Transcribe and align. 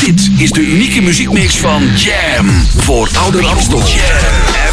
Dit 0.00 0.30
is 0.36 0.50
de 0.50 0.60
unieke 0.60 1.00
muziekmix 1.02 1.56
van 1.56 1.82
Jam. 1.96 2.66
Voor 2.76 3.08
Ouder 3.22 3.46
Amstel. 3.46 3.78
Jam 3.78 3.86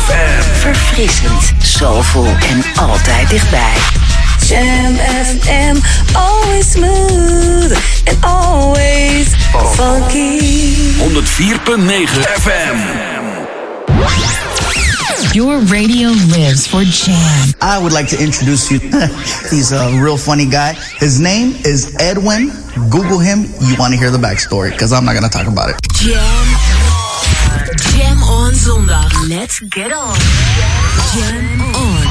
FM. 0.06 0.60
Verfrissend, 0.60 1.52
soulful 1.64 2.26
en 2.26 2.64
altijd 2.76 3.30
dichtbij. 3.30 3.74
Jam 4.48 4.96
FM, 4.96 5.76
always 6.14 6.72
smooth 6.72 7.78
and 8.06 8.18
always 8.22 9.28
funky. 9.74 10.40
104.9 10.98 12.22
FM. 12.42 12.78
Your 15.32 15.60
radio 15.66 16.10
lives 16.10 16.68
for 16.68 16.84
Jam. 16.84 17.54
I 17.62 17.78
would 17.78 17.94
like 17.94 18.16
to 18.16 18.24
introduce 18.24 18.74
you. 18.74 18.80
He's 19.50 19.72
a 19.72 19.90
real 20.02 20.18
funny 20.18 20.46
guy. 20.46 20.74
His 21.00 21.20
name 21.20 21.56
is 21.64 21.94
Edwin. 22.00 22.65
Google 22.76 23.20
him. 23.20 23.46
You 23.62 23.76
want 23.80 23.94
to 23.94 24.00
hear 24.00 24.12
the 24.12 24.18
backstory 24.18 24.72
because 24.72 24.92
I'm 24.92 25.06
not 25.06 25.14
going 25.14 25.24
to 25.24 25.30
talk 25.30 25.48
about 25.48 25.70
it. 25.70 25.78
Jam. 25.94 26.46
Jam 27.92 28.22
on 28.24 28.54
zondag. 28.54 29.12
Let's 29.30 29.60
get 29.60 29.94
on. 29.94 30.16
Jam 31.14 31.62
on. 31.74 32.06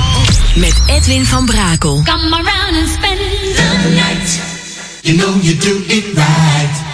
Met 0.57 0.81
Edwin 0.89 1.25
van 1.25 1.47
Brakel. 1.47 2.03
Come 2.05 2.33
around 2.33 2.75
and 2.75 2.89
spend 2.89 3.21
the 3.21 3.91
night. 3.95 4.41
You 5.03 5.17
know 5.19 5.35
you 5.43 5.55
do 5.55 5.85
it 5.87 6.17
right. 6.17 6.94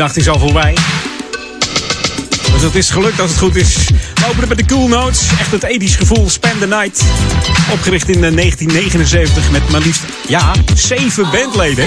Nacht 0.00 0.16
is 0.16 0.28
al 0.28 0.38
voorbij. 0.38 0.76
Dus 2.52 2.60
dat 2.60 2.74
is 2.74 2.90
gelukt 2.90 3.20
als 3.20 3.30
het 3.30 3.38
goed 3.38 3.56
is. 3.56 3.74
We 4.14 4.26
openen 4.28 4.48
met 4.48 4.58
de 4.58 4.64
Cool 4.64 4.88
Notes. 4.88 5.28
Echt 5.38 5.50
het 5.50 5.62
ethisch 5.62 5.96
gevoel. 5.96 6.30
Spend 6.30 6.60
the 6.60 6.66
night. 6.66 7.02
Opgericht 7.72 8.08
in 8.08 8.24
eh, 8.24 8.32
1979 8.34 9.50
met 9.50 9.70
maar 9.70 9.80
liefst, 9.80 10.02
ja, 10.28 10.52
zeven 10.74 11.30
bandleden. 11.30 11.86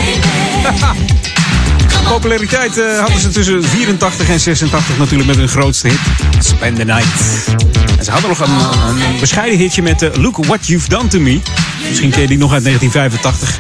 Populariteit 2.14 2.78
eh, 2.78 3.00
hadden 3.00 3.20
ze 3.20 3.30
tussen 3.30 3.64
84 3.64 4.30
en 4.30 4.40
86 4.40 4.98
natuurlijk 4.98 5.30
met 5.30 5.38
hun 5.38 5.50
grootste 5.50 5.88
hit. 5.88 6.00
Spend 6.40 6.76
the 6.76 6.84
night. 6.84 7.46
En 7.98 8.04
ze 8.04 8.12
hadden 8.12 8.30
nog 8.30 8.40
een, 8.40 8.60
een 8.88 9.20
bescheiden 9.20 9.60
hitje 9.60 9.82
met 9.82 10.02
eh, 10.02 10.10
Look 10.22 10.46
What 10.46 10.68
You've 10.68 10.90
Done 10.90 11.08
To 11.08 11.20
Me. 11.20 11.40
Misschien 11.88 12.12
ken 12.12 12.22
je 12.22 12.28
die 12.28 12.38
nog 12.38 12.54
uit 12.54 12.64
1985. 12.64 13.60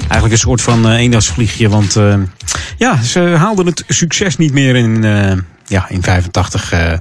Eigenlijk 0.00 0.32
een 0.32 0.38
soort 0.38 0.62
van 0.62 0.92
uh, 0.92 0.98
eendagsvliegje, 0.98 1.68
want 1.68 1.96
uh, 1.96 2.14
ja, 2.76 3.02
ze 3.02 3.20
haalden 3.20 3.66
het 3.66 3.84
succes 3.88 4.36
niet 4.36 4.52
meer 4.52 4.76
in, 4.76 5.04
uh, 5.04 5.32
ja, 5.66 5.88
in 5.88 6.02
85 6.02 6.72
uh, 6.72 6.92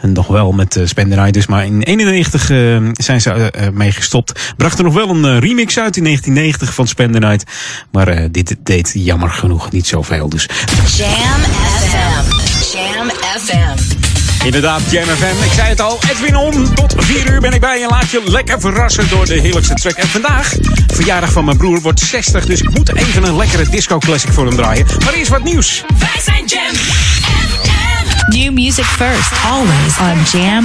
nog 0.00 0.26
wel 0.26 0.52
met 0.52 0.76
uh, 0.76 1.30
dus. 1.30 1.46
Maar 1.46 1.64
in 1.64 1.82
91 1.82 2.50
uh, 2.50 2.88
zijn 2.92 3.20
ze 3.20 3.52
mee 3.72 3.92
gestopt. 3.92 4.52
Brachten 4.56 4.84
nog 4.84 4.94
wel 4.94 5.08
een 5.08 5.40
remix 5.40 5.78
uit 5.78 5.96
in 5.96 6.04
1990 6.04 6.74
van 6.74 6.86
Spend 6.86 7.12
the 7.12 7.18
Night. 7.18 7.50
Maar 7.90 8.30
dit 8.30 8.56
deed 8.58 8.90
jammer 8.94 9.30
genoeg 9.30 9.70
niet 9.70 9.86
zoveel. 9.86 10.28
Dus. 10.28 10.48
Jam 10.96 11.40
FM. 11.40 12.76
Jam 12.76 13.10
FM. 13.10 14.03
Inderdaad, 14.44 14.80
Jam 14.90 15.04
FM. 15.04 15.44
Ik 15.44 15.52
zei 15.52 15.68
het 15.68 15.80
al, 15.80 15.98
Edwin 16.10 16.36
On. 16.36 16.74
Tot 16.74 16.94
4 16.98 17.32
uur 17.32 17.40
ben 17.40 17.52
ik 17.52 17.60
bij 17.60 17.82
en 17.82 17.88
laat 17.88 18.10
je 18.10 18.22
lekker 18.24 18.60
verrassen 18.60 19.08
door 19.08 19.26
de 19.26 19.40
heerlijkste 19.40 19.74
track. 19.74 19.92
En 19.92 20.08
vandaag, 20.08 20.54
verjaardag 20.86 21.32
van 21.32 21.44
mijn 21.44 21.56
broer, 21.56 21.80
wordt 21.80 22.00
60. 22.00 22.46
Dus 22.46 22.60
ik 22.60 22.70
moet 22.70 22.94
even 22.94 23.24
een 23.24 23.36
lekkere 23.36 23.68
disco 23.68 23.98
classic 23.98 24.32
voor 24.32 24.46
hem 24.46 24.56
draaien. 24.56 24.86
Maar 25.04 25.12
eerst 25.12 25.30
wat 25.30 25.42
nieuws. 25.42 25.84
Wij 25.98 26.20
zijn 26.24 26.44
Jam 26.46 26.74
FM. 26.74 28.36
New 28.36 28.52
music 28.52 28.84
first, 28.84 29.32
always 29.44 29.98
on 29.98 30.40
Jam 30.40 30.64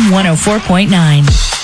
104.9. 1.27 1.58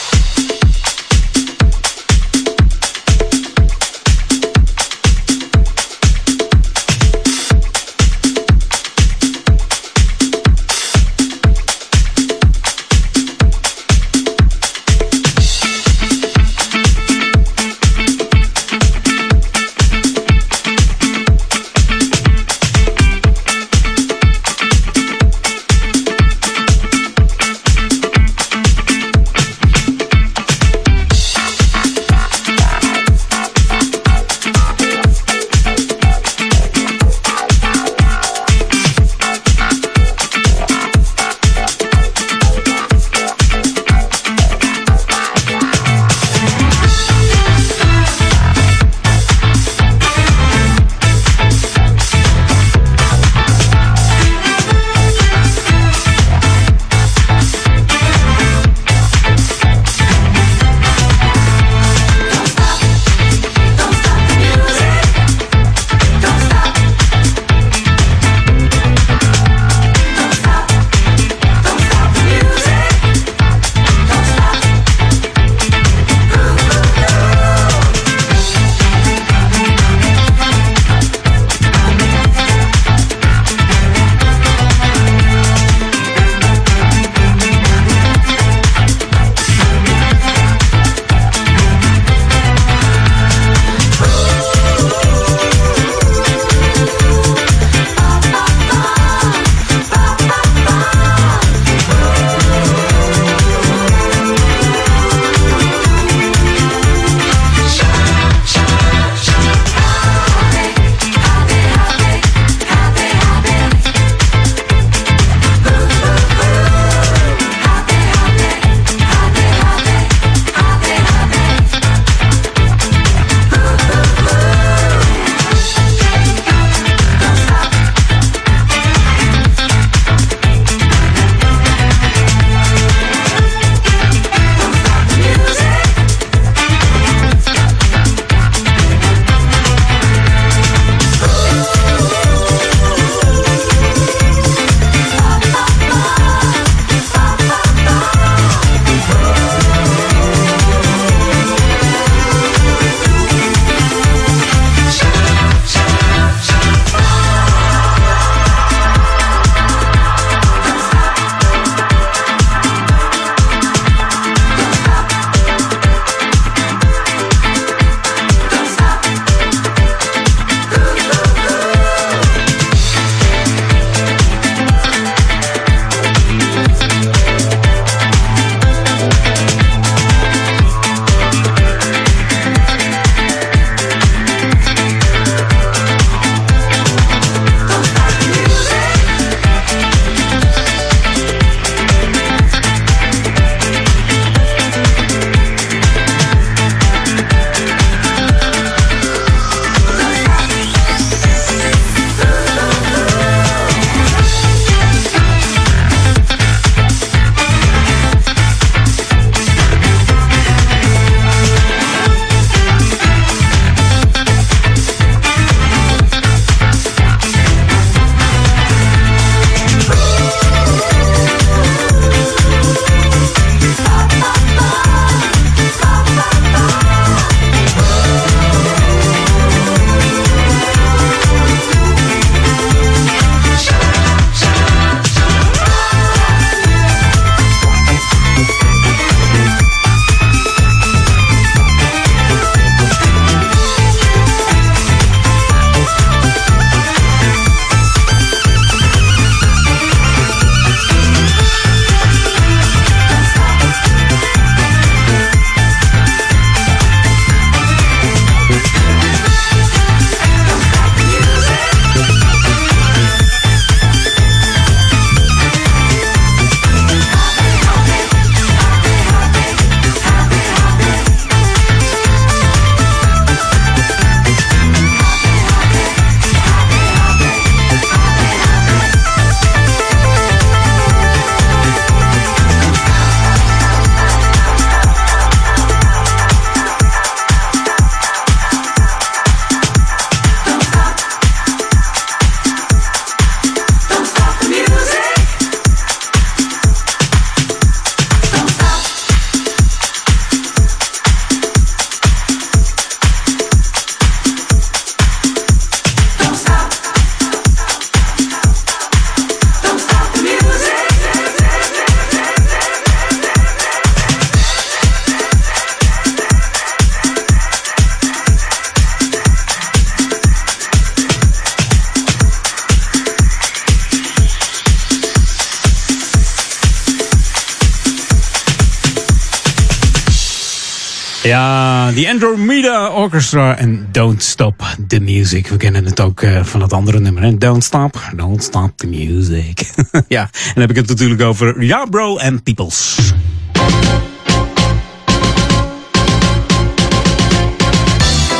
Ja, 331.75 331.91
the 331.91 332.09
Andromeda 332.09 332.89
Orchestra 332.89 333.57
en 333.57 333.87
Don't 333.91 334.23
Stop 334.23 334.75
the 334.87 334.99
Music. 334.99 335.47
We 335.47 335.57
kennen 335.57 335.85
het 335.85 335.99
ook 335.99 336.21
eh, 336.21 336.43
van 336.43 336.61
het 336.61 336.73
andere 336.73 336.99
nummer. 336.99 337.39
Don't 337.39 337.63
Stop, 337.63 338.11
Don't 338.15 338.43
Stop 338.43 338.77
the 338.77 338.87
Music. 338.87 339.73
ja, 340.07 340.21
en 340.21 340.51
dan 340.53 340.61
heb 340.61 340.69
ik 340.69 340.75
het 340.75 340.87
natuurlijk 340.87 341.21
over 341.21 341.63
Ja 341.63 341.85
Bro 341.85 342.17
en 342.17 342.43
Peoples. 342.43 342.97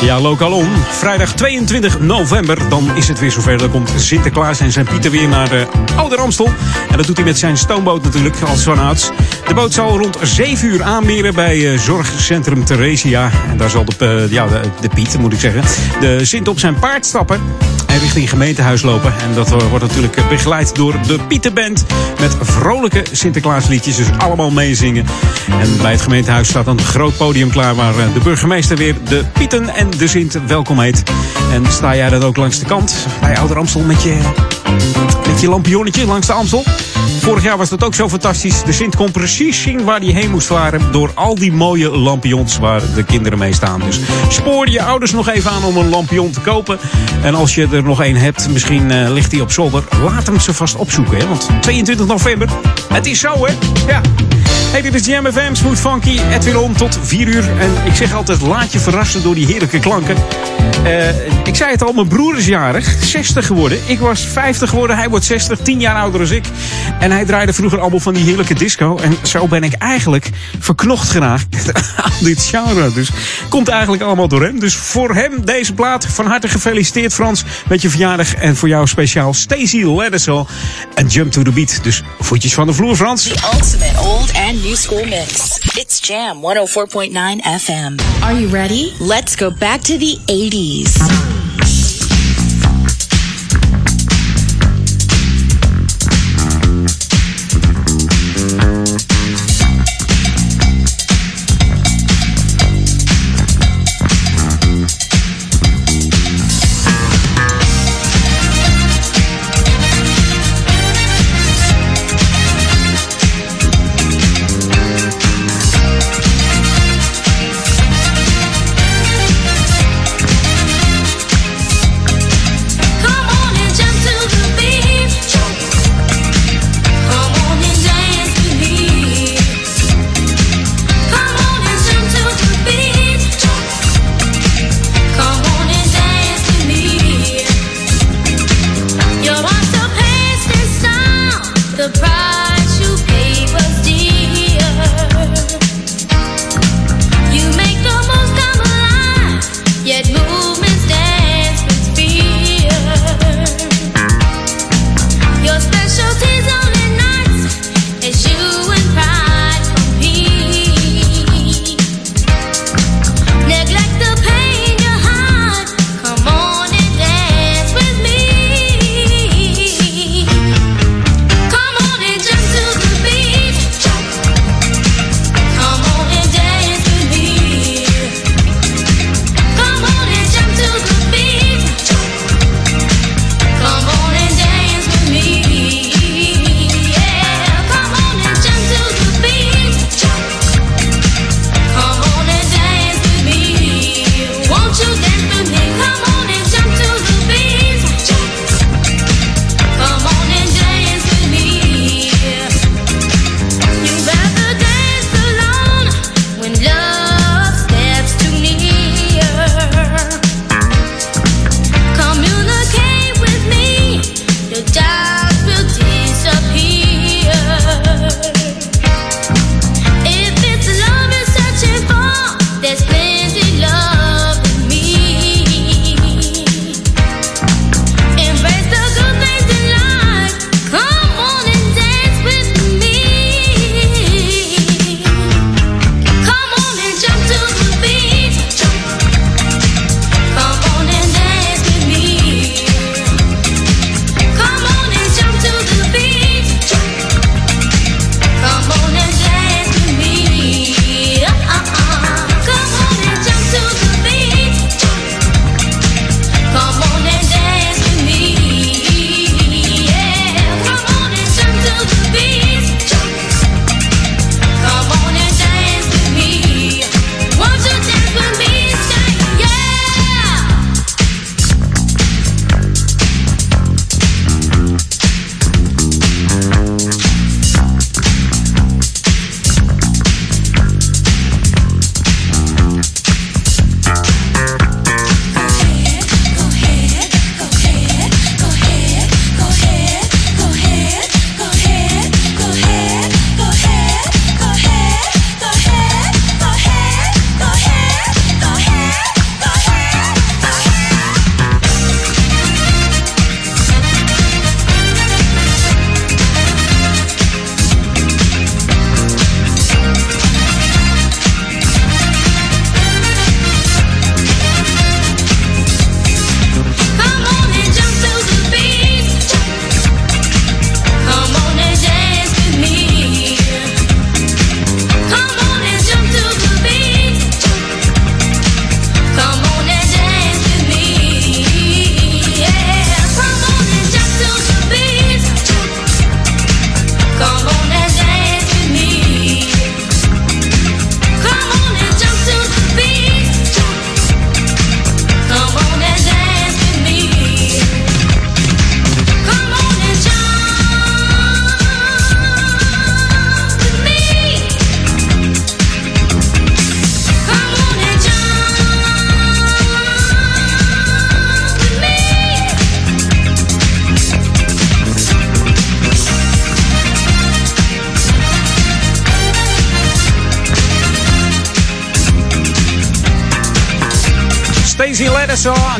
Ja, 0.01 0.19
lokaal 0.19 0.51
om. 0.51 0.67
Vrijdag 0.89 1.33
22 1.33 1.99
november, 1.99 2.69
dan 2.69 2.95
is 2.95 3.07
het 3.07 3.19
weer 3.19 3.31
zover. 3.31 3.57
Dan 3.57 3.71
komt 3.71 3.93
Sinterklaas 3.95 4.59
en 4.59 4.71
zijn 4.71 4.85
Pieter 4.85 5.11
weer 5.11 5.27
naar 5.27 5.49
de 5.49 5.67
Oude 5.95 6.15
Ramstel. 6.15 6.49
En 6.89 6.97
dat 6.97 7.05
doet 7.05 7.15
hij 7.15 7.25
met 7.25 7.37
zijn 7.37 7.57
stoomboot 7.57 8.03
natuurlijk, 8.03 8.41
als 8.41 8.63
vanouds. 8.63 9.11
De 9.47 9.53
boot 9.53 9.73
zal 9.73 9.97
rond 9.97 10.17
7 10.21 10.67
uur 10.67 10.83
aanmeren 10.83 11.33
bij 11.33 11.71
eh, 11.71 11.79
Zorgcentrum 11.79 12.65
Theresia. 12.65 13.31
En 13.49 13.57
daar 13.57 13.69
zal 13.69 13.85
de, 13.85 14.05
eh, 14.05 14.31
ja, 14.31 14.47
de, 14.81 14.89
Piet, 14.89 15.17
moet 15.19 15.33
ik 15.33 15.39
zeggen, 15.39 15.63
de 15.99 16.25
Sint 16.25 16.47
op 16.47 16.59
zijn 16.59 16.79
paard 16.79 17.05
stappen. 17.05 17.41
En 17.95 18.01
richting 18.01 18.29
gemeentehuis 18.29 18.81
lopen. 18.81 19.13
En 19.19 19.33
dat 19.33 19.51
eh, 19.51 19.69
wordt 19.69 19.85
natuurlijk 19.85 20.15
eh, 20.15 20.27
begeleid 20.27 20.75
door 20.75 20.95
de 21.07 21.19
Pieterband. 21.27 21.85
Met 22.19 22.35
vrolijke 22.41 23.03
Sinterklaasliedjes. 23.11 23.95
Dus 23.95 24.07
allemaal 24.17 24.51
meezingen. 24.51 25.05
En 25.59 25.77
bij 25.81 25.91
het 25.91 26.01
gemeentehuis 26.01 26.47
staat 26.47 26.67
een 26.67 26.79
groot 26.79 27.17
podium 27.17 27.49
klaar. 27.49 27.75
Waar 27.75 27.99
eh, 27.99 28.13
de 28.13 28.19
burgemeester 28.19 28.77
weer 28.77 28.95
de 29.09 29.23
Pieten 29.33 29.69
en 29.69 29.84
de 29.97 30.07
Sint 30.07 30.39
welkom 30.47 30.79
heet. 30.79 31.03
En 31.51 31.65
sta 31.71 31.95
jij 31.95 32.09
dan 32.09 32.23
ook 32.23 32.37
langs 32.37 32.59
de 32.59 32.65
kant 32.65 33.07
bij 33.21 33.37
Ouder 33.37 33.57
Amstel 33.57 33.81
met 33.81 34.03
je, 34.03 34.17
met 35.27 35.41
je 35.41 35.49
lampionnetje 35.49 36.05
langs 36.05 36.27
de 36.27 36.33
Amstel? 36.33 36.63
Vorig 37.19 37.43
jaar 37.43 37.57
was 37.57 37.69
dat 37.69 37.83
ook 37.83 37.95
zo 37.95 38.09
fantastisch. 38.09 38.63
De 38.63 38.71
Sint 38.71 38.95
kon 38.95 39.11
precies 39.11 39.61
zien 39.61 39.83
waar 39.83 39.99
hij 39.99 40.11
heen 40.11 40.31
moest 40.31 40.47
varen. 40.47 40.91
Door 40.91 41.11
al 41.13 41.35
die 41.35 41.51
mooie 41.51 41.89
lampions 41.89 42.57
waar 42.57 42.81
de 42.95 43.03
kinderen 43.03 43.39
mee 43.39 43.53
staan. 43.53 43.79
Dus 43.79 43.99
spoor 44.29 44.69
je 44.69 44.81
ouders 44.81 45.11
nog 45.11 45.29
even 45.29 45.51
aan 45.51 45.63
om 45.63 45.77
een 45.77 45.89
lampion 45.89 46.31
te 46.31 46.39
kopen. 46.39 46.79
En 47.23 47.35
als 47.35 47.55
je 47.55 47.67
er 47.71 47.83
nog 47.83 48.01
één 48.01 48.15
hebt, 48.15 48.49
misschien 48.49 48.91
eh, 48.91 49.11
ligt 49.11 49.31
die 49.31 49.41
op 49.41 49.51
zolder. 49.51 49.83
Laat 50.03 50.25
hem 50.25 50.39
ze 50.39 50.53
vast 50.53 50.75
opzoeken. 50.75 51.17
Hè? 51.17 51.27
Want 51.27 51.49
22 51.61 52.05
november, 52.05 52.49
het 52.89 53.05
is 53.05 53.19
zo 53.19 53.45
hè. 53.45 53.53
Ja. 53.87 54.01
Hey, 54.75 54.83
dit 54.83 54.93
is 54.93 55.05
Jam 55.05 55.25
Smooth 55.51 55.79
Funky, 55.79 56.19
Edwin 56.31 56.57
On 56.57 56.73
tot 56.73 56.99
4 57.01 57.27
uur. 57.27 57.49
En 57.59 57.71
ik 57.85 57.95
zeg 57.95 58.13
altijd, 58.13 58.41
laat 58.41 58.71
je 58.71 58.79
verrassen 58.79 59.23
door 59.23 59.35
die 59.35 59.45
heerlijke 59.45 59.79
klanken. 59.79 60.15
Eh, 60.83 61.27
ik 61.43 61.55
zei 61.55 61.71
het 61.71 61.83
al, 61.83 61.93
mijn 61.93 62.07
broer 62.07 62.37
is 62.37 62.45
jarig, 62.45 62.95
60 63.03 63.45
geworden. 63.45 63.79
Ik 63.85 63.99
was 63.99 64.21
50 64.21 64.69
geworden, 64.69 64.97
hij 64.97 65.09
wordt 65.09 65.25
60, 65.25 65.59
10 65.59 65.79
jaar 65.79 65.95
ouder 65.95 66.27
dan 66.27 66.35
ik. 66.35 66.45
En 66.99 67.11
hij 67.11 67.25
draaide 67.25 67.53
vroeger 67.53 67.79
allemaal 67.79 67.99
van 67.99 68.13
die 68.13 68.23
heerlijke 68.23 68.53
disco. 68.53 68.97
En 68.97 69.17
zo 69.23 69.47
ben 69.47 69.63
ik 69.63 69.73
eigenlijk 69.73 70.29
verknocht 70.59 71.09
geraakt 71.09 71.73
aan 72.03 72.11
dit 72.19 72.43
genre. 72.43 72.93
Dus 72.93 73.09
komt 73.49 73.67
eigenlijk 73.67 74.03
allemaal 74.03 74.27
door 74.27 74.43
hem. 74.43 74.59
Dus 74.59 74.75
voor 74.75 75.13
hem 75.13 75.45
deze 75.45 75.73
plaat, 75.73 76.05
van 76.05 76.25
harte 76.25 76.47
gefeliciteerd 76.47 77.13
Frans 77.13 77.43
met 77.67 77.81
je 77.81 77.89
verjaardag. 77.89 78.35
En 78.35 78.55
voor 78.55 78.67
jou 78.67 78.87
speciaal 78.87 79.33
Stacey 79.33 79.95
Ledesel 79.97 80.47
en 80.93 81.07
Jump 81.07 81.31
to 81.31 81.41
the 81.41 81.51
Beat. 81.51 81.79
Dus 81.83 82.01
voetjes 82.19 82.53
van 82.53 82.67
de 82.67 82.73
vloer 82.73 82.95
Frans. 82.95 83.23
The 83.23 83.49
ultimate 83.53 83.99
old 83.99 84.33
and 84.33 84.64
new 84.65 84.75
school 84.75 85.05
mix. 85.05 85.77
It's 85.77 85.99
Jam 85.99 86.41
104.9 86.41 87.13
FM. 87.41 88.01
Are 88.23 88.33
you 88.33 88.47
ready? 88.47 88.95
Let's 88.99 89.35
go 89.35 89.51
back 89.51 89.81
to 89.81 89.95
the 89.99 90.15
80s. 90.27 90.97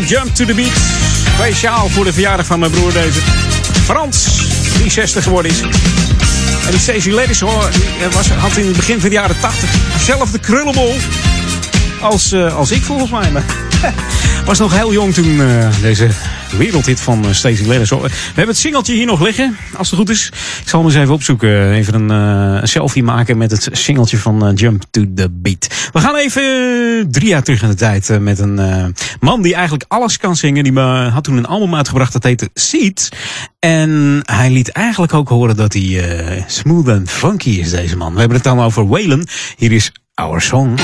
Jump 0.08 0.36
to 0.36 0.46
the 0.46 0.54
Beat. 0.54 0.72
Speciaal 1.36 1.90
voor 1.90 2.04
de 2.04 2.14
verjaardag 2.14 2.46
van 2.46 2.60
mijn 2.60 2.72
broer 2.72 2.94
deze. 2.94 3.20
Frans, 3.84 4.42
die 4.78 4.92
60 4.92 5.24
geworden 5.24 5.52
is. 5.52 5.62
En 6.66 6.72
die 6.72 6.80
Stacey 6.80 7.14
Leddersaw 7.14 7.72
die, 7.72 7.84
eh, 8.06 8.14
was, 8.14 8.30
had 8.30 8.58
in 8.58 8.66
het 8.66 8.76
begin 8.76 9.00
van 9.00 9.10
de 9.10 9.16
jaren 9.16 9.40
80 9.40 9.70
dezelfde 9.94 10.40
krullenbol 10.40 10.96
als, 12.02 12.32
eh, 12.32 12.56
als 12.56 12.72
ik 12.72 12.84
volgens 12.84 13.12
mij. 13.12 13.32
Maar 13.32 13.44
was 14.46 14.60
nog 14.60 14.74
heel 14.74 14.94
jong 14.94 15.14
toen 15.14 15.42
eh, 15.42 15.68
deze 15.82 16.10
wereldhit 16.58 17.00
van 17.00 17.26
Stacey 17.32 17.68
Leddersaw. 17.68 18.02
We 18.02 18.10
hebben 18.26 18.48
het 18.48 18.58
singeltje 18.58 18.94
hier 18.94 19.06
nog 19.06 19.22
liggen, 19.22 19.58
als 19.78 19.90
het 19.90 20.00
goed 20.00 20.10
is. 20.10 20.28
Ik 20.62 20.70
zal 20.70 20.80
hem 20.80 20.90
eens 20.90 21.00
even 21.00 21.14
opzoeken. 21.14 21.72
Even 21.72 22.10
een, 22.10 22.68
selfie 22.68 23.04
maken 23.04 23.38
met 23.38 23.52
het 23.52 23.70
singeltje 23.72 24.18
van 24.18 24.54
Jump 24.56 24.84
to 24.92 25.06
the 25.16 25.30
Beat. 25.32 25.68
We 25.96 26.02
gaan 26.02 26.16
even 26.16 27.12
drie 27.12 27.28
jaar 27.28 27.44
terug 27.44 27.62
in 27.62 27.70
de 27.70 27.76
tijd 27.76 28.20
met 28.20 28.40
een 28.40 28.94
man 29.20 29.42
die 29.42 29.54
eigenlijk 29.54 29.86
alles 29.88 30.18
kan 30.18 30.36
zingen. 30.36 30.64
Die 30.64 30.80
had 30.80 31.24
toen 31.24 31.38
een 31.38 31.46
album 31.46 31.76
uitgebracht 31.76 32.14
dat 32.14 32.24
heette 32.24 32.50
Seed. 32.54 33.10
En 33.60 34.22
hij 34.24 34.52
liet 34.52 34.70
eigenlijk 34.72 35.14
ook 35.14 35.30
horen 35.30 35.56
dat 35.56 35.74
hij 35.74 36.44
smooth 36.48 36.88
en 36.88 37.08
funky 37.08 37.50
is, 37.50 37.70
deze 37.70 37.98
man. 37.98 38.14
We 38.14 38.20
hebben 38.20 38.38
het 38.38 38.46
dan 38.46 38.62
over 38.62 38.88
Waylon. 38.88 39.28
Hier 39.58 39.72
is 39.72 39.92
Our 40.14 40.42
Song. 40.42 40.80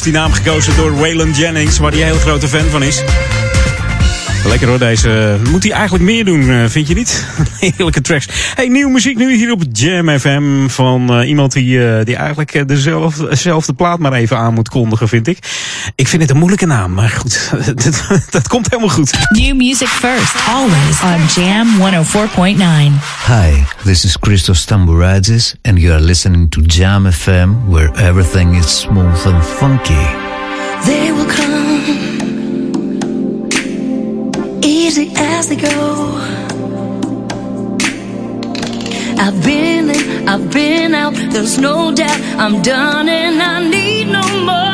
Heeft 0.00 0.12
die 0.12 0.22
naam 0.22 0.32
gekozen 0.32 0.76
door 0.76 0.96
Waylon 0.96 1.32
Jennings, 1.32 1.78
waar 1.78 1.90
hij 1.90 2.00
een 2.00 2.06
heel 2.06 2.18
grote 2.18 2.48
fan 2.48 2.64
van 2.70 2.82
is. 2.82 3.02
Lekker 4.46 4.68
hoor, 4.68 4.78
deze. 4.78 5.38
Moet 5.50 5.62
hij 5.62 5.72
eigenlijk 5.72 6.04
meer 6.04 6.24
doen, 6.24 6.50
eh, 6.50 6.64
vind 6.68 6.88
je 6.88 6.94
niet? 6.94 7.26
Heerlijke 7.60 8.00
tracks. 8.00 8.28
Hey, 8.54 8.68
nieuwe 8.68 8.90
muziek 8.90 9.16
nu 9.16 9.34
hier 9.34 9.52
op 9.52 9.62
Jam 9.72 10.18
FM 10.18 10.68
van 10.68 11.12
eh, 11.12 11.28
iemand 11.28 11.52
die, 11.52 11.88
eh, 11.88 12.04
die 12.04 12.16
eigenlijk 12.16 12.54
eh, 12.54 12.62
dezelfde 12.66 13.72
plaat 13.72 13.98
maar 13.98 14.12
even 14.12 14.36
aan 14.36 14.54
moet 14.54 14.68
kondigen, 14.68 15.08
vind 15.08 15.26
ik. 15.26 15.38
Ik 16.00 16.08
vind 16.08 16.22
het 16.22 16.30
een 16.30 16.36
moeilijke 16.36 16.66
naam, 16.66 16.92
maar 16.92 17.08
goed, 17.08 17.50
dat, 17.84 18.02
dat 18.30 18.48
komt 18.48 18.70
helemaal 18.70 18.94
goed. 18.94 19.12
New 19.28 19.56
music 19.56 19.88
first, 19.88 20.34
always 20.48 21.00
on 21.02 21.42
Jam 21.42 21.68
104.9. 21.78 23.02
Hi, 23.26 23.64
this 23.84 24.04
is 24.04 24.16
Christos 24.20 24.64
Tambourazis, 24.64 25.54
and 25.62 25.78
you 25.78 25.92
are 25.92 26.02
listening 26.02 26.50
to 26.50 26.60
Jam 26.60 27.12
FM, 27.12 27.48
where 27.68 27.90
everything 27.94 28.56
is 28.56 28.80
smooth 28.80 29.26
and 29.26 29.44
funky. 29.44 30.06
They 30.84 31.12
will 31.12 31.26
come 31.26 31.80
easy 34.60 35.10
as 35.14 35.46
they 35.46 35.56
go. 35.56 36.18
I've 39.18 39.42
been 39.42 39.90
in, 39.90 40.28
I've 40.28 40.50
been 40.50 40.94
out, 40.94 41.14
there's 41.30 41.58
no 41.58 41.92
doubt 41.94 42.20
I'm 42.38 42.62
done 42.62 43.08
and 43.08 43.42
I 43.42 43.68
need 43.68 44.08
no 44.08 44.44
more. 44.44 44.69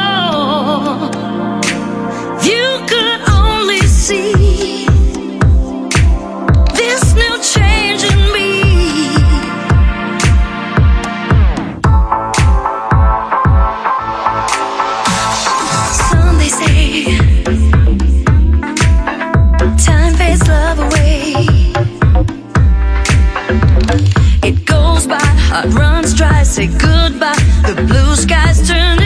It 24.44 24.64
goes 24.64 25.08
by, 25.08 25.18
heart 25.18 25.74
runs 25.74 26.14
dry, 26.14 26.44
say 26.44 26.68
goodbye. 26.68 27.34
The 27.66 27.74
blue 27.88 28.14
skies 28.14 28.68
turn 28.68 29.05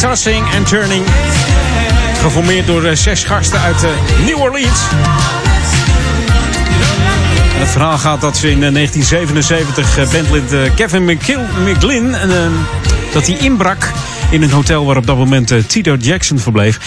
Tossing 0.00 0.54
and 0.54 0.68
Turning. 0.68 1.04
Geformeerd 2.20 2.66
door 2.66 2.84
eh, 2.84 2.96
zes 2.96 3.24
gasten 3.24 3.60
uit 3.60 3.84
eh, 3.84 3.90
New 4.24 4.40
Orleans. 4.40 4.80
Het 7.58 7.68
verhaal 7.68 7.98
gaat 7.98 8.20
dat 8.20 8.36
ze 8.36 8.50
in 8.50 8.62
eh, 8.62 8.72
1977 8.72 9.98
eh, 9.98 10.12
bandlid 10.12 10.74
Kevin 10.74 11.04
McGlynn... 11.64 12.16
dat 13.12 13.26
hij 13.26 13.36
inbrak 13.36 13.92
in 14.30 14.42
een 14.42 14.50
hotel 14.50 14.84
waar 14.84 14.96
op 14.96 15.06
dat 15.06 15.16
moment 15.16 15.68
Tito 15.68 15.94
Jackson 15.94 16.38
verbleef. 16.38 16.78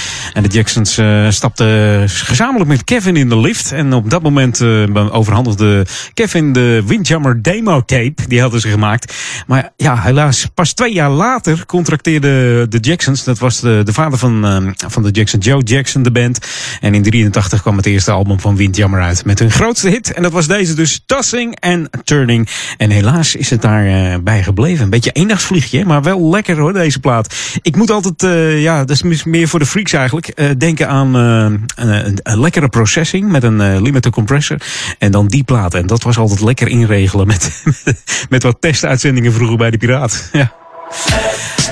De 0.42 0.48
Jacksons 0.48 0.98
eh, 0.98 1.30
stapten 1.30 2.10
gezamenlijk 2.10 2.70
met 2.70 2.84
Kevin 2.84 3.16
in 3.16 3.30
de 3.30 3.38
lift. 3.38 3.72
En 3.72 3.94
op 3.94 4.10
dat 4.10 4.22
moment 4.22 4.62
eh, 4.62 5.16
overhandigde 5.16 5.86
Kevin 6.14 6.54
de 6.54 6.84
Windjammer 6.86 7.42
demo 7.42 7.82
tape. 7.86 8.14
Die 8.28 8.42
hadden 8.42 8.60
ze 8.60 8.70
gemaakt. 8.70 9.14
Maar 9.48 9.72
ja, 9.78 10.02
helaas, 10.02 10.48
pas 10.54 10.74
twee 10.74 10.94
jaar 10.94 11.10
later 11.10 11.66
contracteerde 11.66 12.66
de 12.70 12.78
Jacksons. 12.80 13.24
Dat 13.24 13.40
was 13.40 13.60
de, 13.60 13.82
de 13.84 13.94
vader 13.94 14.18
van, 14.18 14.46
eh, 14.46 14.90
van 14.90 15.04
de 15.04 15.12
Jackson, 15.12 15.40
Joe 15.40 15.64
Jackson, 15.64 16.04
de 16.04 16.12
band. 16.12 16.40
En 16.82 16.94
in 16.94 17.04
83 17.04 17.62
kwam 17.62 17.78
het 17.78 17.86
eerste 17.86 18.12
album 18.12 18.40
van 18.40 18.56
Windjammer 18.56 19.02
uit. 19.02 19.26
Met 19.26 19.40
hun 19.40 19.52
grootste 19.52 19.90
hit. 19.90 20.14
En 20.14 20.24
dat 20.24 20.32
was 20.32 20.48
deze 20.48 20.74
dus, 20.74 21.04
Tossing 21.06 21.58
and 21.60 21.90
Turning. 22.04 22.50
En 22.78 22.90
helaas 22.90 23.36
is 23.36 23.50
het 23.50 23.62
daarbij 23.62 24.24
bij 24.24 24.44
gebleven. 24.44 24.84
Een 24.84 24.90
beetje 24.90 25.12
eendagsvliegje, 25.12 25.86
maar 25.86 26.04
wel 26.04 26.30
lekker 26.30 26.58
hoor, 26.58 26.74
deze 26.74 27.00
plaat. 27.00 27.36
Ik 27.62 27.76
moet 27.76 27.92
altijd, 27.92 28.22
ja, 28.62 28.86
dat 28.86 29.04
is 29.04 29.24
meer 29.24 29.48
voor 29.48 29.60
de 29.60 29.66
freaks 29.66 29.94
eigenlijk, 29.94 30.29
eh, 30.36 30.50
denken 30.58 30.88
aan 30.88 31.16
eh, 31.16 31.22
een, 31.22 31.68
een, 31.76 32.20
een 32.24 32.40
lekkere 32.40 32.70
processing 32.70 33.32
met 33.32 33.44
een 33.44 33.62
eh, 33.62 33.82
limiter 33.82 34.12
compressor. 34.12 34.58
En 34.98 35.12
dan 35.12 35.28
die 35.28 35.44
plaat. 35.44 35.74
En 35.74 35.88
dat 35.88 36.04
was 36.04 36.18
altijd 36.18 36.42
lekker 36.42 36.68
inregelen 36.68 37.28
met, 37.28 37.64
met 38.30 38.44
wat 38.44 38.58
testuitzendingen 38.60 39.34
vroeger 39.34 39.58
bij 39.58 39.72
de 39.72 39.78
Piraat. 39.78 40.24
Ja. 40.32 40.52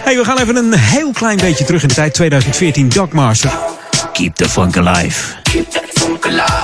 Hey, 0.04 0.18
we 0.18 0.26
gaan 0.26 0.38
even 0.38 0.56
een 0.56 0.74
heel 0.74 1.12
klein 1.12 1.38
beetje 1.38 1.66
terug 1.66 1.82
in 1.82 1.88
de 1.88 1.94
tijd. 1.94 2.14
2014, 2.14 2.90
Dogmaster. 2.90 3.52
Keep 4.14 4.36
the 4.36 4.50
funk 4.50 4.78
alive. 4.78 5.36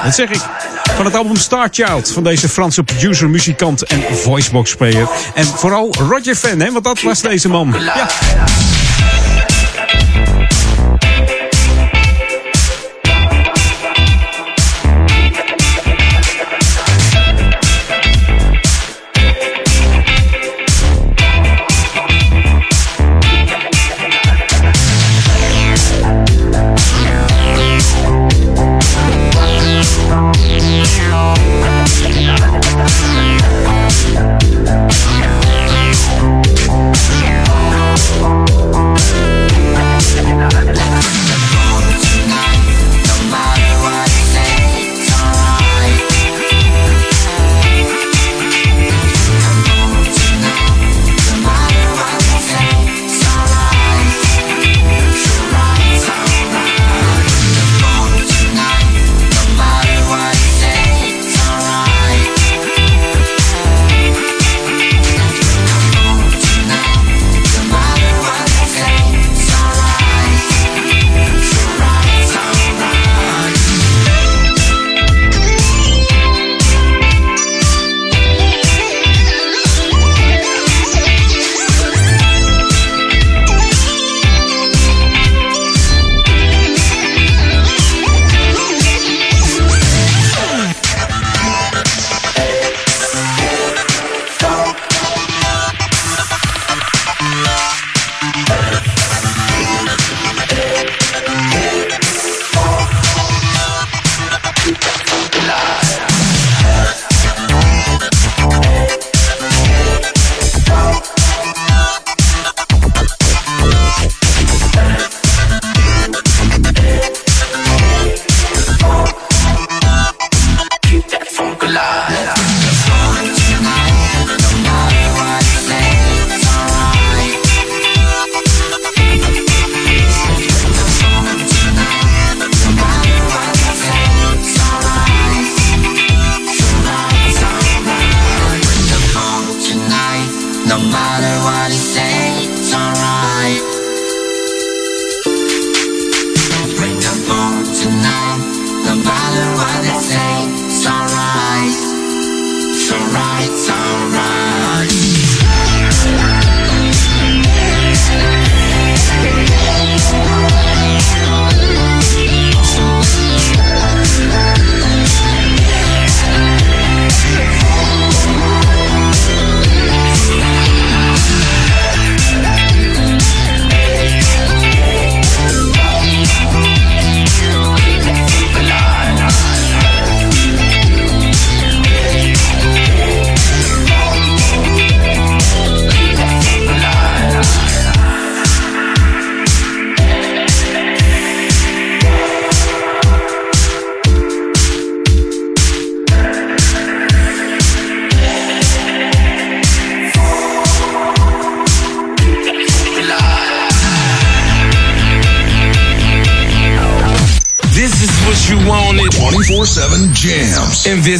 Dat 0.04 0.16
zeg 0.16 0.30
ik. 0.30 0.42
Van 0.96 1.06
het 1.06 1.16
album 1.16 1.36
Star 1.36 1.68
Child. 1.72 2.12
Van 2.12 2.24
deze 2.24 2.50
Franse 2.50 2.84
producer, 2.84 3.30
muzikant 3.30 3.84
en 3.84 4.02
voicebox 4.12 4.70
speler. 4.70 5.08
En 5.34 5.46
vooral 5.46 5.94
Roger 6.10 6.36
fan, 6.36 6.60
hè? 6.60 6.72
Want 6.72 6.84
dat 6.84 7.02
was 7.02 7.22
deze 7.22 7.50
man. 7.50 7.76
Ja. 7.80 8.08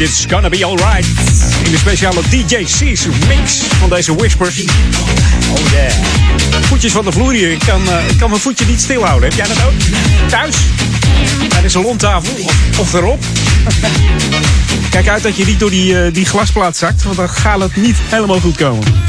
It's 0.00 0.24
gonna 0.28 0.48
be 0.48 0.64
alright. 0.64 1.06
In 1.64 1.70
de 1.70 1.78
speciale 1.78 2.20
DJ 2.30 2.64
C's 2.64 3.06
mix 3.28 3.62
van 3.78 3.88
deze 3.88 4.14
Whispers. 4.14 4.60
Oh 4.60 5.70
yeah. 5.70 5.92
Voetjes 6.62 6.92
van 6.92 7.04
de 7.04 7.12
vloer 7.12 7.32
hier. 7.32 7.50
Ik 7.50 7.58
kan, 7.58 7.88
eh, 7.88 8.08
ik 8.08 8.18
kan 8.18 8.28
mijn 8.28 8.40
voetje 8.40 8.66
niet 8.66 8.80
stilhouden. 8.80 9.28
Heb 9.28 9.38
jij 9.38 9.46
dat 9.54 9.64
ook? 9.66 9.72
Thuis? 10.28 10.56
Bij 11.48 11.60
de 11.60 11.68
salontafel? 11.68 12.44
Of, 12.44 12.78
of 12.78 12.92
erop? 12.92 13.24
Kijk 14.90 15.08
uit 15.08 15.22
dat 15.22 15.36
je 15.36 15.44
niet 15.44 15.60
door 15.60 15.70
die, 15.70 16.04
eh, 16.04 16.12
die 16.12 16.24
glasplaat 16.24 16.76
zakt, 16.76 17.02
want 17.02 17.16
dan 17.16 17.28
gaat 17.28 17.60
het 17.60 17.76
niet 17.76 17.96
helemaal 18.10 18.40
goed 18.40 18.56
komen. 18.56 18.99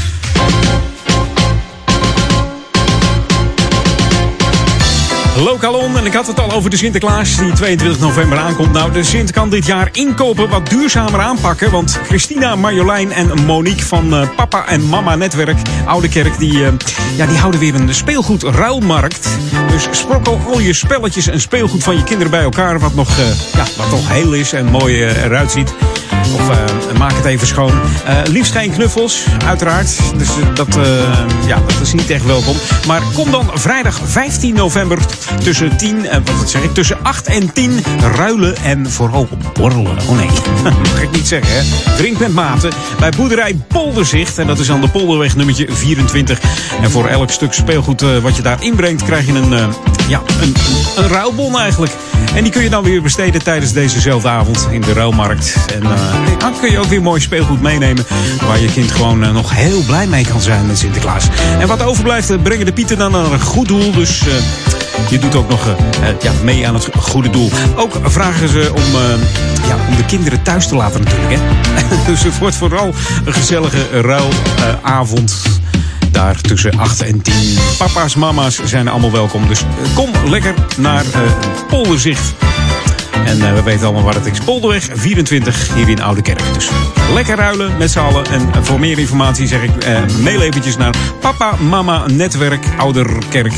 Lokalon, 5.36 5.96
en 5.96 6.06
ik 6.06 6.12
had 6.12 6.26
het 6.26 6.40
al 6.40 6.52
over 6.52 6.70
de 6.70 6.76
Sinterklaas 6.76 7.36
die 7.36 7.52
22 7.52 8.00
november 8.00 8.38
aankomt. 8.38 8.72
Nou, 8.72 8.92
de 8.92 9.02
Sint 9.02 9.30
kan 9.30 9.50
dit 9.50 9.66
jaar 9.66 9.88
inkopen 9.92 10.48
wat 10.48 10.68
duurzamer 10.68 11.20
aanpakken. 11.20 11.70
Want 11.70 11.98
Christina, 12.04 12.56
Marjolein 12.56 13.12
en 13.12 13.44
Monique 13.44 13.84
van 13.84 14.14
eh, 14.14 14.28
Papa 14.36 14.66
en 14.66 14.88
Mama 14.88 15.16
Netwerk, 15.16 15.58
Oude 15.84 16.08
Kerk, 16.08 16.38
die, 16.38 16.64
eh, 16.64 16.72
ja, 17.16 17.26
die 17.26 17.38
houden 17.38 17.60
weer 17.60 17.74
een 17.74 17.94
speelgoedruilmarkt. 17.94 19.28
Dus 19.68 19.88
sprokkel 19.90 20.40
al 20.46 20.60
je 20.60 20.72
spelletjes 20.72 21.26
en 21.26 21.40
speelgoed 21.40 21.82
van 21.82 21.96
je 21.96 22.04
kinderen 22.04 22.30
bij 22.30 22.42
elkaar. 22.42 22.80
Wat 22.80 22.94
nog, 22.94 23.18
eh, 23.18 23.26
ja, 23.52 23.64
wat 23.76 23.90
nog 23.90 24.08
heel 24.08 24.32
is 24.32 24.52
en 24.52 24.66
mooi 24.66 25.04
eruit 25.04 25.50
ziet. 25.50 25.74
Of 26.34 26.48
eh, 26.50 26.98
maak 26.98 27.12
het 27.14 27.24
even 27.24 27.46
schoon. 27.46 27.72
Eh, 28.04 28.16
liefst 28.24 28.52
geen 28.52 28.72
knuffels, 28.72 29.24
uiteraard. 29.46 29.98
Dus 30.16 30.28
eh, 30.28 30.54
dat, 30.54 30.78
ja, 31.46 31.58
dat 31.66 31.80
is 31.82 31.92
niet 31.92 32.10
echt 32.10 32.26
welkom. 32.26 32.56
Maar 32.86 33.02
kom 33.14 33.30
dan 33.30 33.50
vrijdag 33.54 34.00
15 34.04 34.54
november 34.54 34.98
tussen 35.42 35.76
10, 35.76 36.06
en 36.06 36.22
wat 36.38 36.50
zeg 36.50 36.62
ik, 36.62 36.74
tussen 36.74 36.98
8 37.02 37.26
en 37.26 37.52
10 37.52 37.84
ruilen 38.16 38.56
en 38.56 38.90
vooral 38.90 39.28
borrelen. 39.52 39.96
Oh 40.08 40.16
nee, 40.16 40.28
mag 40.92 41.02
ik 41.02 41.10
niet 41.10 41.28
zeggen 41.28 41.52
hè. 41.54 41.62
Drink 41.96 42.18
met 42.18 42.34
mate 42.34 42.68
bij 42.98 43.10
boerderij 43.10 43.56
Polderzicht. 43.68 44.38
En 44.38 44.46
dat 44.46 44.58
is 44.58 44.70
aan 44.70 44.80
de 44.80 44.88
Polderweg 44.88 45.36
nummertje 45.36 45.66
24. 45.70 46.40
En 46.82 46.90
voor 46.90 47.06
elk 47.06 47.30
stuk 47.30 47.52
speelgoed 47.52 48.00
wat 48.22 48.36
je 48.36 48.42
daar 48.42 48.62
inbrengt 48.62 49.04
krijg 49.04 49.26
je 49.26 49.32
een, 49.32 49.50
ja, 50.08 50.22
een, 50.40 50.54
een, 50.96 51.08
ruilbon 51.08 51.58
eigenlijk. 51.58 51.92
En 52.34 52.42
die 52.42 52.52
kun 52.52 52.62
je 52.62 52.70
dan 52.70 52.84
weer 52.84 53.02
besteden 53.02 53.42
tijdens 53.42 53.72
dezezelfde 53.72 54.28
avond 54.28 54.68
in 54.70 54.80
de 54.80 54.92
ruilmarkt. 54.92 55.56
En 55.74 55.82
dan 56.38 56.52
kun 56.60 56.70
je 56.70 56.78
ook 56.78 56.84
weer 56.84 57.02
mooi 57.02 57.20
speelgoed 57.20 57.60
meenemen. 57.60 58.06
Waar 58.46 58.60
je 58.60 58.72
kind 58.72 58.90
gewoon 58.90 59.24
eh, 59.24 59.32
nog 59.32 59.54
heel 59.54 59.82
blij 59.82 60.06
mee 60.06 60.26
kan 60.26 60.40
zijn 60.40 60.66
met 60.66 60.78
Sinterklaas. 60.78 61.28
En 61.58 61.68
wat 61.68 61.82
overblijft, 61.82 62.30
eh, 62.30 62.42
brengen 62.42 62.66
de 62.66 62.72
pieten 62.72 62.98
dan 62.98 63.12
naar 63.12 63.32
een 63.32 63.40
goed 63.40 63.68
doel. 63.68 63.92
Dus 63.92 64.20
eh, 64.20 64.32
je 65.10 65.18
doet 65.18 65.34
ook 65.34 65.48
nog 65.48 65.66
ja, 66.22 66.32
mee 66.44 66.68
aan 66.68 66.74
het 66.74 66.88
goede 66.98 67.30
doel. 67.30 67.50
Ook 67.76 67.98
vragen 68.02 68.48
ze 68.48 68.70
om, 68.74 68.82
ja, 69.68 69.76
om 69.88 69.96
de 69.96 70.04
kinderen 70.04 70.42
thuis 70.42 70.66
te 70.66 70.76
laten 70.76 71.02
natuurlijk. 71.04 71.32
Hè? 71.32 71.40
dus 72.10 72.22
het 72.22 72.38
wordt 72.38 72.56
vooral 72.56 72.94
een 73.24 73.32
gezellige 73.32 74.00
ruilavond. 74.00 75.42
Daar 76.10 76.40
tussen 76.40 76.78
8 76.78 77.02
en 77.02 77.22
10. 77.22 77.34
Papa's, 77.78 78.14
mama's 78.14 78.60
zijn 78.64 78.88
allemaal 78.88 79.12
welkom. 79.12 79.48
Dus 79.48 79.64
kom 79.94 80.10
lekker 80.28 80.54
naar 80.76 81.04
Polderzicht. 81.68 82.34
En 83.32 83.48
eh, 83.48 83.54
we 83.54 83.62
weten 83.62 83.84
allemaal 83.84 84.02
waar 84.02 84.14
het 84.14 84.26
is. 84.26 84.38
Polderweg 84.38 84.88
24 84.92 85.74
hier 85.74 85.88
in 85.88 86.02
Oude 86.02 86.22
Kerk. 86.22 86.42
Dus 86.54 86.68
lekker 87.12 87.36
ruilen 87.36 87.76
met 87.76 87.90
z'n 87.90 87.98
allen. 87.98 88.26
En 88.26 88.40
eh, 88.54 88.62
voor 88.62 88.80
meer 88.80 88.98
informatie 88.98 89.46
zeg 89.46 89.62
ik 89.62 89.84
eh, 89.84 90.00
mail 90.22 90.40
eventjes 90.40 90.76
naar 90.76 90.94
papa 91.20 91.56
mama 91.56 92.06
netwerk 92.06 92.64
ouderkerk 92.76 93.52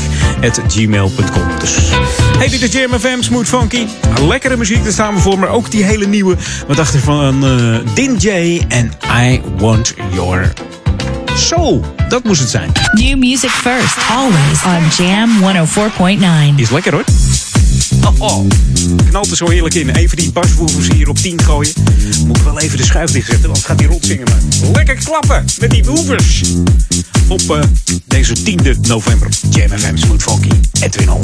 gmail.com. 0.67 1.59
Dus 1.59 1.75
hey, 2.37 2.49
dit 2.49 2.61
is 2.61 2.71
Jam 2.71 2.99
FM, 2.99 3.21
Smooth 3.21 3.47
Funky. 3.47 3.85
Lekkere 4.27 4.57
muziek, 4.57 4.83
daar 4.83 4.93
staan 4.93 5.13
we 5.13 5.19
voor. 5.19 5.39
Maar 5.39 5.49
ook 5.49 5.71
die 5.71 5.83
hele 5.83 6.07
nieuwe. 6.07 6.35
Wat 6.67 6.77
dacht 6.77 6.93
je 6.93 6.99
van 6.99 7.39
Din 7.93 8.15
J 8.15 8.61
en 8.67 8.91
I 9.29 9.41
Want 9.57 9.93
Your 10.11 10.53
Soul. 11.33 11.85
Dat 12.09 12.23
moest 12.23 12.39
het 12.39 12.49
zijn. 12.49 12.71
New 12.91 13.17
music 13.17 13.49
first, 13.49 13.97
always 14.09 14.63
on 14.65 15.05
Jam 15.05 15.29
104.9. 16.55 16.55
Is 16.55 16.69
lekker 16.69 16.93
hoor. 16.93 17.03
Oh, 18.05 18.21
oh. 18.21 18.45
Knalt 19.09 19.31
er 19.31 19.37
zo 19.37 19.49
heerlijk 19.49 19.75
in. 19.75 19.89
Even 19.89 20.17
die 20.17 20.31
baswoevers 20.31 20.87
hier 20.87 21.09
op 21.09 21.17
10 21.17 21.41
gooien. 21.41 21.73
Moet 22.25 22.37
ik 22.37 22.43
wel 22.43 22.59
even 22.59 22.77
de 22.77 22.83
schuif 22.83 23.11
dichtzetten, 23.11 23.45
anders 23.45 23.65
gaat 23.65 23.77
die 23.77 23.87
rot 23.87 24.05
zingen. 24.05 24.25
Maar 24.29 24.41
lekker 24.73 24.95
klappen 24.95 25.45
met 25.59 25.69
die 25.69 25.85
woevers. 25.85 26.41
Op 27.27 27.41
eh, 27.49 27.63
deze 28.07 28.35
10e 28.37 28.79
november. 28.81 29.27
Jam 29.49 29.69
FM 29.69 29.97
Smooth 29.97 30.23
Funky. 30.23 30.49
Edwin 30.81 31.07
Holm. 31.07 31.23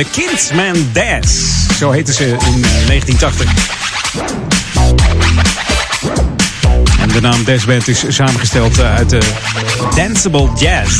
Eh, 0.00 0.06
The 0.06 0.20
Kingsman 0.20 0.88
Dance. 0.92 1.74
Zo 1.78 1.90
heten 1.90 2.14
ze 2.14 2.24
in 2.24 2.64
eh, 2.64 2.86
1980. 2.86 3.78
En 7.00 7.08
de 7.08 7.20
naam 7.20 7.44
Dance 7.44 7.66
Band 7.66 7.88
is 7.88 8.04
samengesteld 8.08 8.78
eh, 8.78 8.94
uit 8.94 9.10
de 9.10 9.18
Danceable 9.96 10.48
Jazz. 10.58 10.92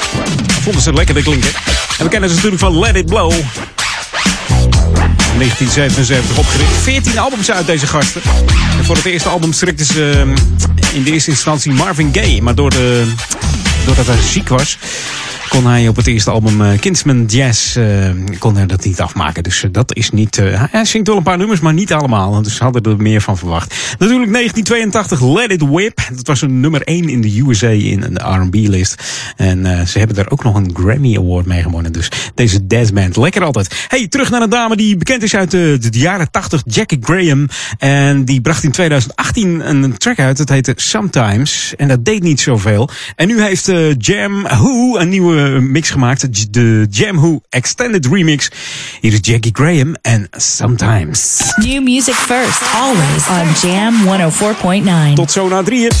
Vonden 0.64 0.82
ze 0.82 0.92
lekker 0.92 1.22
klinken. 1.22 1.50
En 1.98 2.04
we 2.04 2.08
kennen 2.08 2.28
ze 2.28 2.34
natuurlijk 2.34 2.62
van 2.62 2.78
Let 2.78 2.96
It 2.96 3.06
Blow. 3.06 3.32
1977 5.38 6.38
opgericht. 6.38 6.82
14 6.82 7.18
albums 7.18 7.50
uit 7.50 7.66
deze 7.66 7.86
gasten. 7.86 8.22
En 8.78 8.84
voor 8.84 8.96
het 8.96 9.04
eerste 9.04 9.28
album 9.28 9.52
strikten 9.52 9.86
ze 9.86 10.10
eh, 10.10 10.94
in 10.94 11.02
de 11.02 11.12
eerste 11.12 11.30
instantie 11.30 11.72
Marvin 11.72 12.10
Gaye. 12.12 12.42
Maar 12.42 12.54
door 12.54 12.70
de, 12.70 13.12
doordat 13.86 14.06
hij 14.06 14.22
ziek 14.30 14.48
was, 14.48 14.78
kon 15.48 15.66
hij 15.66 15.88
op 15.88 15.96
het 15.96 16.06
eerste 16.06 16.30
album 16.30 16.60
eh, 16.62 16.78
Kinsman 16.78 17.24
Jazz 17.24 17.76
eh, 17.76 18.10
kon 18.38 18.56
hij 18.56 18.66
dat 18.66 18.84
niet 18.84 19.00
afmaken. 19.00 19.42
Dus 19.42 19.62
eh, 19.62 19.72
dat 19.72 19.94
is 19.94 20.10
niet... 20.10 20.36
hij 20.70 20.84
zingt 20.84 21.08
wel 21.08 21.16
een 21.16 21.22
paar 21.22 21.38
nummers, 21.38 21.60
maar 21.60 21.72
niet 21.72 21.92
allemaal. 21.92 22.42
Dus 22.42 22.58
hadden 22.58 22.82
er 22.82 22.96
meer 22.96 23.20
van 23.20 23.38
verwacht. 23.38 23.74
Natuurlijk 23.98 24.32
1982 24.32 25.20
Let 25.20 25.50
It 25.50 25.68
Whip. 25.68 26.00
Dat 26.14 26.26
was 26.26 26.42
een 26.42 26.60
nummer 26.60 26.82
1 26.82 27.08
in 27.08 27.20
de 27.20 27.40
USA 27.46 27.68
in 27.68 28.00
de 28.00 28.20
R&B-list. 28.20 29.02
En 29.36 29.88
ze 29.88 29.98
hebben 29.98 30.16
daar 30.16 30.30
ook 30.30 30.44
nog 30.44 30.54
een 30.54 30.70
Grammy 30.74 31.16
Award 31.16 31.46
mee 31.46 31.62
gewonnen. 31.62 31.92
Dus 31.92 32.10
deze 32.34 32.64
jazzband, 32.68 33.16
lekker 33.16 33.44
altijd. 33.44 33.86
Hey, 33.88 34.08
terug 34.08 34.30
naar 34.30 34.42
een 34.42 34.50
dame 34.50 34.76
die 34.76 34.96
bekend 34.96 35.22
is 35.22 35.34
uit 35.34 35.50
de, 35.50 35.78
de 35.90 35.98
jaren 35.98 36.30
80, 36.30 36.62
Jackie 36.66 36.98
Graham. 37.00 37.48
En 37.78 38.24
die 38.24 38.40
bracht 38.40 38.64
in 38.64 38.70
2018 38.70 39.68
een 39.68 39.96
track 39.96 40.18
uit. 40.18 40.36
Dat 40.36 40.48
heette 40.48 40.72
Sometimes. 40.76 41.74
En 41.76 41.88
dat 41.88 42.04
deed 42.04 42.22
niet 42.22 42.40
zoveel. 42.40 42.88
En 43.16 43.28
nu 43.28 43.42
heeft 43.42 43.72
Jam 43.98 44.42
Who 44.42 44.96
een 44.98 45.08
nieuwe 45.08 45.35
mix 45.60 45.90
gemaakt. 45.90 46.52
De 46.52 46.86
Jam 46.90 47.16
Who 47.16 47.40
Extended 47.48 48.06
Remix. 48.06 48.50
Hier 49.00 49.12
is 49.12 49.18
Jackie 49.20 49.52
Graham 49.52 49.94
en 50.02 50.28
Sometimes. 50.30 51.52
New 51.56 51.82
music 51.82 52.14
first, 52.14 52.62
always 52.74 53.28
on 53.28 53.68
Jam 53.68 53.94
104.9. 54.04 55.14
Tot 55.14 55.30
zo 55.30 55.48
na 55.48 55.62
drieën. 55.62 55.92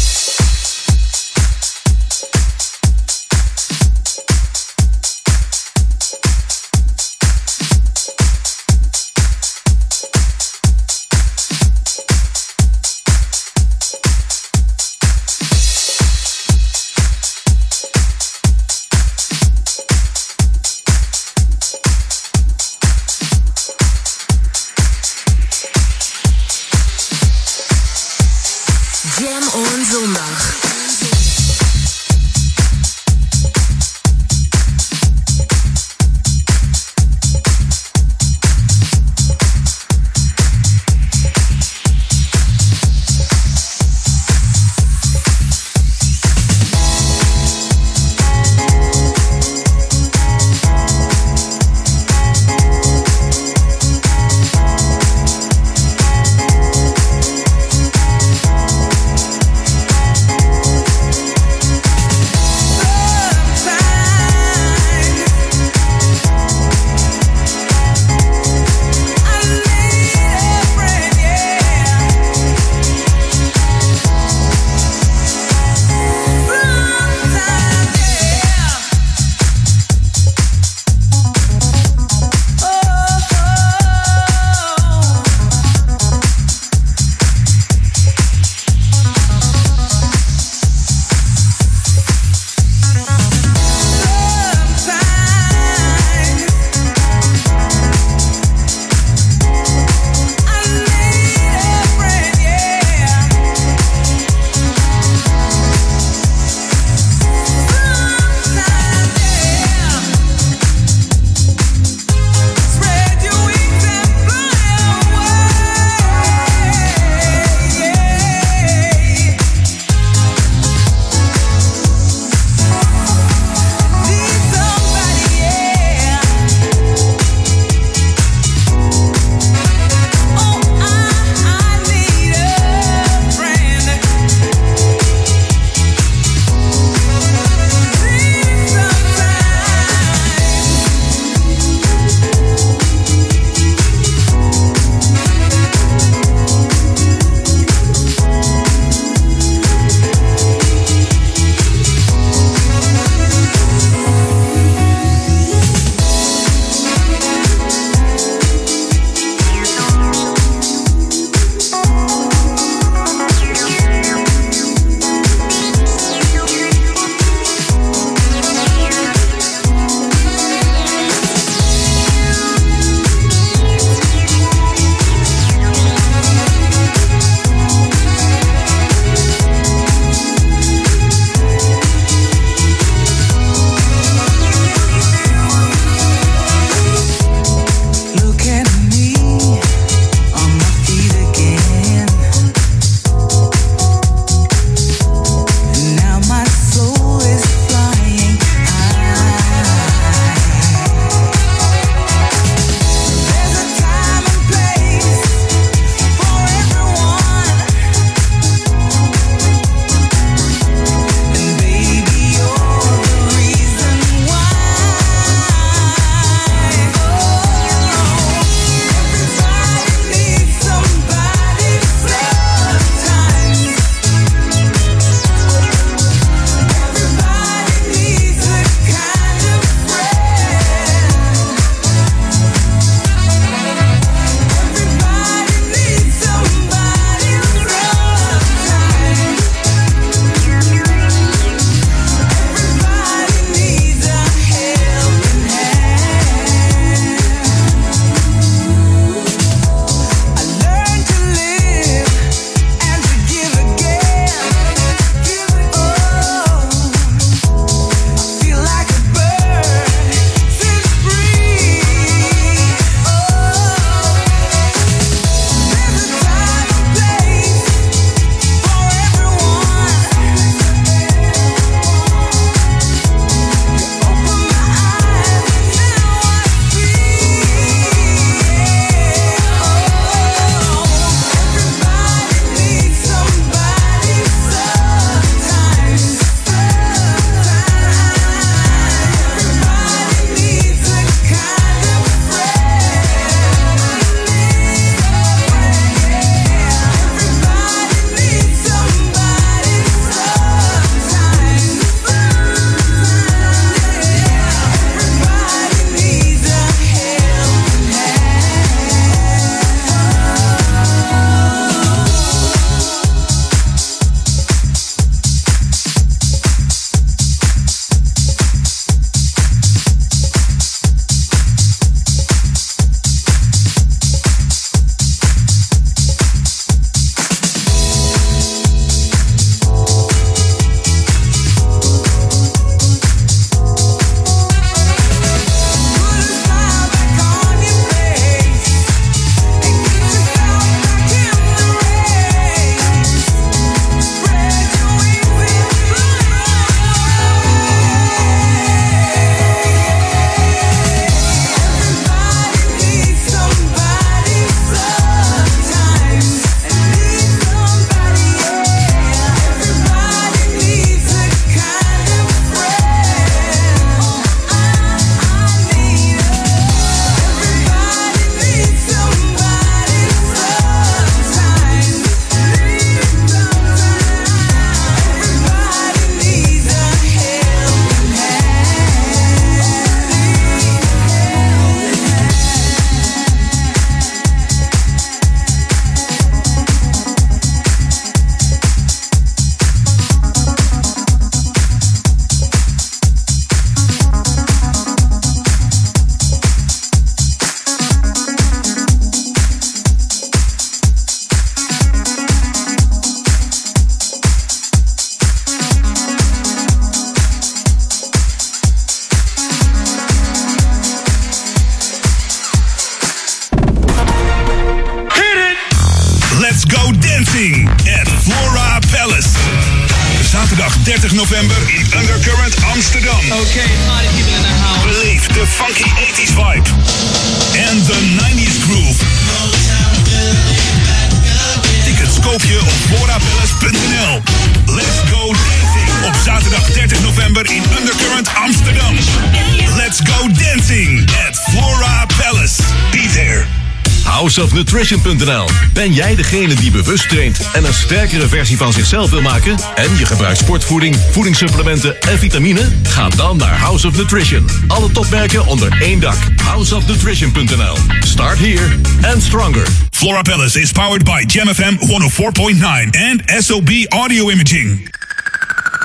Houseofnutrition.nl. 444.76 445.48
Ben 445.72 445.92
jij 445.92 446.14
degene 446.14 446.54
die 446.54 446.70
bewust 446.70 447.08
traint 447.08 447.50
en 447.52 447.64
een 447.64 447.74
sterkere 447.74 448.28
versie 448.28 448.56
van 448.56 448.72
zichzelf 448.72 449.10
wil 449.10 449.20
maken? 449.20 449.56
En 449.74 449.96
je 449.98 450.06
gebruikt 450.06 450.38
sportvoeding, 450.38 450.96
voedingssupplementen 451.10 452.00
en 452.00 452.18
vitamine? 452.18 452.60
Ga 452.82 453.08
dan 453.08 453.36
naar 453.36 453.58
House 453.58 453.86
of 453.86 453.96
Nutrition. 453.96 454.48
Alle 454.68 454.90
topmerken 454.90 455.46
onder 455.46 455.82
één 455.82 456.00
dak. 456.00 456.16
Houseofnutrition.nl. 456.42 457.76
Start 458.00 458.38
here 458.38 458.68
and 459.12 459.22
stronger. 459.22 459.66
Flora 459.90 460.22
Palace 460.22 460.60
is 460.60 460.72
powered 460.72 461.04
by 461.04 461.24
Gem 461.26 461.54
FM 461.54 461.76
104.9 461.76 462.64
and 463.10 463.44
SOB 463.44 463.70
Audio 463.88 464.30
Imaging. 464.30 464.94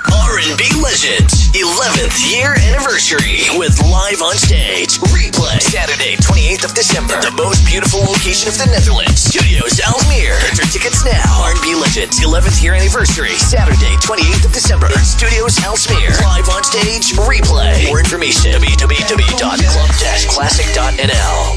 R&B 0.05 0.61
Legends 0.81 1.40
11th 1.51 2.15
year 2.31 2.55
anniversary 2.63 3.43
with 3.59 3.75
live 3.83 4.23
on 4.23 4.39
stage. 4.39 5.03
Replay 5.11 5.59
Saturday 5.59 6.15
28th 6.23 6.63
of 6.63 6.71
December. 6.73 7.19
The 7.19 7.35
most 7.35 7.67
beautiful 7.67 7.99
location 8.07 8.47
of 8.47 8.55
the 8.55 8.71
Netherlands. 8.71 9.19
Studios 9.19 9.83
Almere. 9.83 10.39
Enter 10.47 10.63
tickets 10.71 11.03
now. 11.03 11.19
R&B 11.43 11.75
Legends 11.75 12.23
11th 12.23 12.63
year 12.63 12.71
anniversary. 12.73 13.35
Saturday 13.35 13.99
28th 13.99 14.47
of 14.47 14.55
December. 14.55 14.87
At 14.87 15.03
Studios 15.03 15.59
Almere. 15.59 16.15
Live 16.23 16.47
on 16.47 16.63
stage. 16.63 17.11
Replay. 17.19 17.91
More 17.91 17.99
information 17.99 18.55
www.club-classic.nl 18.55 21.50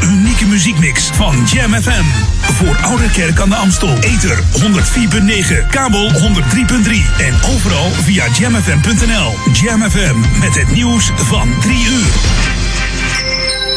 de 0.00 0.06
unieke 0.06 0.46
muziekmix 0.46 1.10
van 1.14 1.44
Jam 1.44 1.72
FM. 1.72 2.04
Voor 2.40 2.76
Oude 2.76 3.10
Kerk 3.10 3.40
aan 3.40 3.48
de 3.48 3.56
Amstel. 3.56 3.98
Ether 3.98 4.38
104.9, 4.38 5.66
kabel 5.70 6.10
103.3 6.10 6.18
en 7.18 7.34
overal 7.54 7.90
via 7.90 8.24
jamfm.nl. 8.38 9.34
Jam 9.52 9.90
FM 9.90 10.38
met 10.40 10.54
het 10.54 10.70
nieuws 10.70 11.12
van 11.16 11.48
3 11.60 11.76
uur. 11.76 12.10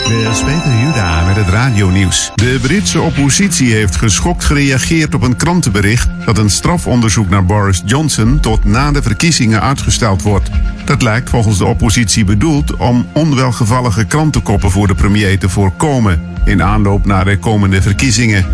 Dit 0.08 0.28
is 0.32 0.44
Peter 0.44 0.80
Juda 0.84 1.26
met 1.26 1.36
het 1.36 1.50
radionieuws. 1.50 2.32
De 2.36 2.60
Britse 2.62 3.02
oppositie 3.02 3.74
heeft 3.74 3.96
geschokt 3.96 4.44
gereageerd 4.44 5.14
op 5.14 5.22
een 5.22 5.36
krantenbericht 5.36 6.10
dat 6.26 6.38
een 6.38 6.50
strafonderzoek 6.50 7.30
naar 7.30 7.46
Boris 7.46 7.82
Johnson 7.86 8.40
tot 8.40 8.66
na 8.66 8.92
de 8.92 9.02
verkiezingen 9.02 9.62
uitgesteld 9.62 10.22
wordt. 10.22 10.50
Dat 10.96 11.04
lijkt 11.04 11.30
volgens 11.30 11.58
de 11.58 11.66
oppositie 11.66 12.26
bedoeld 12.26 12.76
om 12.76 13.08
onwelgevallige 13.14 14.06
krantenkoppen 14.06 14.72
voor 14.72 14.88
de 14.88 14.96
premier 14.96 15.40
te 15.40 15.50
voorkomen 15.50 16.22
in 16.46 16.64
aanloop 16.64 17.06
naar 17.06 17.26
de 17.26 17.38
komende 17.38 17.82
verkiezingen. 17.82 18.46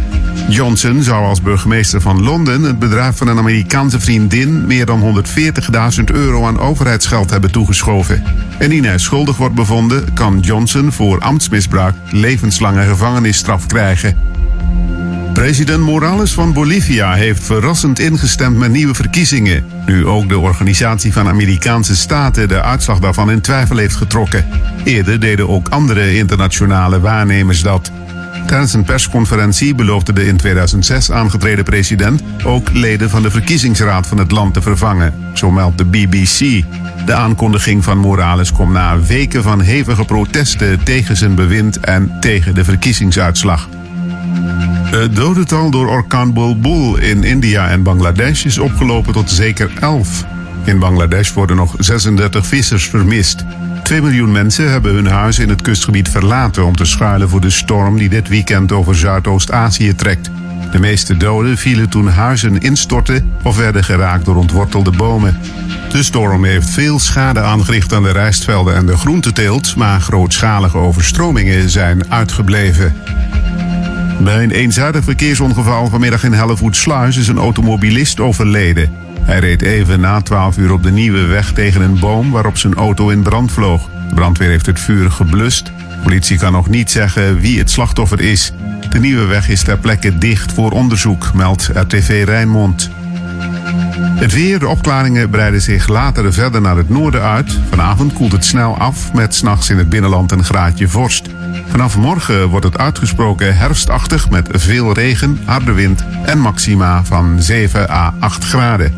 Johnson 0.49 1.03
zou 1.03 1.25
als 1.25 1.41
burgemeester 1.41 2.01
van 2.01 2.23
Londen 2.23 2.63
het 2.63 2.79
bedrijf 2.79 3.17
van 3.17 3.27
een 3.27 3.37
Amerikaanse 3.37 3.99
vriendin 3.99 4.65
meer 4.65 4.85
dan 4.85 5.23
140.000 5.99 6.03
euro 6.05 6.45
aan 6.45 6.59
overheidsgeld 6.59 7.29
hebben 7.29 7.51
toegeschoven. 7.51 8.23
Indien 8.59 8.85
hij 8.85 8.97
schuldig 8.97 9.37
wordt 9.37 9.55
bevonden, 9.55 10.13
kan 10.13 10.39
Johnson 10.39 10.91
voor 10.91 11.19
ambtsmisbruik 11.19 11.95
levenslange 12.09 12.83
gevangenisstraf 12.83 13.65
krijgen. 13.65 14.30
President 15.41 15.83
Morales 15.83 16.33
van 16.33 16.53
Bolivia 16.53 17.13
heeft 17.13 17.43
verrassend 17.43 17.99
ingestemd 17.99 18.57
met 18.57 18.71
nieuwe 18.71 18.93
verkiezingen. 18.93 19.65
Nu 19.85 20.05
ook 20.05 20.29
de 20.29 20.39
Organisatie 20.39 21.13
van 21.13 21.27
Amerikaanse 21.27 21.95
Staten 21.95 22.47
de 22.47 22.61
uitslag 22.61 22.99
daarvan 22.99 23.31
in 23.31 23.41
twijfel 23.41 23.77
heeft 23.77 23.95
getrokken. 23.95 24.45
Eerder 24.83 25.19
deden 25.19 25.49
ook 25.49 25.69
andere 25.69 26.15
internationale 26.15 26.99
waarnemers 26.99 27.61
dat. 27.61 27.91
Tijdens 28.47 28.73
een 28.73 28.83
persconferentie 28.83 29.75
beloofde 29.75 30.13
de 30.13 30.25
in 30.25 30.37
2006 30.37 31.11
aangetreden 31.11 31.63
president 31.63 32.21
ook 32.43 32.73
leden 32.73 33.09
van 33.09 33.21
de 33.21 33.31
verkiezingsraad 33.31 34.07
van 34.07 34.17
het 34.17 34.31
land 34.31 34.53
te 34.53 34.61
vervangen, 34.61 35.13
zo 35.33 35.51
meldt 35.51 35.77
de 35.77 35.85
BBC. 35.85 36.63
De 37.05 37.13
aankondiging 37.13 37.83
van 37.83 37.97
Morales 37.97 38.51
komt 38.51 38.71
na 38.71 38.99
weken 38.99 39.43
van 39.43 39.61
hevige 39.61 40.05
protesten 40.05 40.83
tegen 40.83 41.17
zijn 41.17 41.35
bewind 41.35 41.79
en 41.79 42.11
tegen 42.19 42.55
de 42.55 42.63
verkiezingsuitslag. 42.63 43.67
Het 44.91 45.15
dodental 45.15 45.69
door 45.69 45.87
orkaan 45.87 46.33
Bulbul 46.33 46.97
in 46.97 47.23
India 47.23 47.69
en 47.69 47.83
Bangladesh 47.83 48.45
is 48.45 48.57
opgelopen 48.57 49.13
tot 49.13 49.29
zeker 49.29 49.71
11. 49.79 50.25
In 50.63 50.79
Bangladesh 50.79 51.33
worden 51.33 51.55
nog 51.55 51.75
36 51.77 52.45
vissers 52.45 52.87
vermist. 52.87 53.45
2 53.83 54.01
miljoen 54.01 54.31
mensen 54.31 54.71
hebben 54.71 54.93
hun 54.93 55.07
huis 55.07 55.39
in 55.39 55.49
het 55.49 55.61
kustgebied 55.61 56.09
verlaten 56.09 56.65
om 56.65 56.75
te 56.75 56.85
schuilen 56.85 57.29
voor 57.29 57.41
de 57.41 57.49
storm 57.49 57.97
die 57.97 58.09
dit 58.09 58.27
weekend 58.27 58.71
over 58.71 58.95
Zuidoost-Azië 58.95 59.95
trekt. 59.95 60.29
De 60.71 60.79
meeste 60.79 61.17
doden 61.17 61.57
vielen 61.57 61.89
toen 61.89 62.07
huizen 62.07 62.59
instortten 62.59 63.31
of 63.43 63.57
werden 63.57 63.83
geraakt 63.83 64.25
door 64.25 64.35
ontwortelde 64.35 64.91
bomen. 64.91 65.37
De 65.91 66.03
storm 66.03 66.45
heeft 66.45 66.69
veel 66.69 66.99
schade 66.99 67.39
aangericht 67.39 67.93
aan 67.93 68.03
de 68.03 68.11
rijstvelden 68.11 68.75
en 68.75 68.85
de 68.85 68.97
groenteteelt, 68.97 69.75
maar 69.75 70.01
grootschalige 70.01 70.77
overstromingen 70.77 71.69
zijn 71.69 72.11
uitgebleven. 72.11 72.95
Bij 74.23 74.43
een 74.43 74.51
eenzijdig 74.51 75.03
verkeersongeval 75.03 75.87
vanmiddag 75.87 76.23
in 76.23 76.33
Hellevoetsluis 76.33 77.17
is 77.17 77.27
een 77.27 77.37
automobilist 77.37 78.19
overleden. 78.19 78.89
Hij 79.21 79.39
reed 79.39 79.61
even 79.61 79.99
na 79.99 80.21
12 80.21 80.57
uur 80.57 80.71
op 80.71 80.83
de 80.83 80.91
nieuwe 80.91 81.25
weg 81.25 81.53
tegen 81.53 81.81
een 81.81 81.99
boom 81.99 82.31
waarop 82.31 82.57
zijn 82.57 82.73
auto 82.73 83.09
in 83.09 83.21
brand 83.21 83.51
vloog. 83.51 83.89
De 84.09 84.15
brandweer 84.15 84.49
heeft 84.49 84.65
het 84.65 84.79
vuur 84.79 85.11
geblust. 85.11 85.71
Politie 86.03 86.37
kan 86.37 86.51
nog 86.51 86.69
niet 86.69 86.91
zeggen 86.91 87.39
wie 87.39 87.59
het 87.59 87.71
slachtoffer 87.71 88.19
is. 88.19 88.53
De 88.89 88.99
nieuwe 88.99 89.25
weg 89.25 89.49
is 89.49 89.63
ter 89.63 89.77
plekke 89.77 90.17
dicht 90.17 90.53
voor 90.53 90.71
onderzoek, 90.71 91.33
meldt 91.33 91.69
RTV 91.73 92.23
Rijnmond. 92.25 92.89
Het 94.15 94.33
weer, 94.33 94.59
de 94.59 94.67
opklaringen 94.67 95.29
breiden 95.29 95.61
zich 95.61 95.87
later 95.87 96.33
verder 96.33 96.61
naar 96.61 96.77
het 96.77 96.89
noorden 96.89 97.21
uit. 97.21 97.59
Vanavond 97.69 98.13
koelt 98.13 98.31
het 98.31 98.45
snel 98.45 98.77
af 98.77 99.13
met 99.13 99.35
s'nachts 99.35 99.69
in 99.69 99.77
het 99.77 99.89
binnenland 99.89 100.31
een 100.31 100.43
graadje 100.43 100.87
vorst. 100.87 101.29
Vanaf 101.71 101.97
morgen 101.97 102.47
wordt 102.49 102.65
het 102.65 102.77
uitgesproken 102.77 103.57
herfstachtig 103.57 104.29
met 104.29 104.47
veel 104.51 104.93
regen, 104.93 105.41
harde 105.45 105.71
wind 105.71 106.03
en 106.25 106.39
maxima 106.39 107.03
van 107.03 107.41
7 107.41 107.89
à 107.89 108.13
8 108.19 108.43
graden. 108.43 108.93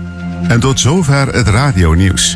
En 0.47 0.59
tot 0.59 0.79
zover 0.79 1.27
het 1.27 1.47
radionieuws. 1.47 2.35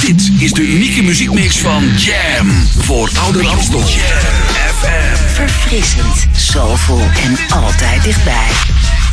Dit 0.00 0.30
is 0.38 0.52
de 0.52 0.62
unieke 0.62 1.02
muziekmix 1.02 1.58
van 1.58 1.84
Jam 1.96 2.50
voor 2.78 3.10
Ouder 3.24 3.46
Amstel. 3.46 3.78
Jam 3.78 3.88
FM. 4.74 5.32
Verfrissend, 5.32 6.26
soulful 6.36 7.00
en 7.24 7.56
altijd 7.56 8.02
dichtbij. 8.02 8.48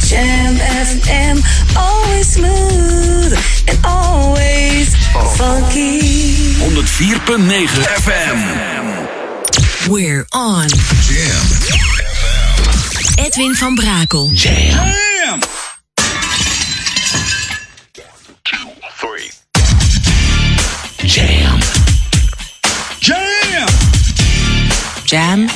Jam 0.08 0.56
FM, 0.86 1.38
always 1.74 2.32
smooth 2.32 3.34
and 3.66 3.78
always 3.82 4.88
funky. 5.36 6.00
104.9 6.60 7.82
FM. 8.02 8.91
We're 9.90 10.26
on. 10.32 10.68
Jam. 10.70 11.46
Edwin 13.26 13.56
van 13.56 13.76
Brakel. 13.76 14.30
Jam. 14.34 15.40
Jam. 21.04 21.60
Jam! 23.00 23.50
Jam. 25.06 25.50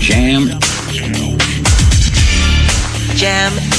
Jam. 0.00 0.58
Jam. 3.14 3.54
Nation 3.54 3.73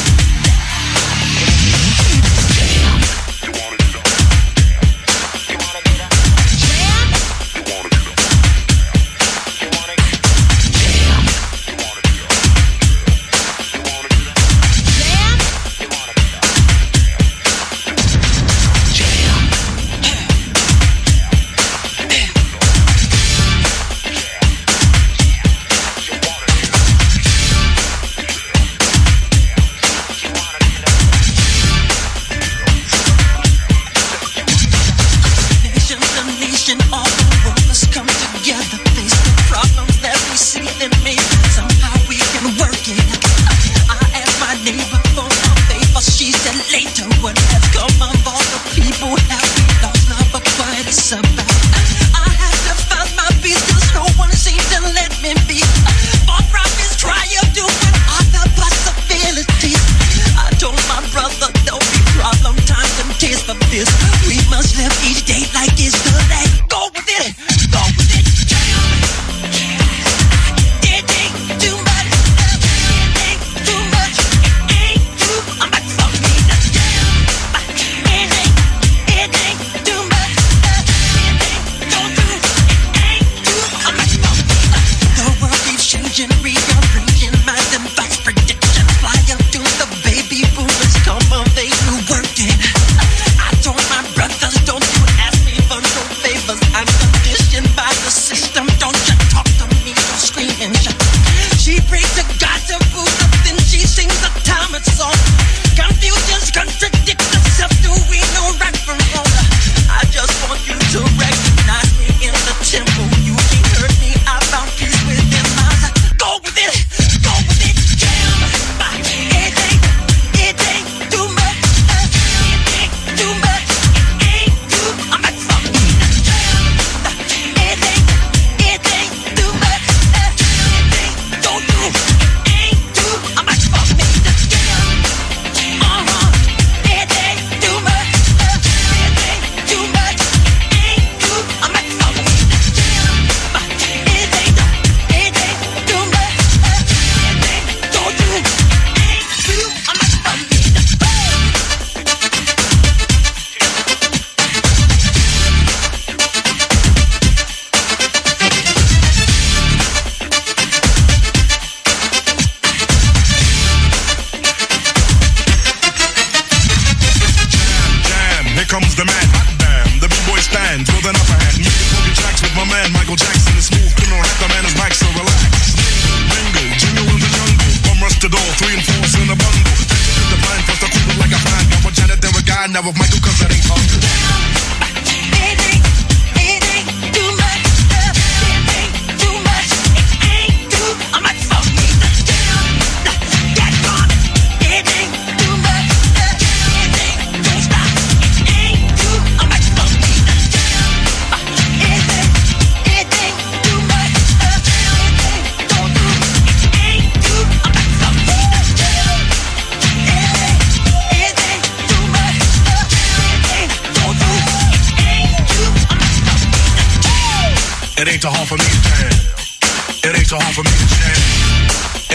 for 220.55 220.63
me 220.63 220.71
to 220.71 220.87
jam. 220.87 221.19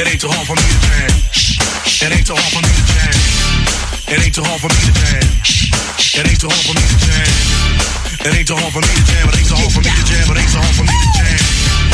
It 0.01 0.09
ain't 0.09 0.21
too 0.21 0.33
hard 0.33 0.47
for 0.49 0.57
me 0.57 0.65
to 0.65 0.79
jam. 0.81 1.13
It 2.01 2.09
ain't 2.09 2.25
too 2.25 2.33
hard 2.33 2.53
for 2.57 2.63
me 2.65 2.73
to 2.73 2.85
jam. 2.89 3.13
It 4.09 4.17
ain't 4.25 4.33
too 4.33 4.45
hard 4.49 4.61
for 4.65 4.69
me 4.73 4.81
to 4.81 4.93
jam. 4.97 5.29
It 6.17 6.25
ain't 6.25 6.41
too 6.41 6.49
hard 6.49 6.65
for 6.65 6.73
me 6.73 6.81
to 6.81 6.97
jam. 7.05 7.29
It 8.25 8.33
ain't 8.33 8.49
too 8.49 8.57
hard 8.57 8.73
for 8.73 8.81
me 8.81 8.89
to 8.97 9.05
jam. 9.05 9.29
It 9.29 9.37
ain't 9.37 9.45
too 9.45 9.61
hard 9.61 9.73
for 9.77 9.83
me 9.85 9.93
to 9.93 10.05
jam. 10.09 10.25
It 10.25 10.39
ain't 10.41 10.49
too 10.49 10.57
hard 10.57 10.73
for 10.73 10.85
me 10.89 10.97
to 11.05 11.09
jam. 11.21 11.90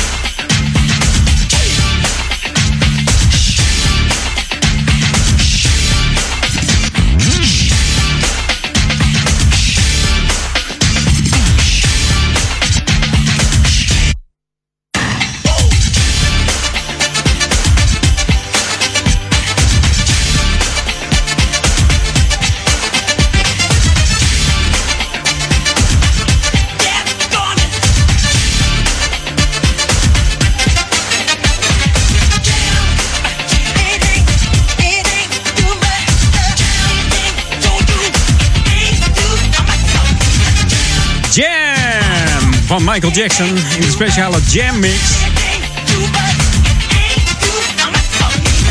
Michael 42.97 43.15
Jackson 43.15 43.47
in 43.75 43.81
de 43.81 43.91
speciale 43.91 44.39
Jam 44.49 44.79
Mix. 44.79 44.95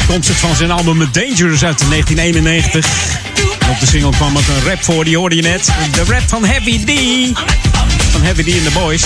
Komt 0.08 0.28
het 0.28 0.38
van 0.38 0.56
zijn 0.56 0.72
album 0.72 0.98
Dangerous 0.98 1.64
uit 1.64 1.90
1991. 1.90 2.86
En 3.60 3.70
op 3.70 3.80
de 3.80 3.86
single 3.86 4.10
kwam 4.10 4.38
ook 4.38 4.48
een 4.48 4.70
rap 4.70 4.84
voor, 4.84 5.04
die 5.04 5.18
hoorde 5.18 5.36
je 5.36 5.42
net. 5.42 5.72
De 5.92 6.04
rap 6.04 6.22
van 6.28 6.46
Heavy 6.46 6.84
D. 6.84 6.92
Van 8.12 8.22
Heavy 8.22 8.44
D 8.44 8.54
and 8.54 8.64
the 8.64 8.72
Boys. 8.74 9.04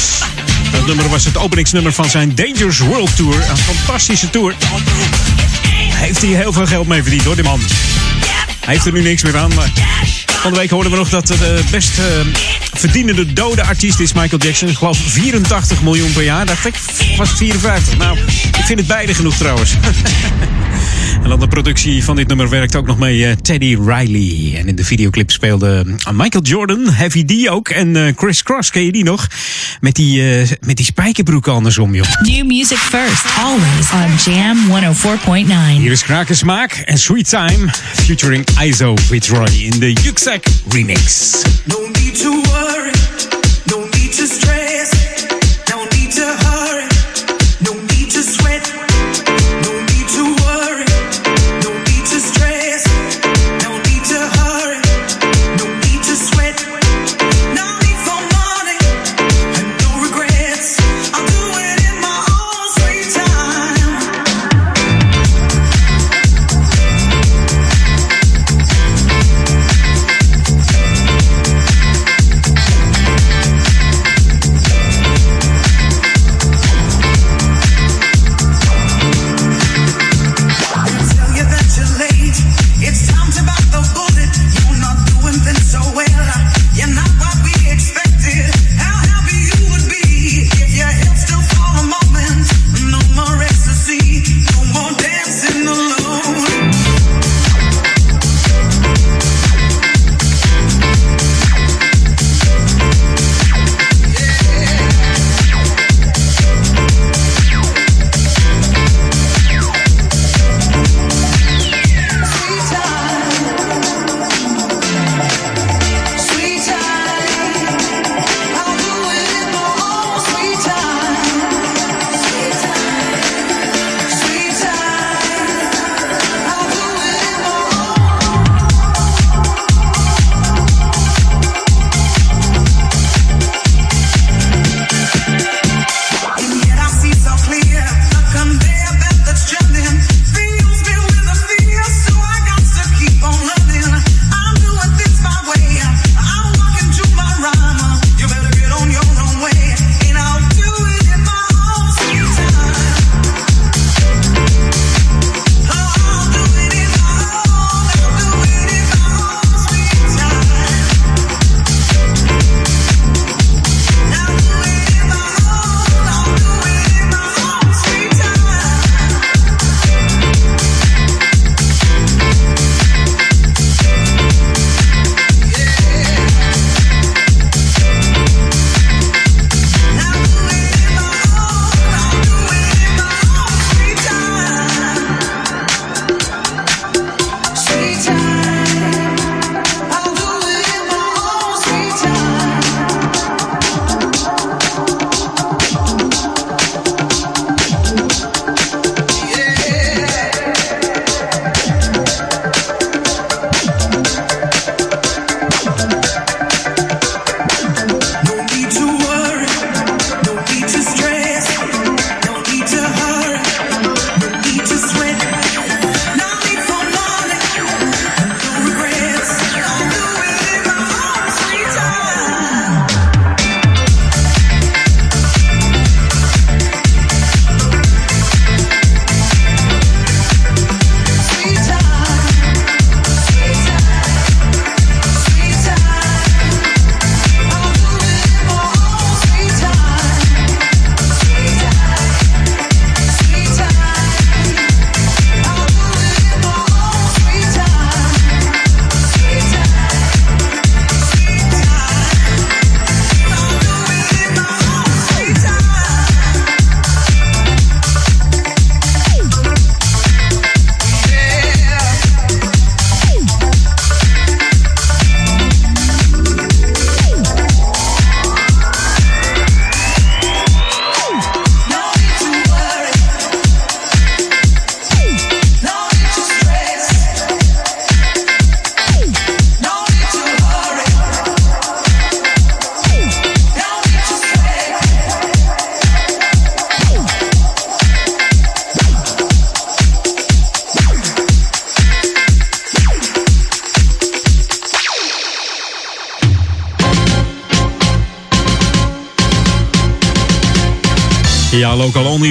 Dat 0.71 0.85
nummer 0.87 1.09
was 1.09 1.25
het 1.25 1.37
openingsnummer 1.37 1.93
van 1.93 2.09
zijn 2.09 2.35
Dangerous 2.35 2.79
World 2.79 3.15
Tour. 3.15 3.35
Een 3.49 3.57
fantastische 3.57 4.29
tour. 4.29 4.55
Heeft 5.93 6.21
hij 6.21 6.29
heel 6.29 6.53
veel 6.53 6.65
geld 6.67 6.87
mee 6.87 7.01
verdiend 7.01 7.23
hoor, 7.23 7.35
die 7.35 7.43
man. 7.43 7.59
Hij 8.59 8.73
heeft 8.73 8.85
er 8.85 8.91
nu 8.91 9.01
niks 9.01 9.23
meer 9.23 9.37
aan, 9.37 9.53
maar... 9.53 9.71
Van 10.41 10.53
de 10.53 10.57
week 10.59 10.69
hoorden 10.69 10.91
we 10.91 10.97
nog 10.97 11.09
dat 11.09 11.27
de 11.27 11.63
best 11.71 11.99
eh, 11.99 12.05
verdienende 12.73 13.33
dode 13.33 13.63
artiest 13.63 13.99
is 13.99 14.13
Michael 14.13 14.41
Jackson. 14.41 14.67
Ik 14.67 14.77
geloof 14.77 14.97
84 14.97 15.81
miljoen 15.81 16.13
per 16.13 16.23
jaar. 16.23 16.45
Dacht 16.45 16.65
ik, 16.65 16.75
was 17.17 17.29
het 17.29 17.37
54. 17.37 17.97
Nou, 17.97 18.17
ik 18.57 18.63
vind 18.65 18.79
het 18.79 18.87
beide 18.87 19.13
genoeg 19.13 19.35
trouwens. 19.35 19.73
en 21.23 21.31
aan 21.31 21.39
de 21.39 21.47
productie 21.47 22.03
van 22.03 22.15
dit 22.15 22.27
nummer 22.27 22.49
werkt 22.49 22.75
ook 22.75 22.85
nog 22.85 22.97
mee 22.97 23.25
eh, 23.25 23.35
Teddy 23.35 23.77
Riley. 23.85 24.59
En 24.59 24.67
in 24.67 24.75
de 24.75 24.83
videoclip 24.83 25.31
speelde 25.31 25.85
eh, 25.97 26.13
Michael 26.13 26.43
Jordan, 26.43 26.89
Heavy 26.89 27.25
D 27.25 27.49
ook. 27.49 27.69
En 27.69 27.95
eh, 27.95 28.13
Chris 28.15 28.43
Cross, 28.43 28.69
ken 28.71 28.85
je 28.85 28.91
die 28.91 29.03
nog? 29.03 29.27
Met 29.79 29.95
die, 29.95 30.23
met 30.65 30.77
die 30.77 30.85
spijkerbroek 30.85 31.47
andersom, 31.47 31.95
joh. 31.95 32.05
New 32.21 32.45
music 32.45 32.77
first, 32.77 33.25
always 33.37 33.91
on 33.91 34.33
Jam 34.33 34.57
104.9. 34.67 35.81
Hier 35.81 35.91
is 35.91 36.03
Krakensmaak 36.03 36.71
en 36.85 36.97
Sweet 36.97 37.29
Time 37.29 37.69
featuring 37.93 38.45
ISO 38.63 38.97
Fitzroy 38.97 39.47
in 39.47 39.79
de 39.79 39.93
Yuxek 39.93 40.47
remix. 40.69 41.31
No 41.65 41.77
need 41.91 42.21
to 42.21 42.41
worry, 42.41 42.91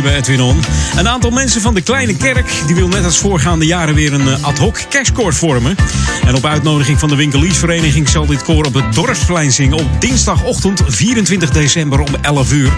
On. 0.04 0.60
Een 0.96 1.08
aantal 1.08 1.30
mensen 1.30 1.60
van 1.60 1.74
de 1.74 1.80
Kleine 1.80 2.16
Kerk... 2.16 2.50
die 2.66 2.74
wil 2.74 2.88
net 2.88 3.04
als 3.04 3.18
voorgaande 3.18 3.66
jaren 3.66 3.94
weer 3.94 4.12
een 4.12 4.28
eh, 4.28 4.44
ad 4.44 4.58
hoc 4.58 4.80
kerstkoor 4.88 5.34
vormen. 5.34 5.76
En 6.26 6.34
op 6.34 6.44
uitnodiging 6.44 6.98
van 6.98 7.08
de 7.08 7.16
winkeliersvereniging... 7.16 8.08
zal 8.08 8.26
dit 8.26 8.42
koor 8.42 8.64
op 8.64 8.74
het 8.74 8.94
Dorpsplein 8.94 9.52
zingen... 9.52 9.78
op 9.78 10.00
dinsdagochtend 10.00 10.82
24 10.86 11.50
december 11.50 12.00
om 12.00 12.14
11 12.20 12.52
uur. 12.52 12.72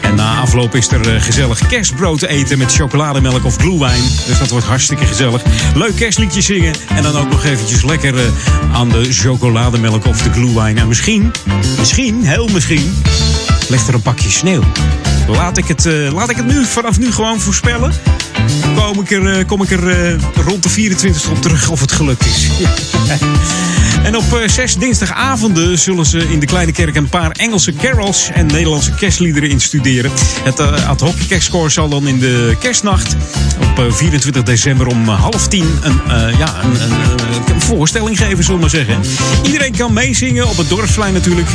En 0.00 0.14
na 0.14 0.40
afloop 0.40 0.74
is 0.74 0.90
er 0.90 1.14
eh, 1.14 1.22
gezellig 1.22 1.66
kerstbrood 1.66 2.18
te 2.18 2.28
eten... 2.28 2.58
met 2.58 2.74
chocolademelk 2.74 3.44
of 3.44 3.56
glühwein. 3.56 4.02
Dus 4.26 4.38
dat 4.38 4.50
wordt 4.50 4.66
hartstikke 4.66 5.06
gezellig. 5.06 5.42
Leuk 5.74 5.96
kerstliedje 5.96 6.40
zingen. 6.40 6.74
En 6.88 7.02
dan 7.02 7.16
ook 7.16 7.30
nog 7.30 7.44
eventjes 7.44 7.84
lekker 7.84 8.14
eh, 8.14 8.24
aan 8.72 8.88
de 8.88 9.12
chocolademelk 9.12 10.06
of 10.06 10.22
de 10.22 10.32
glühwein. 10.32 10.78
En 10.78 10.88
misschien, 10.88 11.32
misschien, 11.78 12.24
heel 12.24 12.48
misschien... 12.52 13.02
ligt 13.68 13.88
er 13.88 13.94
een 13.94 14.02
pakje 14.02 14.30
sneeuw. 14.30 14.62
Laat 15.28 15.58
ik 15.58 15.68
het, 15.68 15.86
eh, 15.86 16.12
laat 16.12 16.30
ik 16.30 16.36
het 16.36 16.46
nu, 16.46 16.64
vanaf 16.64 16.98
nu 16.98 17.12
gewoon 17.12 17.40
voorspellen. 17.40 17.92
Kom 18.74 19.00
ik 19.00 19.10
er, 19.10 19.38
eh, 19.38 19.46
kom 19.46 19.62
ik 19.62 19.70
er 19.70 19.88
eh, 19.88 20.20
rond 20.46 20.62
de 20.62 20.68
24 20.68 21.30
op 21.30 21.42
terug 21.42 21.68
of 21.68 21.80
het 21.80 21.92
gelukt 21.92 22.26
is. 22.26 22.48
en 24.06 24.16
op 24.16 24.42
zes 24.46 24.76
dinsdagavonden 24.76 25.78
zullen 25.78 26.06
ze 26.06 26.18
in 26.18 26.40
de 26.40 26.46
Kleine 26.46 26.72
Kerk 26.72 26.96
een 26.96 27.08
paar 27.08 27.30
Engelse 27.30 27.72
carols 27.72 28.30
en 28.32 28.46
Nederlandse 28.46 28.94
kerstliederen 28.94 29.50
instuderen. 29.50 30.10
Het 30.44 30.60
ad 30.86 31.00
hoc 31.00 31.14
kerstkoor 31.28 31.70
zal 31.70 31.88
dan 31.88 32.06
in 32.06 32.18
de 32.18 32.56
kerstnacht 32.60 33.16
op 33.60 33.78
eh, 33.78 33.92
24 33.92 34.42
december 34.42 34.86
om 34.86 35.08
half 35.08 35.48
tien 35.48 35.66
een, 35.82 36.00
ja, 36.38 36.54
een, 36.62 36.82
een, 36.82 37.54
een 37.54 37.60
voorstelling 37.60 38.18
geven, 38.18 38.44
zullen 38.44 38.54
we 38.54 38.60
maar 38.60 38.84
zeggen. 38.84 39.00
Iedereen 39.44 39.76
kan 39.76 39.92
meezingen 39.92 40.48
op 40.48 40.56
het 40.56 40.68
dorpsplein 40.68 41.12
natuurlijk. 41.12 41.48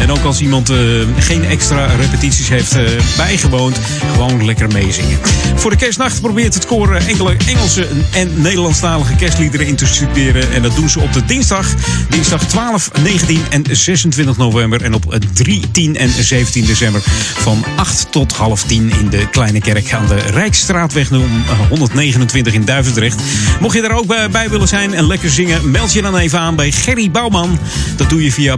En 0.00 0.10
ook 0.10 0.24
als 0.24 0.40
iemand 0.40 0.70
eh, 0.70 0.76
geen 1.18 1.44
extra 1.44 1.86
repetities 1.86 2.48
heeft 2.48 2.72
eh, 2.72 2.82
bijgewoond, 3.16 3.78
gewoon 4.12 4.44
lekker 4.44 4.68
meezingen. 4.68 5.18
Voor 5.54 5.70
de 5.70 5.76
kerstnacht 5.76 6.20
probeert 6.20 6.54
het 6.54 6.66
koor 6.66 6.94
eh, 6.94 7.08
enkele 7.08 7.36
Engelse 7.46 7.88
en 8.12 8.40
Nederlandstalige 8.42 9.14
kerstliederen 9.14 9.66
in 9.66 9.76
te 9.76 9.86
studeren. 9.86 10.52
En 10.52 10.62
dat 10.62 10.76
doen 10.76 10.88
ze 10.88 11.00
op 11.00 11.12
de 11.12 11.24
dinsdag. 11.24 11.66
Dinsdag 12.08 12.44
12, 12.46 12.90
19 13.02 13.40
en 13.50 13.64
26 13.70 14.36
november. 14.36 14.82
En 14.82 14.94
op 14.94 15.18
3, 15.32 15.70
10 15.70 15.96
en 15.96 16.10
17 16.24 16.64
december 16.64 17.02
van 17.34 17.64
8 17.76 18.06
tot 18.12 18.32
half 18.32 18.64
10 18.64 18.92
in 18.98 19.08
de 19.10 19.28
Kleine 19.30 19.60
Kerk 19.60 19.92
aan 19.92 20.06
de 20.06 20.16
Rijksstraatweg 20.16 21.10
nummer 21.10 21.28
129 21.68 22.54
in 22.54 22.64
Duivendrecht. 22.64 23.22
Mocht 23.60 23.74
je 23.74 23.82
daar 23.82 23.96
ook 23.96 24.30
bij, 24.30 24.50
willen 24.50 24.68
zijn 24.68 24.94
en 24.94 25.06
lekker 25.06 25.30
zingen, 25.30 25.70
meld 25.70 25.92
je 25.92 26.02
dan 26.02 26.16
even 26.16 26.38
aan 26.38 26.56
bij 26.56 26.70
Gerry 26.70 27.10
Bouwman. 27.10 27.58
Dat 27.96 28.08
doe 28.08 28.24
je 28.24 28.32
via 28.32 28.54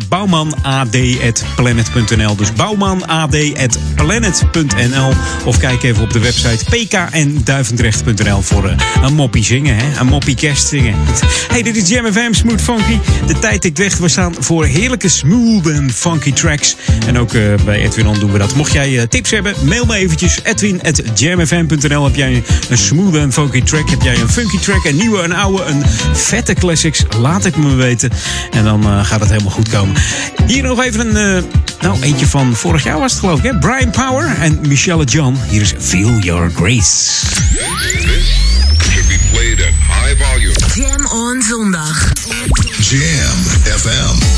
bouwmanad.planet.nl. 1.26 2.36
Dus 2.36 2.52
bouwmanad.planet.nl. 2.52 5.12
Of 5.44 5.58
kijk 5.58 5.82
even 5.82 6.02
op 6.02 6.12
de 6.12 6.18
website 6.18 6.64
pknduivendrecht.nl 6.64 8.42
voor 8.42 8.68
eh, 8.68 8.76
een 9.02 9.14
moppie 9.14 9.44
zingen. 9.44 9.76
Hè? 9.76 10.00
Een 10.00 10.06
moppie 10.06 10.34
kerst 10.34 10.68
zingen. 10.68 10.94
Hey, 11.46 11.62
dit 11.62 11.76
is 11.76 11.88
Jam 11.88 12.12
FM 12.12 12.32
Smooth 12.32 12.60
Funky. 12.60 12.98
De 13.26 13.38
tijd 13.38 13.60
tikt 13.60 13.78
weg. 13.78 13.96
We 13.96 14.08
staan 14.08 14.34
voor 14.38 14.64
heerlijke 14.64 15.08
smooth 15.08 15.66
en 15.66 15.90
funky 15.90 16.32
tracks. 16.32 16.76
En 17.06 17.18
ook 17.18 17.32
eh, 17.32 17.42
bij 17.64 17.82
Edwin 17.82 18.18
doen 18.18 18.32
we 18.32 18.38
dat. 18.38 18.54
Mocht 18.54 18.72
jij 18.72 18.98
eh, 18.98 19.06
tips 19.06 19.30
hebben, 19.30 19.54
mail 19.64 19.84
me 19.84 19.96
eventjes. 19.96 20.40
Edwin.jamfm.nl 20.42 22.04
Heb 22.04 22.14
jij 22.14 22.42
een 22.68 22.78
smooth 22.78 23.14
en 23.14 23.32
funky 23.32 23.62
track? 23.62 23.90
Heb 23.90 24.02
jij 24.02 24.20
een 24.20 24.28
funky 24.28 24.58
track? 24.58 24.84
Een 24.84 24.96
nieuwe, 24.96 25.22
een 25.22 25.34
oude, 25.34 25.64
een 25.64 25.82
vette 26.12 26.54
classics? 26.54 27.02
Laat 27.20 27.44
het 27.44 27.56
me 27.56 27.74
weten. 27.74 28.10
En 28.50 28.64
dan 28.64 29.04
gaat 29.04 29.20
het 29.20 29.30
helemaal 29.30 29.52
goed 29.52 29.68
komen. 29.68 29.94
Hier 30.46 30.62
nog 30.62 30.84
even 30.84 31.00
een... 31.00 31.15
eh, 31.16 31.42
nou, 31.80 32.02
eentje 32.02 32.26
van 32.26 32.54
vorig 32.54 32.84
jaar 32.84 32.98
was 32.98 33.12
het 33.12 33.20
geloof 33.20 33.38
ik, 33.38 33.44
hè? 33.44 33.58
Brian 33.58 33.90
Power 33.90 34.36
en 34.40 34.58
Michelle 34.68 35.04
John. 35.04 35.38
Hier 35.48 35.60
is 35.60 35.74
Feel 35.78 36.18
Your 36.18 36.50
Grace. 36.54 37.24
Should 38.90 39.08
be 39.08 39.18
played 39.32 39.60
at 39.60 39.72
high 40.02 40.22
volume. 40.24 40.54
Jam 40.74 41.06
on 41.06 41.42
zondag. 41.42 42.12
Jam 42.78 43.38
FM. 43.62 44.35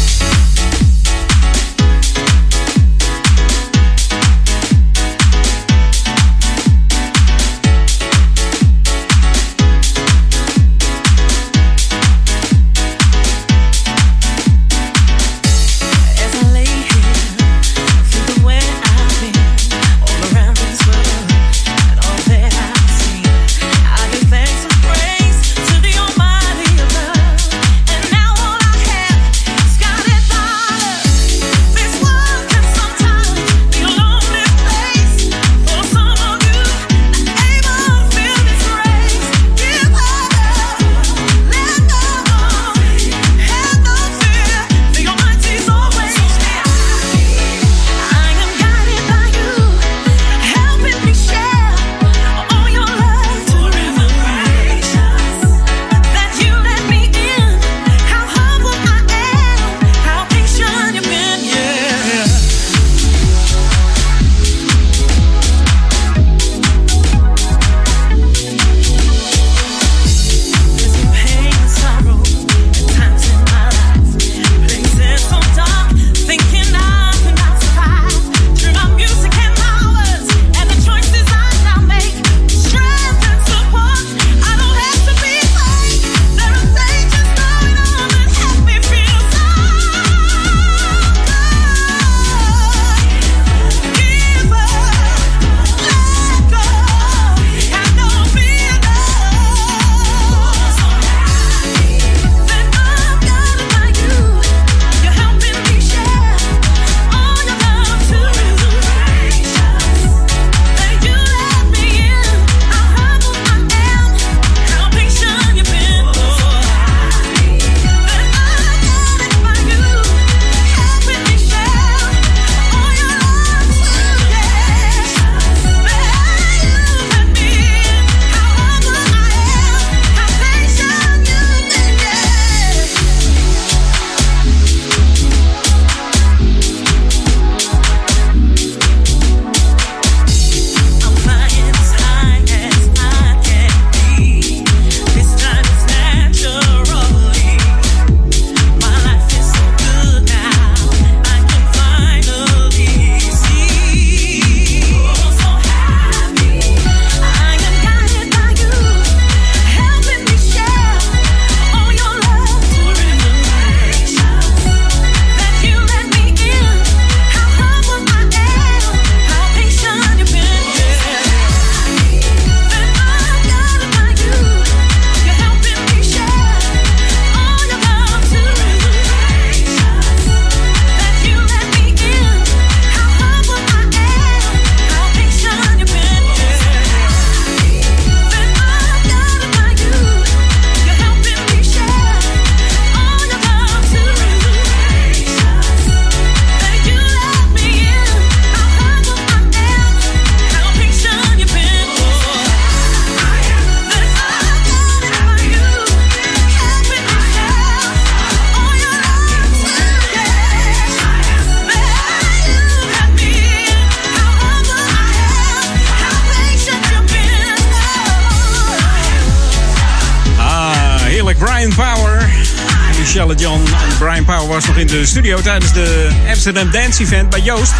Michelle 223.09 223.35
John 223.35 223.61
en 223.67 223.97
Brian 223.99 224.25
Power 224.25 224.47
was 224.47 224.67
nog 224.67 224.77
in 224.77 224.87
de 224.87 225.07
studio 225.07 225.41
tijdens 225.41 225.73
de 225.73 226.09
Amsterdam 226.29 226.71
Dance 226.71 227.03
Event 227.03 227.31
bij 227.31 227.41
Joost. 227.41 227.73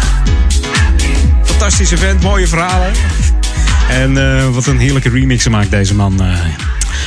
Fantastisch 1.43 1.91
event, 1.91 2.21
mooie 2.21 2.47
verhalen. 2.47 2.91
En 3.89 4.17
eh, 4.17 4.49
wat 4.49 4.65
een 4.65 4.79
heerlijke 4.79 5.09
remix 5.09 5.47
maakt 5.47 5.71
deze 5.71 5.95
man. 5.95 6.21
eh, 6.21 6.39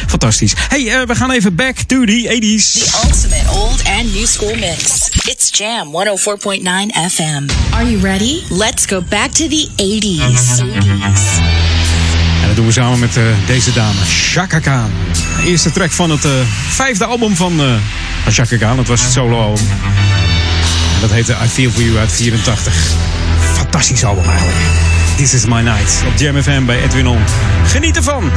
fantastisch. 0.07 0.53
Hey, 0.69 0.89
eh, 0.89 1.07
we 1.07 1.15
gaan 1.15 1.31
even 1.31 1.55
back 1.55 1.77
to 1.77 2.05
the 2.05 2.28
80s. 2.28 2.73
The 2.73 3.01
ultimate 3.05 3.51
old 3.51 3.82
and 3.85 4.15
new 4.15 4.27
school 4.27 4.55
mix. 4.55 5.09
It's 5.24 5.59
Jam 5.59 5.93
104.9 5.93 7.11
FM. 7.11 7.47
Are 7.74 7.90
you 7.90 8.01
ready? 8.03 8.43
Let's 8.49 8.86
go 8.86 9.03
back 9.09 9.31
to 9.31 9.49
the 9.49 9.69
80s. 9.77 10.59
En 10.59 11.01
dat 11.01 11.51
doen 12.62 12.70
we 12.70 12.80
samen 12.80 12.98
met 12.98 13.16
eh, 13.16 13.22
deze 13.47 13.72
dame, 13.72 13.98
Chaka 14.05 14.59
Khan. 14.59 14.90
De 15.36 15.47
eerste 15.47 15.70
track 15.70 15.90
van 15.90 16.10
het 16.10 16.24
eh, 16.24 16.30
vijfde 16.68 17.05
album 17.05 17.36
van, 17.36 17.60
Chaka 18.28 18.56
Khan. 18.56 18.76
Dat 18.76 18.86
was 18.86 19.02
het 19.02 19.12
solo-album. 19.12 19.64
Dat 21.01 21.10
heette 21.10 21.36
I 21.44 21.48
Feel 21.48 21.70
For 21.70 21.82
You 21.82 21.98
uit 21.98 22.12
84. 22.12 22.74
Fantastisch 23.55 24.05
album 24.05 24.24
eigenlijk. 24.24 24.59
This 25.16 25.34
Is 25.34 25.44
My 25.44 25.60
Night 25.60 26.02
op 26.06 26.18
Jam 26.18 26.66
bij 26.66 26.82
Edwin 26.82 27.06
On. 27.06 27.18
Geniet 27.66 27.97
ervan! 27.97 28.30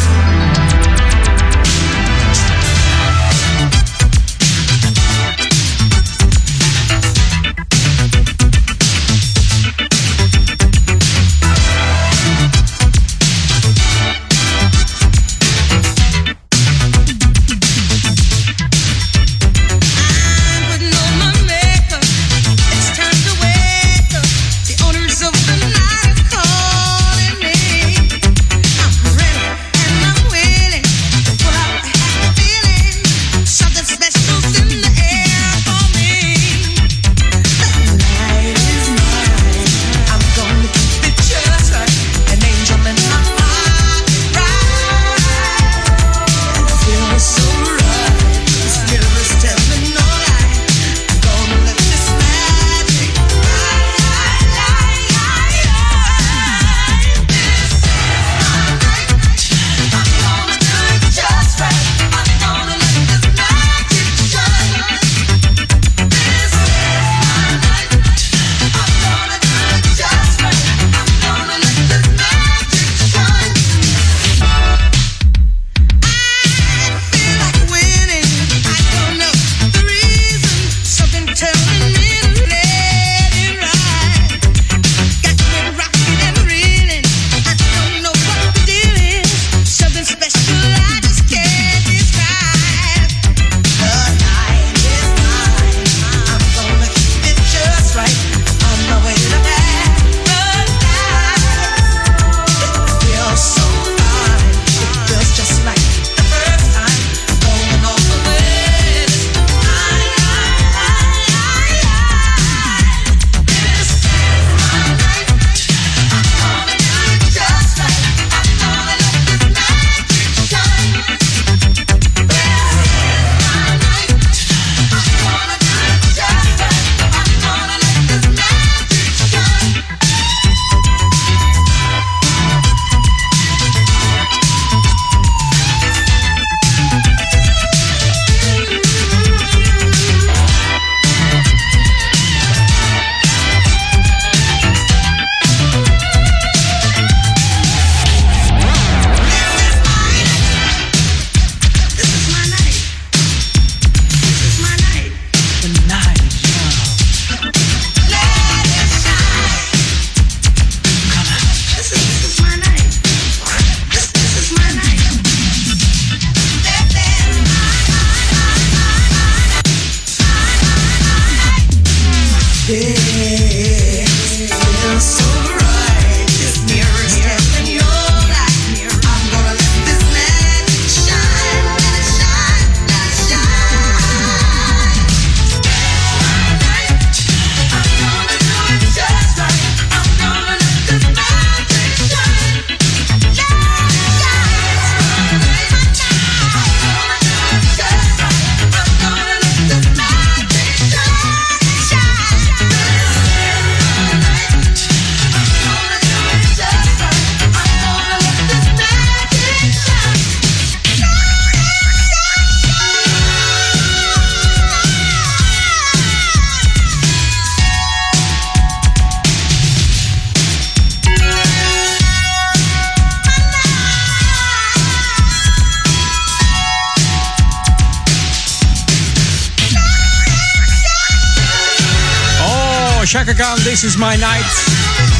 This 233.75 233.83
Is 233.83 233.97
My 233.97 234.15
Night. 234.15 234.65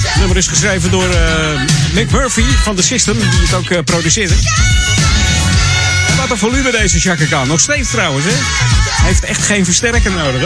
Het 0.04 0.16
nummer 0.20 0.38
is 0.38 0.48
geschreven 0.48 0.92
door 0.92 1.10
eh, 1.10 1.62
Mick 1.94 2.12
Murphy 2.12 2.44
van 2.64 2.76
The 2.76 2.84
System, 2.84 3.20
die 3.20 3.40
het 3.40 3.54
ook 3.54 3.70
eh, 3.70 3.80
produceerde. 3.84 4.34
En 6.08 6.18
wat 6.18 6.32
een 6.32 6.38
volume 6.38 6.72
deze 6.72 7.00
Chaka. 7.00 7.44
Nog 7.44 7.60
steeds 7.60 7.92
trouwens, 7.92 8.26
hè. 8.26 8.32
Hij 8.32 9.06
heeft 9.06 9.24
echt 9.24 9.46
geen 9.46 9.66
versterker 9.66 10.12
nodig, 10.12 10.42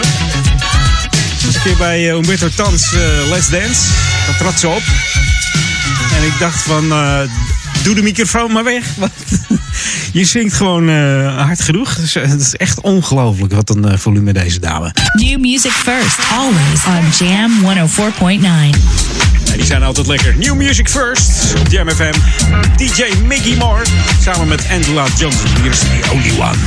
was 1.45 1.55
een 1.55 1.61
keer 1.61 1.77
bij 1.77 2.09
eh, 2.09 2.15
Umberto 2.15 2.49
Tans 2.55 2.91
Let's 3.29 3.49
Dance. 3.49 3.81
Dat 4.27 4.37
trad 4.37 4.59
ze 4.59 4.67
op. 4.67 4.83
En 6.17 6.23
ik 6.23 6.39
dacht 6.39 6.61
van, 6.61 6.89
doe 7.83 7.95
de 7.95 8.01
microfoon 8.01 8.51
maar 8.51 8.63
weg. 8.63 8.85
Je 10.11 10.25
zingt 10.25 10.53
gewoon 10.53 10.89
eh, 10.89 11.37
hard 11.45 11.61
genoeg. 11.61 11.95
Het 11.95 12.03
is, 12.03 12.13
het 12.13 12.41
is 12.41 12.55
echt 12.55 12.81
ongelooflijk 12.81 13.53
wat 13.53 13.69
een 13.69 13.85
eh, 13.85 13.97
volume 13.97 14.33
deze 14.33 14.59
dame. 14.59 14.93
New 15.13 15.39
music 15.39 15.71
first, 15.71 16.19
always 16.31 16.85
on 16.85 17.27
Jam 17.27 17.51
104.9. 17.87 19.09
Ja, 19.49 19.55
die 19.55 19.65
zijn 19.65 19.83
altijd 19.83 20.07
lekker. 20.07 20.35
New 20.37 20.55
Music 20.55 20.89
First 20.89 21.53
op 21.59 21.67
Jam 21.67 21.89
FM. 21.89 22.13
DJ 22.77 23.03
Mickey 23.25 23.55
Moore 23.57 23.83
samen 24.21 24.47
met 24.47 24.67
Angela 24.71 25.05
Johnson. 25.17 25.49
Hier 25.61 25.71
is 25.71 25.79
The 25.79 26.11
Only 26.11 26.31
One. 26.39 26.57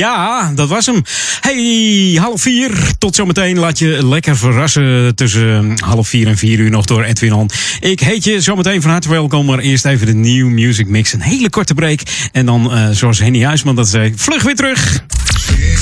Ja, 0.00 0.52
dat 0.54 0.68
was 0.68 0.86
hem. 0.86 1.02
Hey, 1.40 2.16
half 2.20 2.42
vier. 2.42 2.70
Tot 2.98 3.14
zometeen. 3.14 3.58
Laat 3.58 3.78
je 3.78 4.06
lekker 4.06 4.36
verrassen 4.36 5.14
tussen 5.14 5.72
half 5.84 6.08
vier 6.08 6.26
en 6.26 6.36
vier 6.36 6.58
uur 6.58 6.70
nog 6.70 6.84
door 6.84 7.02
Edwin 7.02 7.32
On. 7.32 7.50
Ik 7.80 8.00
heet 8.00 8.24
je 8.24 8.40
zometeen 8.40 8.82
van 8.82 8.90
harte 8.90 9.08
welkom. 9.08 9.46
Maar 9.46 9.58
eerst 9.58 9.84
even 9.84 10.06
de 10.06 10.14
New 10.14 10.46
Music 10.46 10.86
Mix. 10.86 11.12
Een 11.12 11.20
hele 11.20 11.50
korte 11.50 11.74
break. 11.74 12.00
En 12.32 12.46
dan, 12.46 12.72
eh, 12.72 12.88
zoals 12.90 13.18
Henny 13.18 13.44
Huisman 13.44 13.76
dat 13.76 13.88
zei, 13.88 14.12
vlug 14.16 14.42
weer 14.42 14.54
terug. 14.54 15.02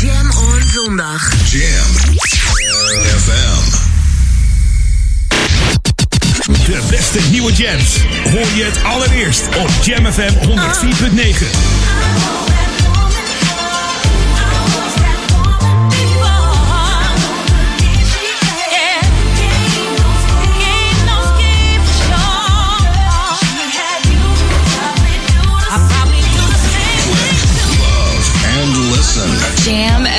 Jam 0.02 0.30
on 0.30 0.62
zondag. 0.72 1.32
Jam 1.50 2.16
FM. 3.18 3.86
De 6.66 6.80
beste 6.90 7.20
nieuwe 7.30 7.52
jams. 7.52 7.96
Hoor 8.24 8.56
je 8.56 8.64
het 8.64 8.84
allereerst 8.84 9.46
op 9.46 9.68
Jam 9.84 10.12
FM 10.12 10.46
104.9. 10.46 12.47
Jam 29.68 30.17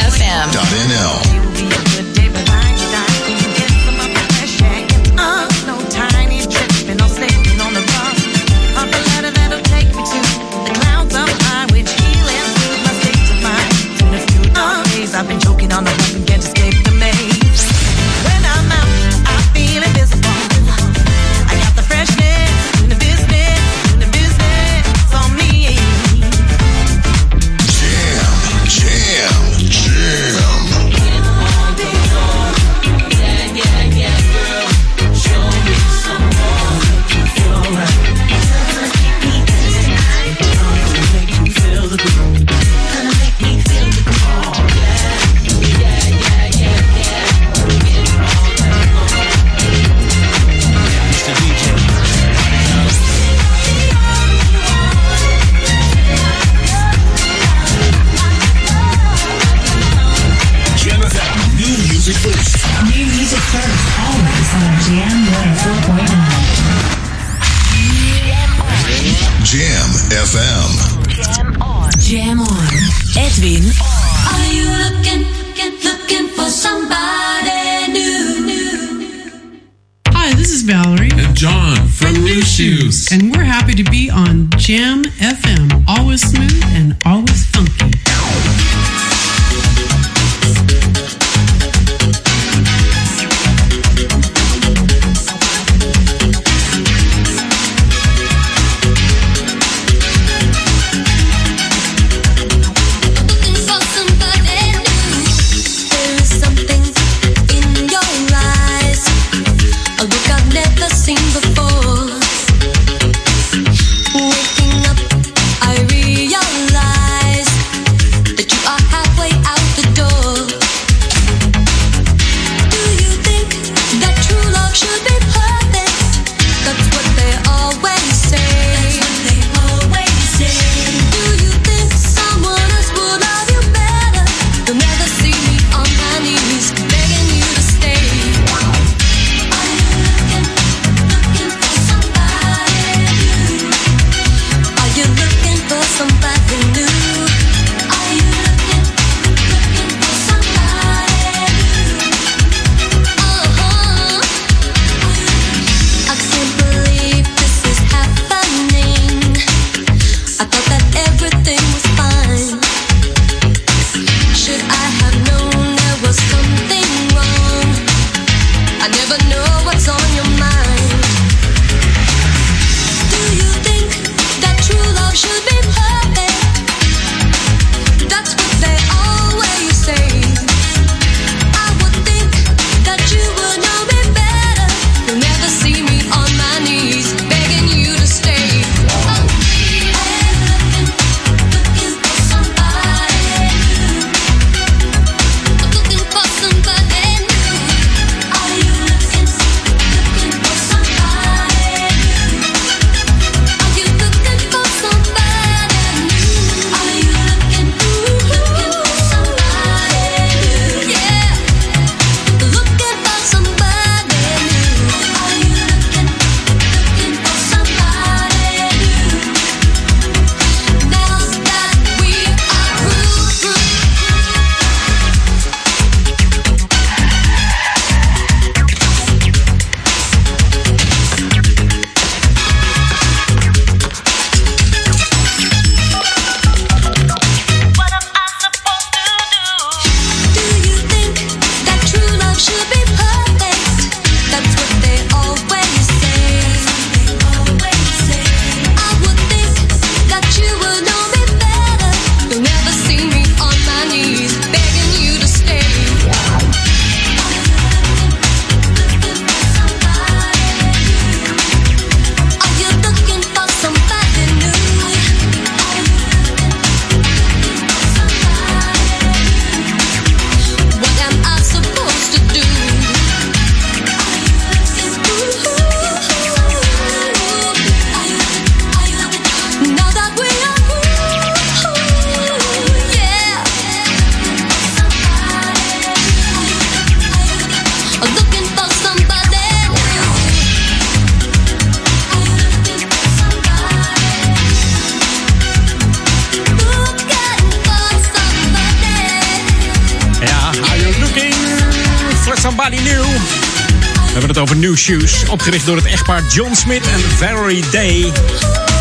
Opgericht 305.30 305.66
door 305.66 305.76
het 305.76 305.86
echtpaar 305.86 306.24
John 306.34 306.54
Smith 306.54 306.88
en 306.88 307.00
Valerie 307.00 307.64
Day. 307.72 308.12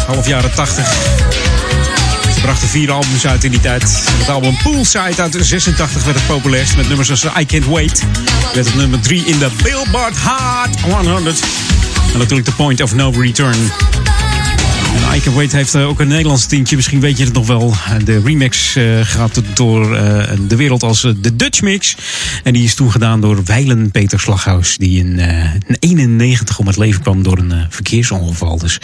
Half 0.07 0.27
jaren 0.27 0.55
80. 0.55 0.87
Ze 2.35 2.41
brachten 2.41 2.69
vier 2.69 2.91
albums 2.91 3.27
uit 3.27 3.45
in 3.45 3.51
die 3.51 3.61
tijd. 3.61 3.83
Het 4.19 4.29
album 4.29 4.57
Poolside 4.63 5.23
uit 5.23 5.37
86 5.41 6.05
werd 6.05 6.17
het 6.17 6.27
populairst. 6.27 6.77
Met 6.77 6.89
nummers 6.89 7.11
als 7.11 7.25
I 7.25 7.47
Can't 7.47 7.65
Wait. 7.65 8.05
Werd 8.55 8.67
het 8.67 8.75
nummer 8.75 9.01
3 9.01 9.25
in 9.25 9.39
de 9.39 9.49
Billboard 9.63 10.17
Hot 10.19 10.81
100. 10.81 11.41
En 12.13 12.19
natuurlijk 12.19 12.49
The 12.49 12.55
Point 12.55 12.83
of 12.83 12.95
No 12.95 13.11
Return. 13.11 13.71
I 15.15 15.21
Can 15.21 15.35
Wait 15.35 15.53
heeft 15.53 15.75
eh, 15.75 15.89
ook 15.89 16.01
een 16.01 16.09
Nederlands 16.09 16.47
tintje. 16.47 16.77
Misschien 16.77 17.01
weet 17.01 17.19
je 17.19 17.25
het 17.25 17.33
nog 17.33 17.47
wel. 17.47 17.75
De 18.05 18.21
remix 18.25 18.77
eh, 18.77 18.85
gaat 19.03 19.43
door 19.55 19.97
eh, 19.97 20.37
de 20.49 20.57
wereld 20.57 20.83
als 20.83 21.01
de 21.01 21.37
Dutch 21.37 21.61
Mix. 21.63 21.97
En 22.49 22.55
die 22.55 22.65
is 22.65 22.75
toen 22.75 22.91
gedaan 22.91 23.21
door 23.21 23.45
Weilen 23.45 23.91
Peter 23.91 24.21
Slaghuis. 24.21 24.77
Die 24.77 24.99
in 24.99 25.19
eh, 25.19 25.51
91 25.79 26.59
om 26.59 26.67
het 26.67 26.77
leven 26.77 27.03
kwam 27.03 27.23
door 27.23 27.39
een 27.39 27.53
eh, 27.53 27.65
verkeersongeval. 27.69 28.59
Dus 28.59 28.81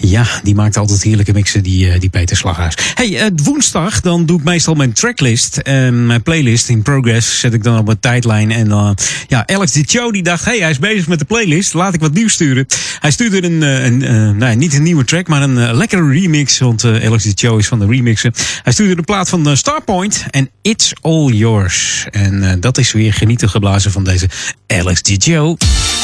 ja, 0.00 0.26
die 0.42 0.54
maakt 0.54 0.76
altijd 0.76 1.02
heerlijke 1.02 1.32
mixen, 1.32 1.62
die, 1.62 1.90
eh, 1.90 2.00
die 2.00 2.10
Peter 2.10 2.36
Slaghuis. 2.36 2.74
Hey, 2.94 3.18
eh, 3.18 3.26
woensdag 3.42 4.00
dan 4.00 4.26
doe 4.26 4.38
ik 4.38 4.44
meestal 4.44 4.74
mijn 4.74 4.92
tracklist. 4.92 5.60
Mijn 5.90 6.22
playlist 6.22 6.68
in 6.68 6.82
progress 6.82 7.38
zet 7.38 7.54
ik 7.54 7.62
dan 7.62 7.78
op 7.78 7.86
mijn 7.86 8.00
tijdlijn. 8.00 8.50
En 8.50 8.70
eh, 8.70 8.90
ja, 9.28 9.46
Alex 9.46 9.78
Cho 9.82 10.10
die 10.10 10.22
dacht, 10.22 10.44
hey, 10.44 10.58
hij 10.58 10.70
is 10.70 10.78
bezig 10.78 11.08
met 11.08 11.18
de 11.18 11.24
playlist. 11.24 11.74
Laat 11.74 11.94
ik 11.94 12.00
wat 12.00 12.12
nieuws 12.12 12.32
sturen. 12.32 12.66
Hij 12.98 13.10
stuurde 13.10 13.42
een, 13.42 13.62
een 13.62 14.02
eh, 14.02 14.30
nou, 14.30 14.56
niet 14.56 14.74
een 14.74 14.82
nieuwe 14.82 15.04
track, 15.04 15.28
maar 15.28 15.42
een 15.42 15.74
lekkere 15.74 16.10
remix. 16.10 16.58
Want 16.58 16.84
Alex 16.84 17.32
Cho 17.34 17.56
is 17.56 17.66
van 17.66 17.78
de 17.78 17.86
remixen. 17.86 18.32
Hij 18.62 18.72
stuurde 18.72 18.96
de 18.96 19.02
plaat 19.02 19.28
van 19.28 19.56
Starpoint 19.56 20.24
en 20.30 20.50
It's 20.62 20.92
All 21.00 21.26
Yours. 21.26 22.06
En 22.10 22.60
dat 22.60 22.78
is 22.78 22.92
weer 22.92 23.12
genieten 23.12 23.48
geblazen 23.48 23.92
van 23.92 24.04
deze 24.04 24.28
Alex 24.66 25.00
Cho. 25.02 25.56
music 25.56 25.99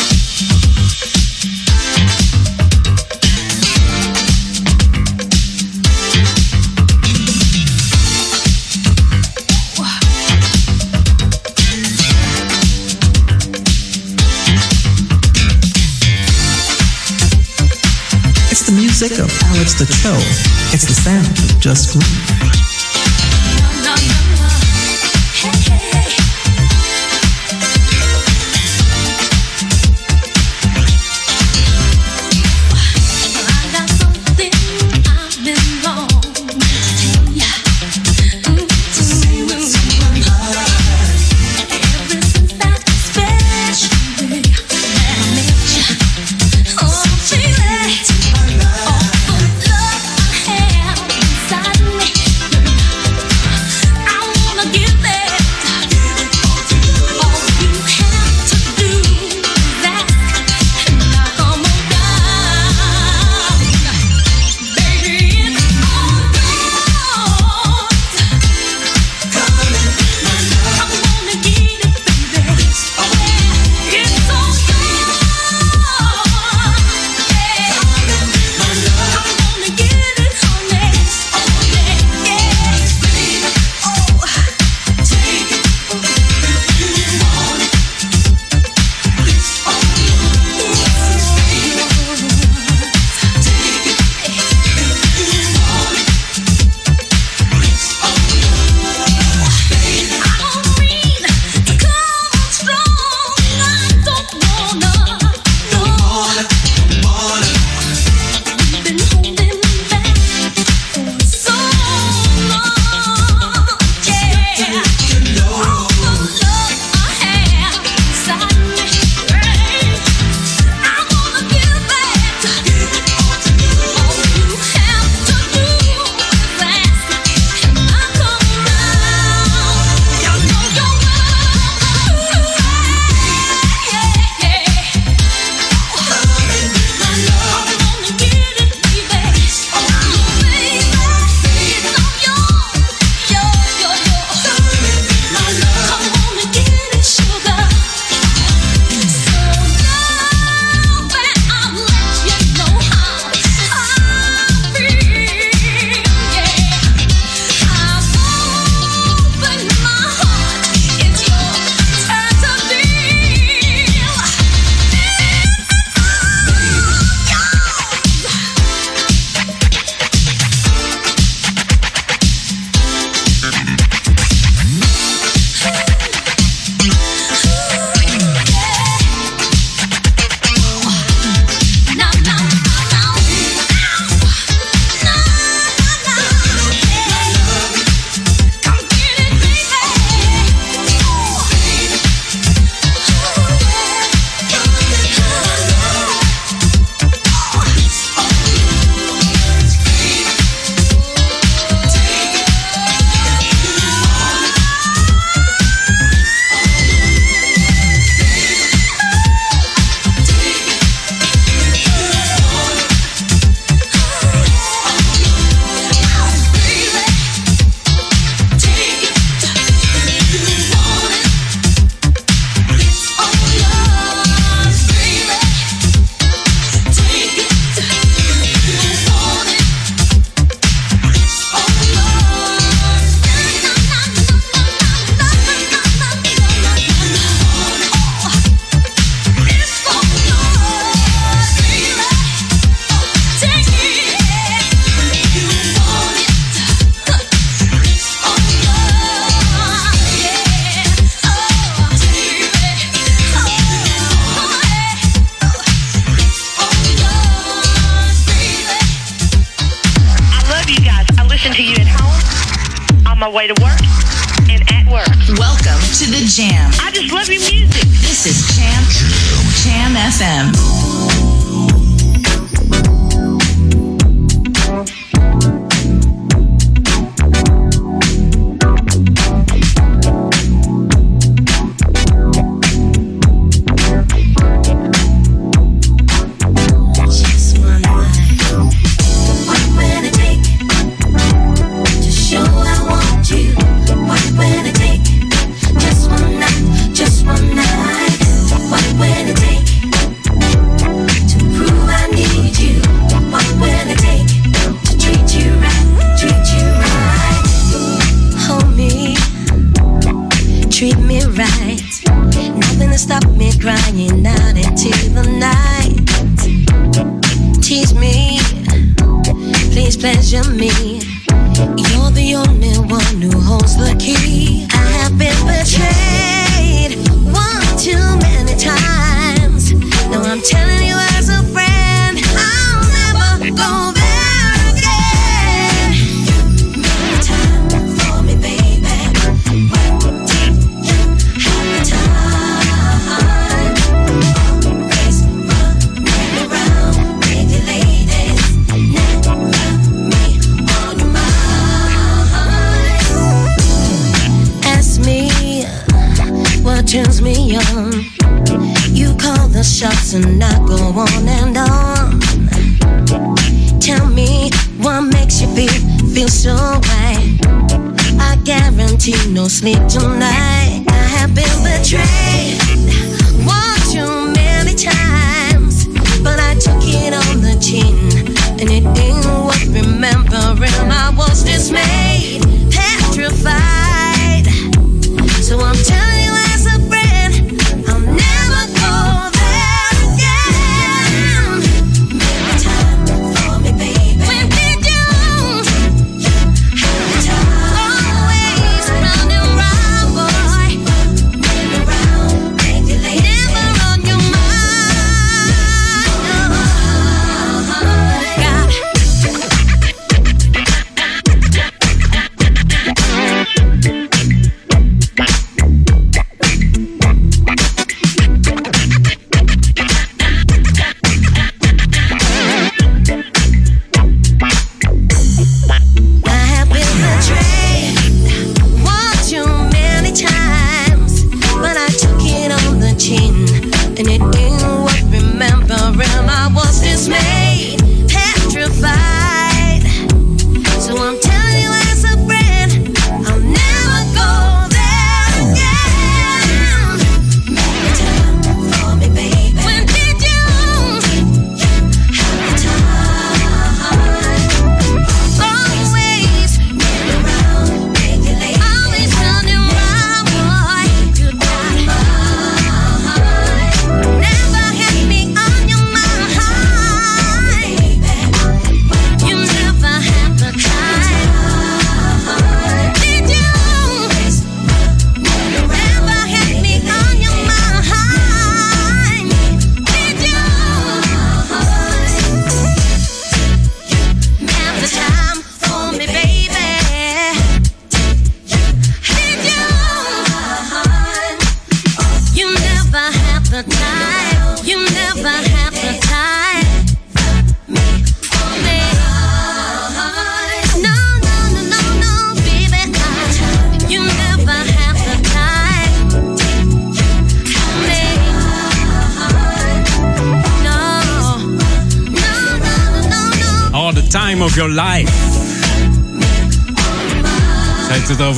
the 19.78 19.84
Cho. 19.84 20.14
It's 20.72 20.86
the 20.86 20.94
sound 20.94 21.26
of 21.38 21.60
Just 21.60 21.92
Groove. 21.92 22.65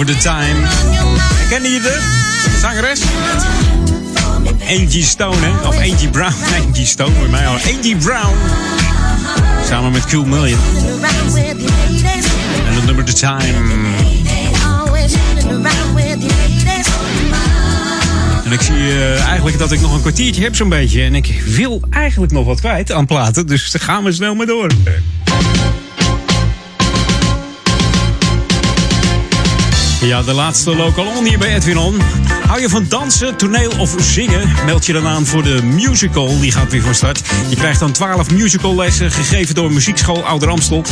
The 0.09 0.17
time. 0.17 0.67
Kennen 1.49 1.71
je 1.71 1.81
de 1.81 2.01
zangeres? 2.61 3.01
Angie 4.69 5.05
Stone, 5.05 5.37
hè? 5.41 5.69
Of 5.69 5.77
Angie 5.77 6.09
Brown. 6.09 6.35
Angie 6.67 6.87
Stone, 6.87 7.13
bij 7.19 7.29
mij 7.29 7.47
al. 7.47 7.55
Angie 7.55 7.97
Brown. 7.97 8.35
Samen 9.67 9.93
met 9.93 10.07
Cool 10.07 10.25
Million. 10.25 10.59
En 12.67 12.75
het 12.75 12.87
nummer 12.87 13.05
The 13.05 13.13
Time. 13.13 13.43
En 18.45 18.53
ik 18.53 18.61
zie 18.61 18.77
eh, 18.77 19.25
eigenlijk 19.25 19.59
dat 19.59 19.73
ik 19.73 19.81
nog 19.81 19.95
een 19.95 20.01
kwartiertje 20.01 20.43
heb 20.43 20.57
zo'n 20.57 20.69
beetje. 20.69 21.03
En 21.03 21.15
ik 21.15 21.43
wil 21.47 21.83
eigenlijk 21.91 22.33
nog 22.33 22.47
wat 22.47 22.61
kwijt 22.61 22.93
aan 22.93 23.07
platen. 23.07 23.47
Dus 23.47 23.75
gaan 23.79 24.05
we 24.05 24.13
snel 24.13 24.35
maar 24.35 24.47
door. 24.47 24.71
Ja, 30.01 30.23
de 30.23 30.33
laatste 30.33 30.77
local 30.77 31.07
on 31.07 31.25
hier 31.25 31.39
bij 31.39 31.55
Edwin 31.55 31.79
On. 31.79 32.01
Hou 32.47 32.61
je 32.61 32.69
van 32.69 32.87
dansen, 32.89 33.37
toneel 33.37 33.73
of 33.79 33.95
zingen? 33.99 34.49
Meld 34.65 34.87
je 34.87 34.93
dan 34.93 35.07
aan 35.07 35.27
voor 35.27 35.43
de 35.43 35.63
musical. 35.63 36.41
Die 36.41 36.53
gaat 36.53 36.71
weer 36.71 36.83
van 36.83 36.95
start. 36.95 37.23
Je 37.49 37.57
krijgt 37.57 37.81
dan 37.81 37.93
12 37.93 38.31
musicallessen 38.31 39.11
gegeven 39.11 39.55
door 39.55 39.73
Muziekschool 39.73 40.25
Ouder 40.25 40.49
Amstel. 40.49 40.85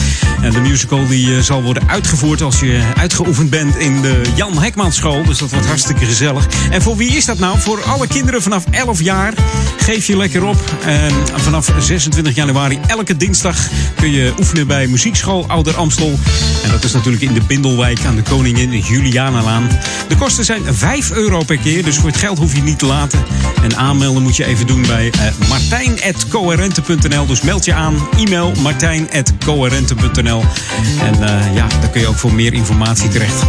En 0.42 0.50
de 0.50 0.60
musical 0.60 1.06
die 1.06 1.36
eh, 1.36 1.42
zal 1.42 1.62
worden 1.62 1.88
uitgevoerd 1.88 2.42
als 2.42 2.60
je 2.60 2.82
uitgeoefend 2.96 3.50
bent 3.50 3.76
in 3.76 4.00
de 4.00 4.22
Jan 4.34 4.62
Hekman 4.62 4.92
School. 4.92 5.24
Dus 5.24 5.38
dat 5.38 5.50
wordt 5.50 5.66
hartstikke 5.66 6.04
gezellig. 6.04 6.46
En 6.70 6.82
voor 6.82 6.96
wie 6.96 7.16
is 7.16 7.24
dat 7.24 7.38
nou? 7.38 7.58
Voor 7.58 7.82
alle 7.82 8.06
kinderen 8.06 8.42
vanaf 8.42 8.64
11 8.70 9.00
jaar. 9.00 9.34
Geef 9.76 10.06
je 10.06 10.16
lekker 10.16 10.44
op. 10.44 10.56
En 10.84 11.12
vanaf 11.34 11.72
26 11.78 12.34
januari 12.34 12.78
elke 12.86 13.16
dinsdag 13.16 13.56
kun 13.94 14.10
je 14.10 14.32
oefenen 14.38 14.66
bij 14.66 14.86
Muziekschool 14.86 15.44
Ouder 15.48 15.76
Amstel. 15.76 16.18
En 16.64 16.70
dat 16.70 16.84
is 16.84 16.92
natuurlijk 16.92 17.22
in 17.22 17.34
de 17.34 17.42
Bindelwijk 17.46 18.04
aan 18.04 18.16
de 18.16 18.22
Koningin 18.22 18.72
Julianalaan. 18.96 19.68
De 20.08 20.16
kosten 20.16 20.44
zijn 20.44 20.62
5 20.74 21.10
euro 21.10 21.42
per 21.44 21.58
keer, 21.58 21.84
dus 21.84 21.96
voor 21.96 22.08
het 22.08 22.18
geld 22.18 22.38
hoef 22.38 22.54
je 22.54 22.62
niet 22.62 22.78
te 22.78 22.86
laten. 22.86 23.24
En 23.62 23.76
aanmelden 23.76 24.22
moet 24.22 24.36
je 24.36 24.44
even 24.44 24.66
doen 24.66 24.82
bij 24.82 25.10
eh, 25.10 25.48
martijn.coherente.nl. 25.48 27.26
Dus 27.26 27.40
meld 27.40 27.64
je 27.64 27.74
aan, 27.74 28.08
e-mail 28.16 28.52
martijn.coherente.nl. 28.62 30.44
En 31.00 31.22
eh, 31.22 31.54
ja, 31.54 31.66
daar 31.80 31.90
kun 31.90 32.00
je 32.00 32.06
ook 32.06 32.18
voor 32.18 32.32
meer 32.32 32.52
informatie 32.52 33.08
terecht. 33.08 33.42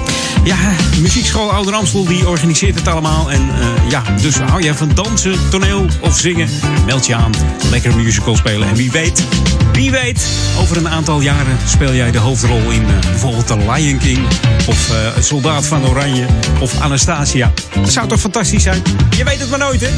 Ja, 0.44 0.58
Muziekschool 1.02 1.52
Ouder 1.52 1.74
Amstel 1.74 2.06
die 2.06 2.28
organiseert 2.28 2.76
het 2.76 2.88
allemaal. 2.88 3.32
En 3.32 3.42
eh, 3.42 3.90
ja, 3.90 4.04
dus 4.22 4.38
hou 4.38 4.64
jij 4.64 4.74
van 4.74 4.92
dansen, 4.94 5.50
toneel 5.50 5.86
of 6.00 6.18
zingen? 6.18 6.50
Meld 6.86 7.06
je 7.06 7.16
aan. 7.16 7.32
Lekker 7.70 7.96
musical 7.96 8.36
spelen. 8.36 8.68
En 8.68 8.76
wie 8.76 8.92
weet, 8.92 9.26
wie 9.74 9.92
weet, 9.92 10.28
over 10.60 10.78
een 10.78 10.90
aantal 10.90 11.22
jaren 11.22 11.58
speel 11.66 11.94
jij 11.94 12.12
de 12.12 12.18
hoofdrol 12.18 12.72
in 12.72 12.86
bijvoorbeeld 12.86 13.48
The 13.48 13.58
Lion 13.58 13.98
King. 13.98 14.20
Of 14.68 14.92
soldaat 15.42 15.66
van 15.66 15.88
Oranje 15.88 16.26
of 16.60 16.80
Anastasia. 16.82 17.52
Dat 17.82 17.92
zou 17.92 18.08
toch 18.08 18.20
fantastisch 18.20 18.64
zijn? 18.64 18.82
Je 19.18 19.24
weet 19.24 19.40
het 19.40 19.50
maar 19.50 19.60
nooit, 19.60 19.82
hè? 19.82 19.90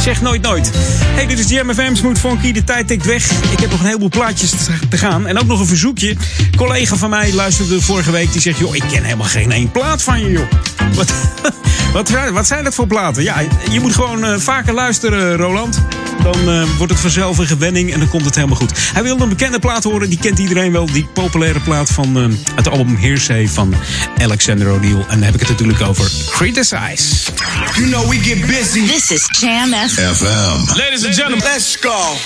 Zeg 0.00 0.20
nooit 0.20 0.42
nooit. 0.42 0.70
Hey, 1.04 1.26
dit 1.26 1.38
is 1.38 1.48
Jam 1.48 1.96
Smooth 1.96 2.18
Funky. 2.18 2.52
De 2.52 2.64
tijd 2.64 2.86
tikt 2.86 3.06
weg. 3.06 3.30
Ik 3.30 3.58
heb 3.60 3.70
nog 3.70 3.80
een 3.80 3.86
heleboel 3.86 4.08
plaatjes 4.08 4.50
te- 4.50 4.88
te 4.88 4.96
gaan. 4.98 5.26
En 5.26 5.38
ook 5.38 5.46
nog 5.46 5.60
een 5.60 5.66
verzoekje. 5.66 6.10
Een 6.10 6.56
collega 6.56 6.96
van 6.96 7.10
mij 7.10 7.32
luisterde 7.32 7.80
vorige 7.80 8.10
week. 8.10 8.32
Die 8.32 8.40
zegt, 8.40 8.58
joh, 8.58 8.74
ik 8.74 8.82
ken 8.90 9.02
helemaal 9.02 9.26
geen 9.26 9.52
één 9.52 9.70
plaat 9.70 10.02
van 10.02 10.20
je, 10.20 10.30
joh. 10.30 10.46
Wat, 10.96 11.12
wat, 11.92 12.10
wat 12.32 12.46
zijn 12.46 12.64
dat 12.64 12.74
voor 12.74 12.86
platen? 12.86 13.22
Ja, 13.22 13.42
je 13.70 13.80
moet 13.80 13.94
gewoon 13.94 14.24
eh, 14.24 14.34
vaker 14.38 14.74
luisteren, 14.74 15.36
Roland. 15.36 15.82
Dan 16.22 16.48
eh, 16.48 16.62
wordt 16.76 16.92
het 16.92 17.00
vanzelf 17.00 17.38
een 17.38 17.46
gewenning 17.46 17.92
en 17.92 17.98
dan 17.98 18.08
komt 18.08 18.24
het 18.24 18.34
helemaal 18.34 18.56
goed. 18.56 18.72
Hij 18.92 19.02
wilde 19.02 19.22
een 19.22 19.28
bekende 19.28 19.58
plaat 19.58 19.84
horen, 19.84 20.08
die 20.08 20.18
kent 20.18 20.38
iedereen 20.38 20.72
wel. 20.72 20.86
Die 20.86 21.04
populaire 21.04 21.60
plaat 21.60 21.90
van 21.90 22.16
eh, 22.16 22.24
het 22.54 22.68
album 22.68 22.96
Hearsay 22.96 23.48
van 23.48 23.74
Alexander 24.18 24.70
O'Neill. 24.70 25.00
En 25.00 25.06
dan 25.08 25.22
heb 25.22 25.34
ik 25.34 25.40
het 25.40 25.48
natuurlijk 25.48 25.80
over 25.80 26.10
Criticize. 26.30 27.04
You 27.74 27.88
know 27.88 28.08
we 28.08 28.16
get 28.16 28.46
busy. 28.46 28.86
This 28.86 29.10
is 29.10 29.28
Jam 29.40 29.68
FM. 29.68 30.14
FM. 30.14 30.76
Ladies 30.76 31.04
and 31.04 31.14
gentlemen, 31.14 31.42
let's 31.42 31.76
go. 31.80 32.16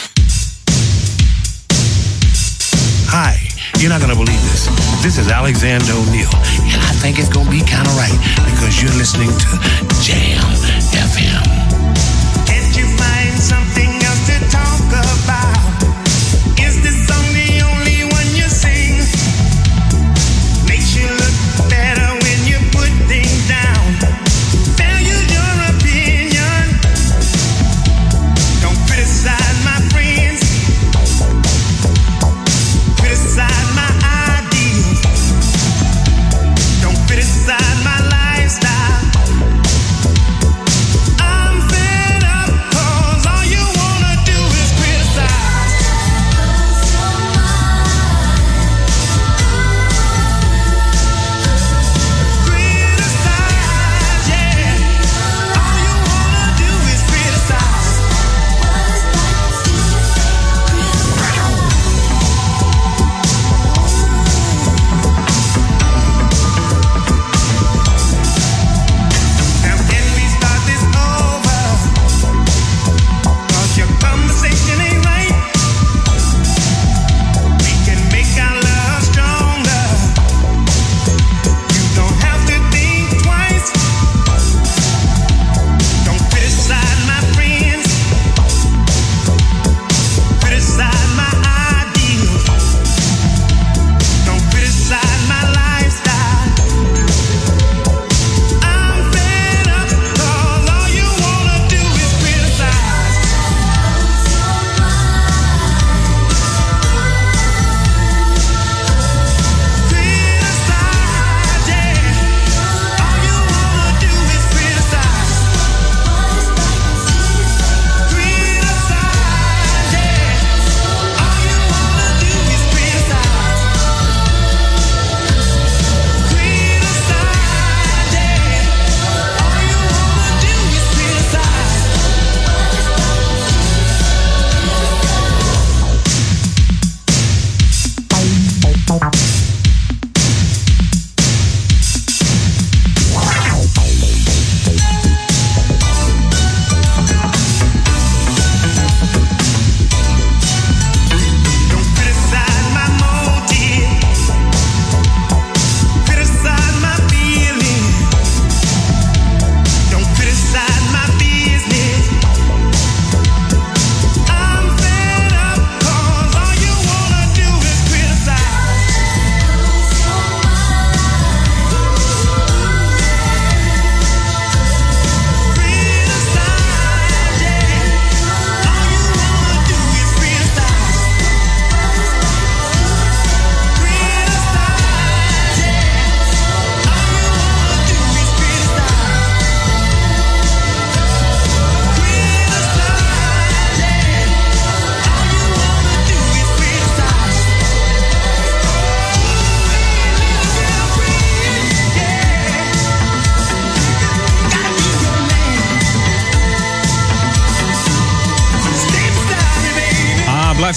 Hi, 3.10 3.48
you're 3.78 3.88
not 3.88 4.00
gonna 4.00 4.24
believe 4.24 4.50
this. 4.50 4.66
This 5.02 5.16
is 5.16 5.30
Alexander 5.30 5.94
O'Neill, 5.94 6.28
and 6.72 6.82
I 6.82 7.00
think 7.00 7.18
it's 7.18 7.28
gonna 7.28 7.50
be 7.50 7.62
kind 7.64 7.86
of 7.86 7.96
right 7.96 8.18
because 8.44 8.82
you're 8.82 8.96
listening 8.96 9.30
to 9.38 9.58
Jam 10.02 10.42
FM. 10.92 11.55
lullaby 15.06 15.55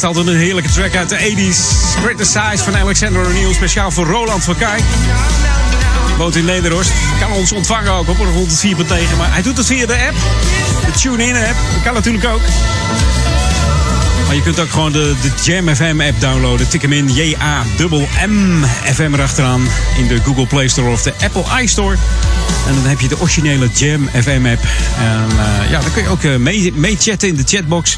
Altijd 0.03 0.27
een 0.27 0.37
heerlijke 0.37 0.71
track 0.71 0.95
uit 0.95 1.09
de 1.09 1.17
80s. 1.17 2.01
Criticize 2.03 2.63
van 2.63 2.77
Alexander 2.77 3.25
O'Neill, 3.25 3.53
speciaal 3.53 3.91
voor 3.91 4.05
Roland 4.05 4.43
van 4.43 4.55
Kijk. 4.55 4.81
Woont 6.17 6.35
in 6.35 6.45
Nederhorst. 6.45 6.91
Kan 7.19 7.31
ons 7.31 7.51
ontvangen 7.51 7.91
ook 7.91 8.07
op 8.07 8.17
104.9. 8.17 8.23
Maar 9.17 9.33
hij 9.33 9.41
doet 9.41 9.57
het 9.57 9.65
via 9.65 9.85
de 9.85 10.05
app. 10.07 10.15
De 10.85 10.91
TuneIn 10.91 11.35
app. 11.35 11.57
Dat 11.73 11.83
kan 11.83 11.93
natuurlijk 11.93 12.25
ook. 12.25 12.41
Maar 14.29 14.37
je 14.37 14.43
kunt 14.43 14.59
ook 14.59 14.69
gewoon 14.69 14.91
de, 14.91 15.15
de 15.21 15.31
Jam 15.43 15.75
FM 15.75 16.01
app 16.07 16.19
downloaden. 16.21 16.69
Tik 16.69 16.81
hem 16.81 16.93
in 16.93 17.13
J-A-M-M 17.13 18.63
FM 18.93 19.13
erachteraan. 19.13 19.61
In 19.97 20.07
de 20.07 20.19
Google 20.23 20.47
Play 20.47 20.67
Store 20.67 20.89
of 20.89 21.01
de 21.01 21.13
Apple 21.23 21.61
iStore. 21.61 21.95
En 22.67 22.75
dan 22.75 22.83
heb 22.83 22.99
je 22.99 23.07
de 23.07 23.19
originele 23.19 23.67
Jam 23.73 24.07
FM 24.07 24.45
app. 24.45 24.63
En 24.97 25.29
eh, 25.29 25.71
ja, 25.71 25.81
dan 25.81 25.91
kun 25.91 26.03
je 26.03 26.09
ook 26.09 26.23
eh, 26.23 26.35
mee, 26.35 26.73
mee 26.73 26.95
chatten 26.99 27.27
in 27.27 27.35
de 27.35 27.43
chatbox. 27.45 27.97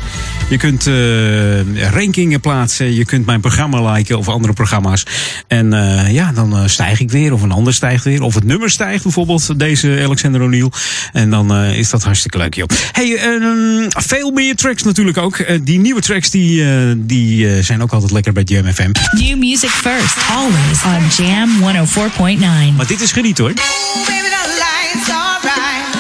Je 0.50 0.58
kunt 0.58 0.88
eh, 0.88 1.90
rankingen 1.90 2.40
plaatsen. 2.40 2.94
Je 2.94 3.06
kunt 3.06 3.26
mijn 3.26 3.42
programma 3.42 3.92
liken 3.92 4.18
of 4.18 4.28
andere 4.28 4.54
programma's. 4.54 5.06
En 5.48 5.72
ja, 6.12 6.32
dan 6.32 6.70
stijg 6.70 7.00
ik 7.00 7.12
weer. 7.12 7.34
Of 7.34 7.42
een 7.42 7.52
ander 7.52 7.74
stijgt 7.74 8.04
weer. 8.04 8.22
Of 8.22 8.36
het 8.36 8.44
nummer 8.44 8.70
stijgt 8.70 9.04
bijvoorbeeld. 9.04 9.60
Deze 9.60 10.02
Alexander 10.04 10.42
O'Neill. 10.42 10.72
En 11.14 11.30
dan 11.30 11.56
is 11.56 11.90
dat 11.90 12.04
hartstikke 12.04 12.38
leuk, 12.38 12.54
joh. 12.54 12.68
Hey, 12.92 13.16
ehm, 13.16 13.90
veel 13.90 14.32
meer 14.32 14.56
tracks 14.56 14.84
natuurlijk 14.84 15.18
ook. 15.18 15.46
Die 15.64 15.80
nieuwe 15.80 16.02
track 16.02 16.21
tracks 16.22 16.30
die, 16.30 16.64
eh, 16.64 16.94
die 16.98 17.48
eh, 17.48 17.64
zijn 17.64 17.82
ook 17.82 17.92
altijd 17.92 18.12
lekker 18.12 18.34
bij 18.34 18.44
Jam 18.44 18.74
FM. 18.74 18.92
New 19.12 19.38
music 19.38 19.70
first, 19.70 20.16
always 20.30 20.84
on 20.86 21.26
Jam 21.26 21.50
104.9. 21.60 22.76
Maar 22.76 22.88
dit 22.88 23.02
is 23.02 23.12
geniet 23.12 23.38
hoor. 23.38 23.54
Baby, 23.54 23.64
the 24.06 24.64
lights 24.66 25.10
are 25.10 25.40
right. 25.42 25.96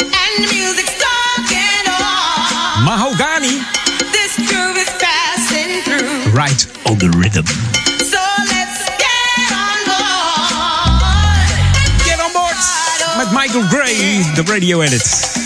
And 0.00 0.48
the 0.48 0.54
music's 0.54 0.92
talking 0.98 1.86
on. 1.86 2.84
Mahogany. 2.84 3.58
This 4.12 4.46
groove 4.46 4.76
is 4.76 4.90
passing 4.98 5.82
through. 5.84 6.34
Right 6.34 6.68
on 6.82 6.98
the 6.98 7.08
rhythm. 7.08 7.46
So 7.98 8.20
let's 8.44 8.84
get 8.96 9.50
on 9.50 9.78
board. 9.84 10.58
Get 12.04 12.20
on 12.20 12.32
board. 12.32 12.56
Met 13.16 13.32
Michael 13.32 13.62
Gray, 13.62 14.24
de 14.34 14.42
radio 14.52 14.80
edit. 14.80 15.43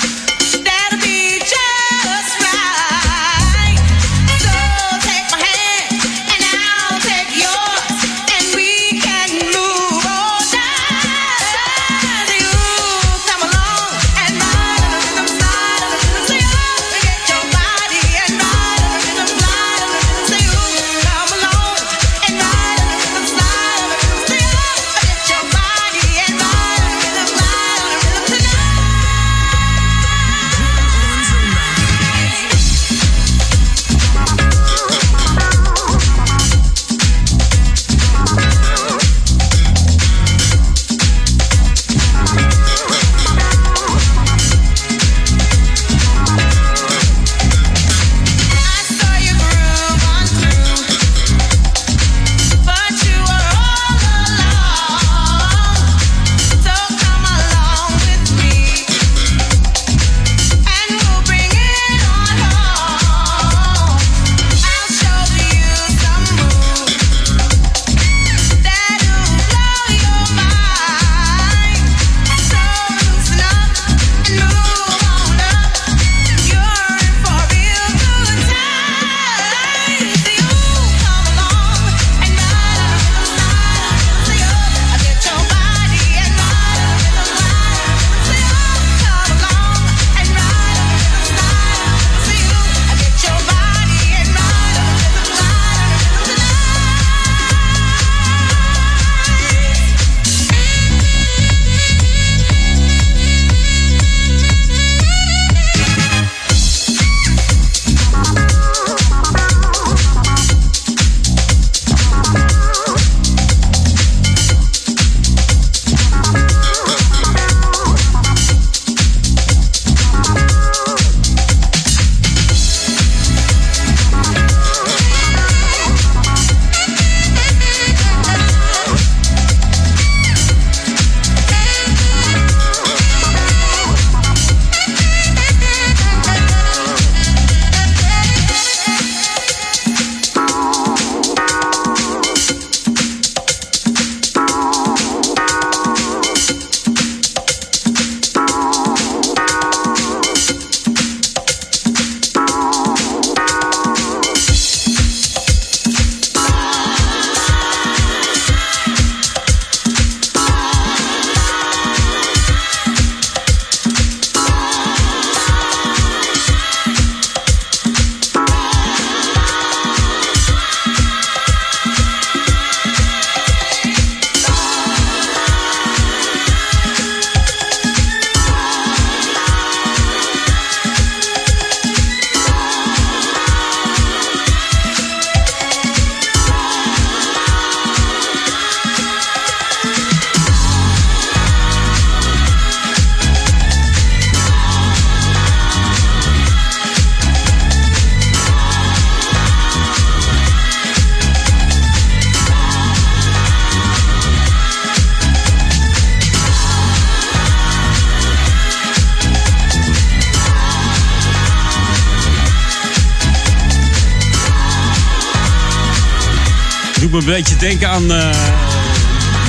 Denken 217.59 217.89
aan 217.89 218.13
eh, 218.13 218.31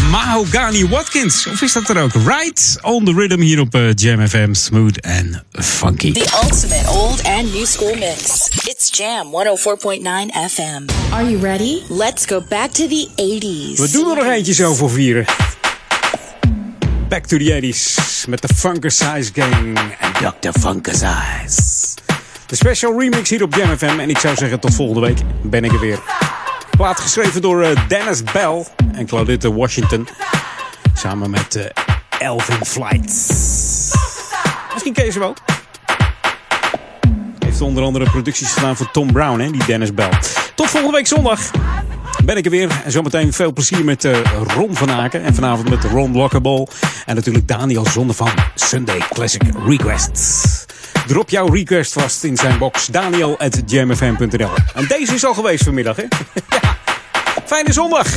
Mahogany 0.10 0.88
Watkins. 0.88 1.48
Of 1.48 1.62
is 1.62 1.74
dat 1.74 1.90
er 1.90 2.02
ook? 2.02 2.12
Right 2.14 2.78
on 2.82 3.06
the 3.06 3.14
rhythm 3.14 3.40
hier 3.40 3.60
op 3.60 3.76
eh, 3.76 3.94
Jam 3.94 4.28
FM. 4.28 4.54
Smooth 4.54 5.02
and 5.02 5.44
funky. 5.52 6.12
The 6.12 6.40
ultimate 6.44 6.90
old 6.90 7.24
and 7.24 7.54
new 7.54 7.66
school 7.66 7.96
mix. 7.96 8.50
It's 8.64 8.98
Jam 8.98 9.28
104.9 9.28 10.52
FM. 10.52 10.86
Are 11.12 11.30
you 11.30 11.42
ready? 11.42 11.82
Let's 11.90 12.26
go 12.26 12.44
back 12.50 12.72
to 12.72 12.88
the 12.88 13.08
80s. 13.16 13.80
We 13.82 13.90
doen 13.92 14.10
er 14.10 14.16
nog 14.16 14.34
eentje 14.34 14.54
zo 14.54 14.76
voor 14.76 14.90
vieren. 14.92 15.26
Back 17.10 17.26
to 17.26 17.38
the 17.38 17.60
80s 17.62 18.28
met 18.28 18.42
de 18.42 18.48
Funkersize 18.56 19.32
Gang 19.34 19.80
en 20.00 20.12
Dr. 20.42 20.60
Funkersize. 20.60 21.98
De 22.46 22.56
special 22.56 23.00
remix 23.00 23.30
hier 23.30 23.44
op 23.44 23.56
Jam 23.56 23.78
FM. 23.78 24.00
En 24.00 24.10
ik 24.10 24.18
zou 24.18 24.36
zeggen 24.36 24.60
tot 24.60 24.76
volgende 24.76 25.02
week 25.02 25.18
ben 25.44 25.64
ik 25.64 25.72
er 25.72 25.80
weer. 25.80 26.19
Plaat 26.80 27.00
geschreven 27.00 27.42
door 27.42 27.64
eh, 27.64 27.88
Dennis 27.88 28.24
Bell 28.24 28.66
en 28.94 29.06
Claudette 29.06 29.54
Washington. 29.54 30.08
Samen 30.94 31.30
met 31.30 31.56
eh, 31.56 31.66
Elvin 32.20 32.66
Flight. 32.66 33.08
Misschien 34.74 34.94
ken 34.94 35.06
je 35.06 35.12
ze 35.12 35.20
wel. 35.20 35.34
Heeft 37.40 37.62
onder 37.62 37.84
andere 37.84 38.10
producties 38.10 38.54
gedaan 38.54 38.76
voor 38.78 38.92
Tom 38.92 39.12
Brown, 39.12 39.40
hè, 39.40 39.52
die 39.52 39.66
Dennis 39.66 39.94
Bell. 39.94 40.10
Tot 40.56 40.68
volgende 40.68 40.96
week 40.96 41.08
zondag 41.08 41.52
ben 42.26 42.38
ik 42.38 42.46
er 42.46 42.52
weer. 42.52 42.82
En 42.84 42.92
zometeen 42.92 43.34
veel 43.34 43.54
plezier 43.54 43.86
met 43.86 44.06
eh, 44.06 44.18
Ron 44.56 44.76
van 44.76 44.92
Aken. 44.92 45.24
En 45.24 45.36
vanavond 45.36 45.70
met 45.70 45.84
Ron 45.84 46.14
Lockable. 46.14 46.68
En 47.06 47.16
natuurlijk 47.16 47.48
Daniel 47.48 47.86
Zonde 47.86 48.14
van 48.14 48.30
Sunday 48.56 48.98
Classic 49.10 49.44
Requests. 49.66 50.68
Drop 51.10 51.30
jouw 51.30 51.48
request 51.48 51.94
vast 51.94 52.24
in 52.24 52.38
zijn 52.38 52.58
box. 52.58 52.86
Daniel 52.86 53.40
at 53.40 53.62
jamfm.nl. 53.66 54.52
En 54.74 54.88
deze 54.88 55.14
is 55.14 55.26
al 55.26 55.34
geweest 55.34 55.64
vanmiddag, 55.64 55.96
hè? 55.96 56.04
Fijne 57.46 57.74
zondag! 57.74 58.08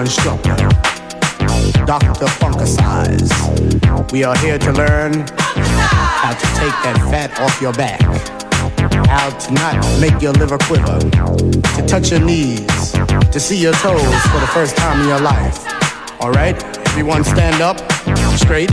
unstruck. 0.00 0.42
Dr. 1.86 2.26
Funkicize. 2.40 3.32
We 4.12 4.24
are 4.24 4.36
here 4.38 4.58
to 4.58 4.72
learn 4.72 5.12
how 6.22 6.32
to 6.32 6.46
take 6.56 6.76
that 6.84 6.96
fat 7.10 7.38
off 7.40 7.60
your 7.60 7.74
back. 7.74 8.00
How 9.06 9.28
to 9.30 9.52
not 9.52 9.76
make 10.00 10.22
your 10.22 10.32
liver 10.32 10.56
quiver. 10.58 10.98
To 11.00 11.86
touch 11.86 12.12
your 12.12 12.20
knees. 12.20 12.92
To 13.32 13.38
see 13.38 13.56
your 13.56 13.74
toes 13.74 14.22
for 14.32 14.40
the 14.40 14.50
first 14.54 14.76
time 14.76 15.02
in 15.02 15.08
your 15.08 15.20
life. 15.20 15.66
Alright? 16.20 16.62
Everyone 16.88 17.22
stand 17.22 17.60
up. 17.60 17.76
Straight. 18.38 18.70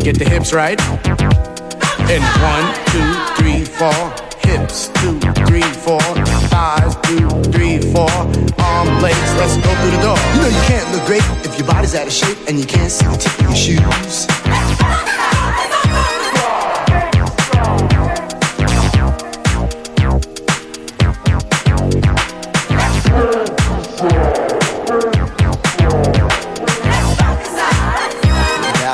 Get 0.00 0.18
the 0.18 0.26
hips 0.26 0.54
right. 0.54 0.80
In 2.08 2.22
one, 2.40 2.66
two, 2.92 3.08
three, 3.36 3.64
four. 3.64 4.14
Hips, 4.40 4.88
two, 5.00 5.18
three, 5.44 5.68
four. 5.84 6.00
Thighs, 6.48 6.96
two, 7.02 7.28
three, 7.52 7.78
four 7.92 8.65
arm 8.76 9.00
legs. 9.00 9.16
Let's 9.40 9.56
go 9.56 9.72
through 9.80 9.92
the 9.96 10.02
door. 10.02 10.18
You 10.34 10.40
know 10.42 10.48
you 10.48 10.64
can't 10.68 10.86
look 10.92 11.04
great 11.06 11.24
if 11.44 11.58
your 11.58 11.66
body's 11.66 11.94
out 11.94 12.06
of 12.06 12.12
shape 12.12 12.38
and 12.48 12.58
you 12.58 12.66
can't 12.66 12.90
see 12.90 13.06
the 13.06 13.16
tip 13.16 13.32
of 13.40 13.46
your 13.46 13.56
shoes. 13.56 14.26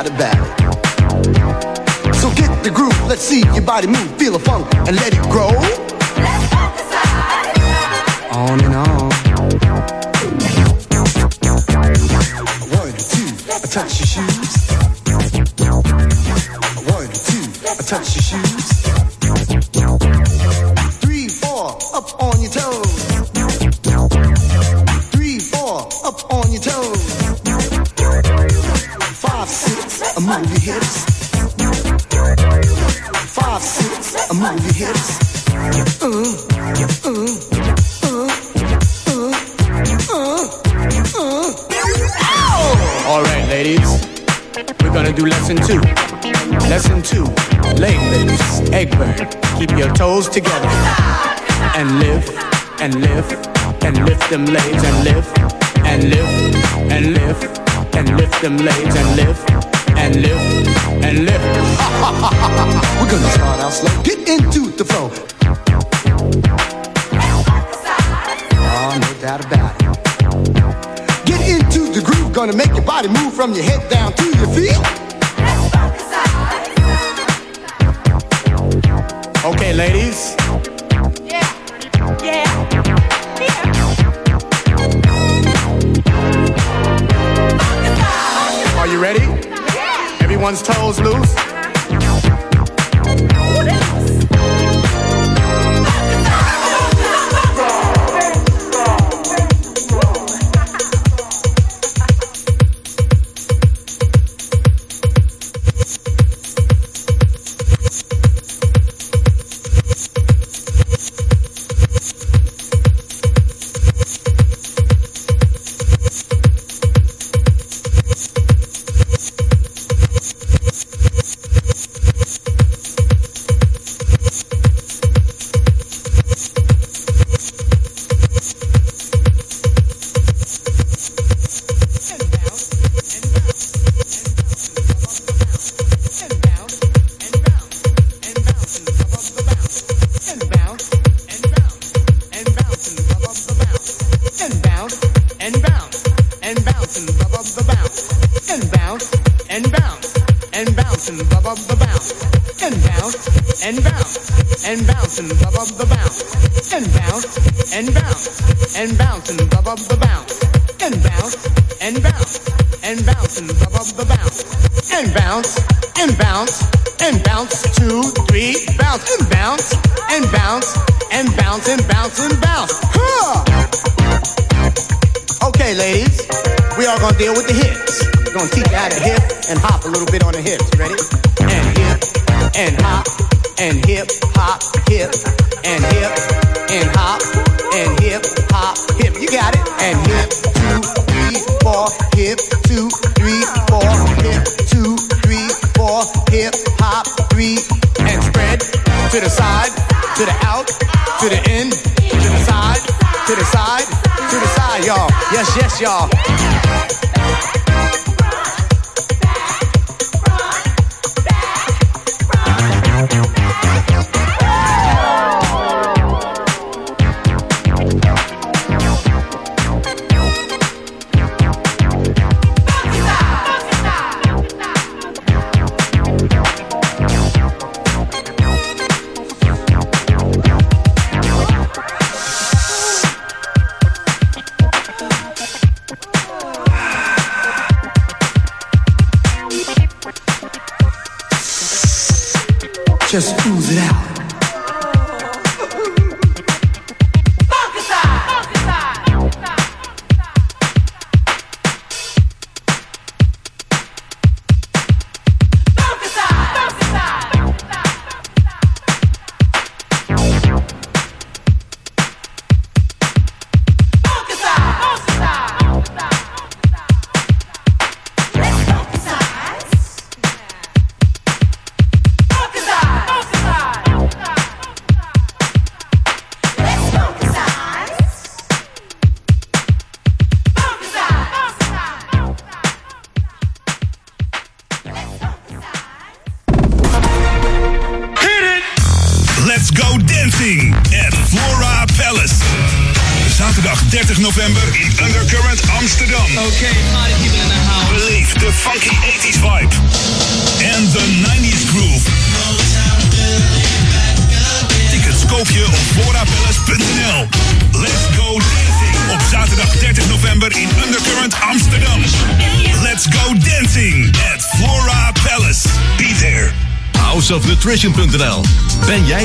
About 0.05 0.35
it. 0.35 0.55
So 2.17 2.29
get 2.35 2.51
the 2.65 2.71
groove, 2.75 2.99
let's 3.09 3.23
see 3.23 3.41
your 3.55 3.63
body 3.63 3.87
move, 3.87 4.17
feel 4.19 4.33
the 4.33 4.39
funk, 4.41 4.75
and 4.75 4.97
let 4.97 5.15
it 5.15 5.23
grow. 5.31 5.82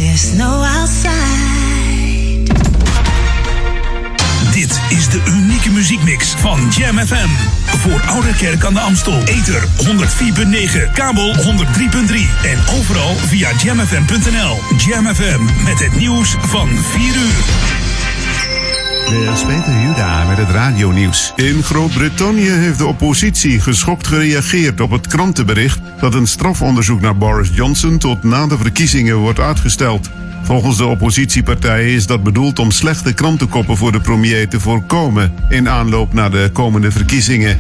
Outside. 0.81 2.53
Dit 4.53 4.81
is 4.89 5.09
de 5.09 5.23
unieke 5.29 5.71
muziekmix 5.71 6.31
van 6.31 6.69
Jam 6.71 6.99
FM. 6.99 7.29
Voor 7.65 8.01
Oude 8.07 8.35
Kerk 8.37 8.65
aan 8.65 8.75
de 8.75 8.81
Amstel. 8.81 9.23
Ether 9.25 9.63
104.9, 9.63 10.93
kabel 10.93 11.35
103.3 11.35 11.43
en 12.45 12.59
overal 12.79 13.15
via 13.15 13.51
jamfm.nl. 13.63 14.59
Jam 14.77 15.15
FM 15.15 15.65
met 15.65 15.79
het 15.79 15.97
nieuws 15.97 16.37
van 16.41 16.69
4 16.69 17.03
uur. 17.03 17.45
Dit 19.11 19.35
is 19.35 19.45
Peter 19.45 19.81
Juda 19.83 20.25
met 20.25 20.37
het 20.37 20.51
radionieuws. 20.51 21.33
In 21.37 21.63
Groot-Brittannië 21.63 22.51
heeft 22.51 22.79
de 22.79 22.87
oppositie 22.87 23.61
geschokt 23.61 24.07
gereageerd 24.07 24.81
op 24.81 24.91
het 24.91 25.07
krantenbericht 25.07 25.81
dat 26.01 26.15
een 26.15 26.27
strafonderzoek 26.27 27.01
naar 27.01 27.17
Boris 27.17 27.51
Johnson 27.53 27.99
tot 27.99 28.23
na 28.23 28.47
de 28.47 28.59
verkiezingen 28.59 29.17
wordt 29.17 29.41
uitgesteld. 29.41 30.11
Volgens 30.47 30.77
de 30.77 30.87
oppositiepartijen 30.87 31.95
is 31.95 32.07
dat 32.07 32.23
bedoeld 32.23 32.59
om 32.59 32.71
slechte 32.71 33.13
krantenkoppen 33.13 33.77
voor 33.77 33.93
de 33.93 34.01
premier 34.01 34.49
te 34.49 34.61
voorkomen 34.61 35.35
in 35.49 35.69
aanloop 35.69 36.13
naar 36.13 36.31
de 36.31 36.51
komende 36.53 36.91
verkiezingen. 36.91 37.59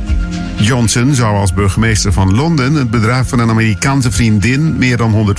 Johnson 0.56 1.14
zou 1.14 1.36
als 1.36 1.54
burgemeester 1.54 2.12
van 2.12 2.34
Londen 2.34 2.74
het 2.74 2.90
bedrijf 2.90 3.28
van 3.28 3.38
een 3.38 3.50
Amerikaanse 3.50 4.10
vriendin 4.10 4.76
meer 4.78 4.96
dan 4.96 5.36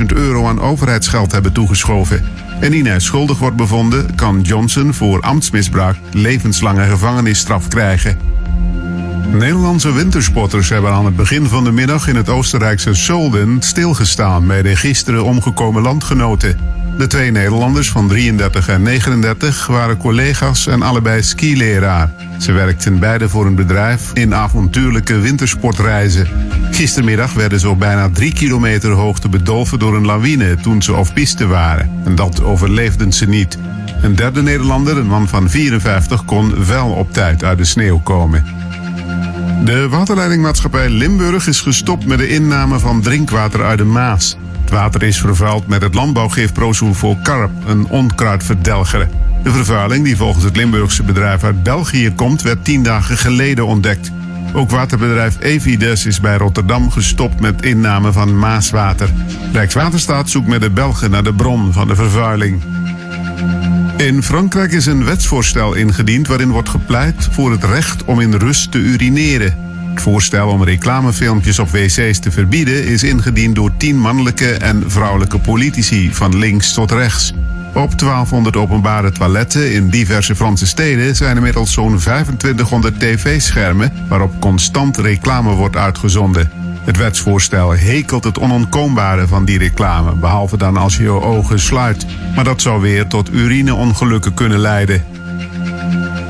140.000 0.00 0.06
euro 0.06 0.46
aan 0.46 0.60
overheidsgeld 0.60 1.32
hebben 1.32 1.52
toegeschoven. 1.52 2.24
En 2.60 2.62
indien 2.62 2.86
hij 2.86 3.00
schuldig 3.00 3.38
wordt 3.38 3.56
bevonden, 3.56 4.14
kan 4.14 4.40
Johnson 4.40 4.94
voor 4.94 5.20
ambtsmisbruik 5.20 5.96
levenslange 6.12 6.84
gevangenisstraf 6.84 7.68
krijgen. 7.68 8.18
Nederlandse 9.32 9.92
wintersporters 9.92 10.68
hebben 10.68 10.92
aan 10.92 11.04
het 11.04 11.16
begin 11.16 11.46
van 11.46 11.64
de 11.64 11.72
middag 11.72 12.08
in 12.08 12.16
het 12.16 12.28
Oostenrijkse 12.28 12.94
Solden 12.94 13.62
stilgestaan 13.62 14.46
bij 14.46 14.62
de 14.62 14.76
gisteren 14.76 15.24
omgekomen 15.24 15.82
landgenoten. 15.82 16.58
De 16.98 17.06
twee 17.06 17.30
Nederlanders 17.30 17.90
van 17.90 18.08
33 18.08 18.68
en 18.68 18.82
39 18.82 19.66
waren 19.66 19.96
collega's 19.96 20.66
en 20.66 20.82
allebei 20.82 21.22
skileraar. 21.22 22.10
Ze 22.38 22.52
werkten 22.52 22.98
beide 22.98 23.28
voor 23.28 23.46
een 23.46 23.54
bedrijf 23.54 24.10
in 24.12 24.34
avontuurlijke 24.34 25.18
wintersportreizen. 25.18 26.28
Gistermiddag 26.70 27.32
werden 27.32 27.60
ze 27.60 27.68
op 27.68 27.78
bijna 27.78 28.10
drie 28.10 28.32
kilometer 28.32 28.90
hoogte 28.90 29.28
bedolven 29.28 29.78
door 29.78 29.96
een 29.96 30.06
lawine 30.06 30.56
toen 30.56 30.82
ze 30.82 30.94
op 30.94 31.10
piste 31.14 31.46
waren. 31.46 31.90
En 32.04 32.14
dat 32.14 32.42
overleefden 32.42 33.12
ze 33.12 33.26
niet. 33.26 33.58
Een 34.02 34.16
derde 34.16 34.42
Nederlander, 34.42 34.96
een 34.96 35.06
man 35.06 35.28
van 35.28 35.50
54, 35.50 36.24
kon 36.24 36.66
wel 36.66 36.88
op 36.88 37.12
tijd 37.12 37.44
uit 37.44 37.58
de 37.58 37.64
sneeuw 37.64 37.98
komen. 37.98 38.44
De 39.64 39.88
waterleidingmaatschappij 39.88 40.88
Limburg 40.88 41.46
is 41.46 41.60
gestopt 41.60 42.06
met 42.06 42.18
de 42.18 42.28
inname 42.28 42.78
van 42.78 43.02
drinkwater 43.02 43.64
uit 43.64 43.78
de 43.78 43.84
Maas. 43.84 44.36
Het 44.60 44.70
water 44.70 45.02
is 45.02 45.20
vervuild 45.20 45.66
met 45.66 45.82
het 45.82 45.94
landbouwgif 45.94 46.52
Prosulfocarp, 46.52 47.50
een 47.66 47.86
onkruidverdelger. 47.88 49.08
De 49.42 49.50
vervuiling, 49.50 50.04
die 50.04 50.16
volgens 50.16 50.44
het 50.44 50.56
Limburgse 50.56 51.02
bedrijf 51.02 51.44
uit 51.44 51.62
België 51.62 52.12
komt, 52.14 52.42
werd 52.42 52.64
tien 52.64 52.82
dagen 52.82 53.16
geleden 53.16 53.66
ontdekt. 53.66 54.10
Ook 54.52 54.70
waterbedrijf 54.70 55.36
Evides 55.40 56.06
is 56.06 56.20
bij 56.20 56.36
Rotterdam 56.36 56.90
gestopt 56.90 57.40
met 57.40 57.62
inname 57.62 58.12
van 58.12 58.38
maaswater. 58.38 59.08
Rijkswaterstaat 59.52 60.30
zoekt 60.30 60.48
met 60.48 60.60
de 60.60 60.70
Belgen 60.70 61.10
naar 61.10 61.24
de 61.24 61.34
bron 61.34 61.72
van 61.72 61.88
de 61.88 61.94
vervuiling. 61.94 62.62
In 63.96 64.22
Frankrijk 64.22 64.72
is 64.72 64.86
een 64.86 65.04
wetsvoorstel 65.04 65.74
ingediend 65.74 66.26
waarin 66.26 66.50
wordt 66.50 66.68
gepleit 66.68 67.28
voor 67.30 67.50
het 67.50 67.64
recht 67.64 68.04
om 68.04 68.20
in 68.20 68.34
rust 68.34 68.72
te 68.72 68.78
urineren. 68.78 69.56
Het 69.90 70.02
voorstel 70.02 70.48
om 70.48 70.64
reclamefilmpjes 70.64 71.58
op 71.58 71.70
wc's 71.70 72.18
te 72.18 72.30
verbieden 72.30 72.84
is 72.84 73.02
ingediend 73.02 73.54
door 73.54 73.76
tien 73.76 73.98
mannelijke 73.98 74.52
en 74.52 74.90
vrouwelijke 74.90 75.38
politici 75.38 76.14
van 76.14 76.38
links 76.38 76.72
tot 76.72 76.90
rechts. 76.90 77.32
Op 77.74 77.98
1200 77.98 78.56
openbare 78.56 79.12
toiletten 79.12 79.72
in 79.72 79.90
diverse 79.90 80.36
Franse 80.36 80.66
steden 80.66 81.16
zijn 81.16 81.36
inmiddels 81.36 81.72
zo'n 81.72 81.98
2500 81.98 83.00
tv-schermen 83.00 83.92
waarop 84.08 84.40
constant 84.40 84.96
reclame 84.96 85.54
wordt 85.54 85.76
uitgezonden. 85.76 86.65
Het 86.86 86.96
wetsvoorstel 86.96 87.74
hekelt 87.74 88.24
het 88.24 88.38
onontkoombare 88.38 89.26
van 89.26 89.44
die 89.44 89.58
reclame, 89.58 90.12
behalve 90.12 90.56
dan 90.56 90.76
als 90.76 90.96
je 90.96 91.02
je 91.02 91.10
ogen 91.10 91.60
sluit. 91.60 92.06
Maar 92.34 92.44
dat 92.44 92.62
zou 92.62 92.80
weer 92.80 93.06
tot 93.06 93.32
urineongelukken 93.32 94.34
kunnen 94.34 94.58
leiden. 94.58 95.04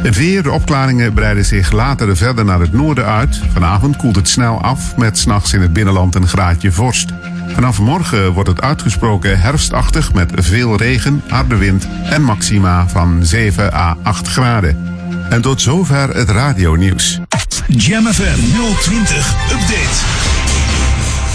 Weer, 0.02 0.42
de 0.42 0.50
opklaringen 0.50 1.12
breiden 1.12 1.44
zich 1.44 1.72
later 1.72 2.16
verder 2.16 2.44
naar 2.44 2.60
het 2.60 2.72
noorden 2.72 3.06
uit. 3.06 3.40
Vanavond 3.52 3.96
koelt 3.96 4.16
het 4.16 4.28
snel 4.28 4.62
af 4.62 4.96
met 4.96 5.18
s'nachts 5.18 5.52
in 5.52 5.60
het 5.60 5.72
binnenland 5.72 6.14
een 6.14 6.28
graadje 6.28 6.72
vorst. 6.72 7.12
Vanaf 7.54 7.80
morgen 7.80 8.32
wordt 8.32 8.48
het 8.48 8.60
uitgesproken 8.60 9.40
herfstachtig 9.40 10.12
met 10.12 10.32
veel 10.34 10.76
regen, 10.76 11.22
harde 11.28 11.56
wind 11.56 11.88
en 12.04 12.22
maxima 12.22 12.88
van 12.88 13.18
7 13.24 13.74
à 13.74 13.96
8 14.02 14.28
graden. 14.28 14.94
En 15.30 15.40
tot 15.40 15.60
zover 15.60 16.16
het 16.16 16.28
radionieuws. 16.28 17.20
Jam 17.68 18.06
FM 18.06 18.38
020 18.80 19.34
Update. 19.50 20.25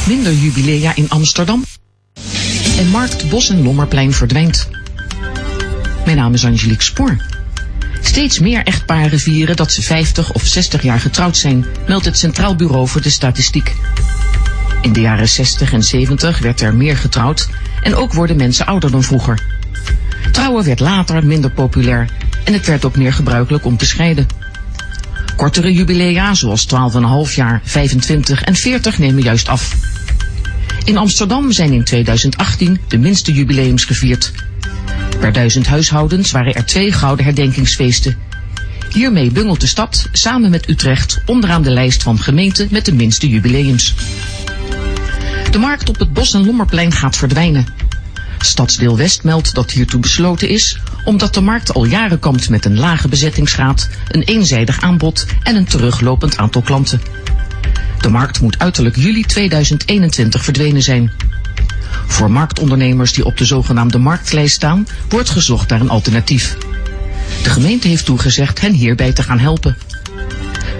Minder 0.07 0.33
jubilea 0.33 0.95
in 0.95 1.09
Amsterdam. 1.09 1.65
En 2.77 2.87
Markt 2.87 3.29
Bos 3.29 3.49
en 3.49 3.63
Lommerplein 3.63 4.13
verdwijnt. 4.13 4.69
Mijn 6.05 6.17
naam 6.17 6.33
is 6.33 6.45
Angelique 6.45 6.83
Spoor. 6.83 7.25
Steeds 8.01 8.39
meer 8.39 8.63
echtparen 8.63 9.19
vieren 9.19 9.55
dat 9.55 9.71
ze 9.71 9.81
50 9.81 10.33
of 10.33 10.45
60 10.45 10.81
jaar 10.81 10.99
getrouwd 10.99 11.37
zijn, 11.37 11.65
meldt 11.87 12.05
het 12.05 12.17
Centraal 12.17 12.55
Bureau 12.55 12.87
voor 12.87 13.01
de 13.01 13.09
Statistiek. 13.09 13.75
In 14.81 14.93
de 14.93 15.01
jaren 15.01 15.29
60 15.29 15.73
en 15.73 15.83
70 15.83 16.39
werd 16.39 16.61
er 16.61 16.75
meer 16.75 16.97
getrouwd 16.97 17.49
en 17.83 17.95
ook 17.95 18.13
worden 18.13 18.35
mensen 18.35 18.65
ouder 18.65 18.91
dan 18.91 19.03
vroeger. 19.03 19.43
Trouwen 20.31 20.65
werd 20.65 20.79
later 20.79 21.25
minder 21.25 21.51
populair 21.51 22.09
en 22.43 22.53
het 22.53 22.65
werd 22.65 22.85
ook 22.85 22.95
meer 22.95 23.13
gebruikelijk 23.13 23.65
om 23.65 23.77
te 23.77 23.85
scheiden. 23.85 24.40
Kortere 25.41 25.73
jubilea, 25.73 26.33
zoals 26.33 26.65
12,5 26.65 27.35
jaar, 27.35 27.61
25 27.63 28.43
en 28.43 28.55
40, 28.55 28.97
nemen 28.97 29.23
juist 29.23 29.47
af. 29.47 29.75
In 30.83 30.97
Amsterdam 30.97 31.51
zijn 31.51 31.73
in 31.73 31.83
2018 31.83 32.79
de 32.87 32.97
minste 32.97 33.33
jubileums 33.33 33.85
gevierd. 33.85 34.31
Per 35.19 35.33
duizend 35.33 35.67
huishoudens 35.67 36.31
waren 36.31 36.53
er 36.53 36.65
twee 36.65 36.91
gouden 36.91 37.25
herdenkingsfeesten. 37.25 38.17
Hiermee 38.91 39.31
bungelt 39.31 39.61
de 39.61 39.67
stad 39.67 40.07
samen 40.11 40.49
met 40.49 40.69
Utrecht 40.69 41.21
onderaan 41.25 41.61
de 41.61 41.71
lijst 41.71 42.03
van 42.03 42.19
gemeenten 42.19 42.67
met 42.71 42.85
de 42.85 42.93
minste 42.93 43.29
jubileums. 43.29 43.95
De 45.51 45.57
markt 45.57 45.89
op 45.89 45.99
het 45.99 46.13
Bos- 46.13 46.33
en 46.33 46.45
Lommerplein 46.45 46.91
gaat 46.91 47.17
verdwijnen. 47.17 47.65
Stadsdeel 48.45 48.97
West 48.97 49.23
meldt 49.23 49.53
dat 49.53 49.71
hiertoe 49.71 49.99
besloten 49.99 50.49
is 50.49 50.79
omdat 51.03 51.33
de 51.33 51.41
markt 51.41 51.73
al 51.73 51.85
jaren 51.85 52.19
kampt 52.19 52.49
met 52.49 52.65
een 52.65 52.79
lage 52.79 53.07
bezettingsgraad, 53.07 53.89
een 54.07 54.23
eenzijdig 54.23 54.81
aanbod 54.81 55.25
en 55.43 55.55
een 55.55 55.65
teruglopend 55.65 56.37
aantal 56.37 56.61
klanten. 56.61 57.01
De 57.99 58.09
markt 58.09 58.41
moet 58.41 58.59
uiterlijk 58.59 58.95
juli 58.95 59.23
2021 59.23 60.43
verdwenen 60.43 60.81
zijn. 60.81 61.11
Voor 62.07 62.31
marktondernemers 62.31 63.13
die 63.13 63.25
op 63.25 63.37
de 63.37 63.45
zogenaamde 63.45 63.97
marktlijst 63.97 64.55
staan, 64.55 64.87
wordt 65.09 65.29
gezocht 65.29 65.69
naar 65.69 65.81
een 65.81 65.89
alternatief. 65.89 66.57
De 67.43 67.49
gemeente 67.49 67.87
heeft 67.87 68.05
toegezegd 68.05 68.61
hen 68.61 68.73
hierbij 68.73 69.13
te 69.13 69.23
gaan 69.23 69.39
helpen. 69.39 69.77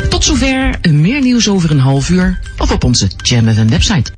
Tot 0.10 0.24
zover, 0.24 0.80
meer 0.90 1.22
nieuws 1.22 1.50
over 1.50 1.72
een 1.72 1.80
half 1.80 2.10
uur 2.10 2.40
of 2.58 2.72
op 2.72 2.84
onze 2.84 3.10
Jam 3.18 3.46
website. 3.46 4.12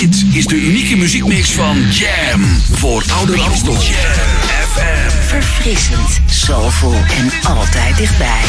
Dit 0.00 0.24
is 0.32 0.46
de 0.46 0.54
unieke 0.54 0.96
muziekmix 0.96 1.50
van 1.52 1.90
Jam 1.90 2.44
voor 2.72 3.04
Ouder 3.12 3.40
Amstel. 3.40 3.76
Verfrissend, 5.26 6.20
soulful 6.26 6.94
en 6.94 7.32
altijd 7.42 7.96
dichtbij. 7.96 8.40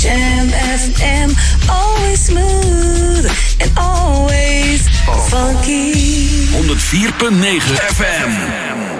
Jam 0.00 0.48
FM, 0.78 1.30
always 1.66 2.24
smooth 2.24 3.30
and 3.58 3.70
always 3.74 4.80
funky. 5.28 5.92
104.9 6.50 7.74
FM. 7.94 8.91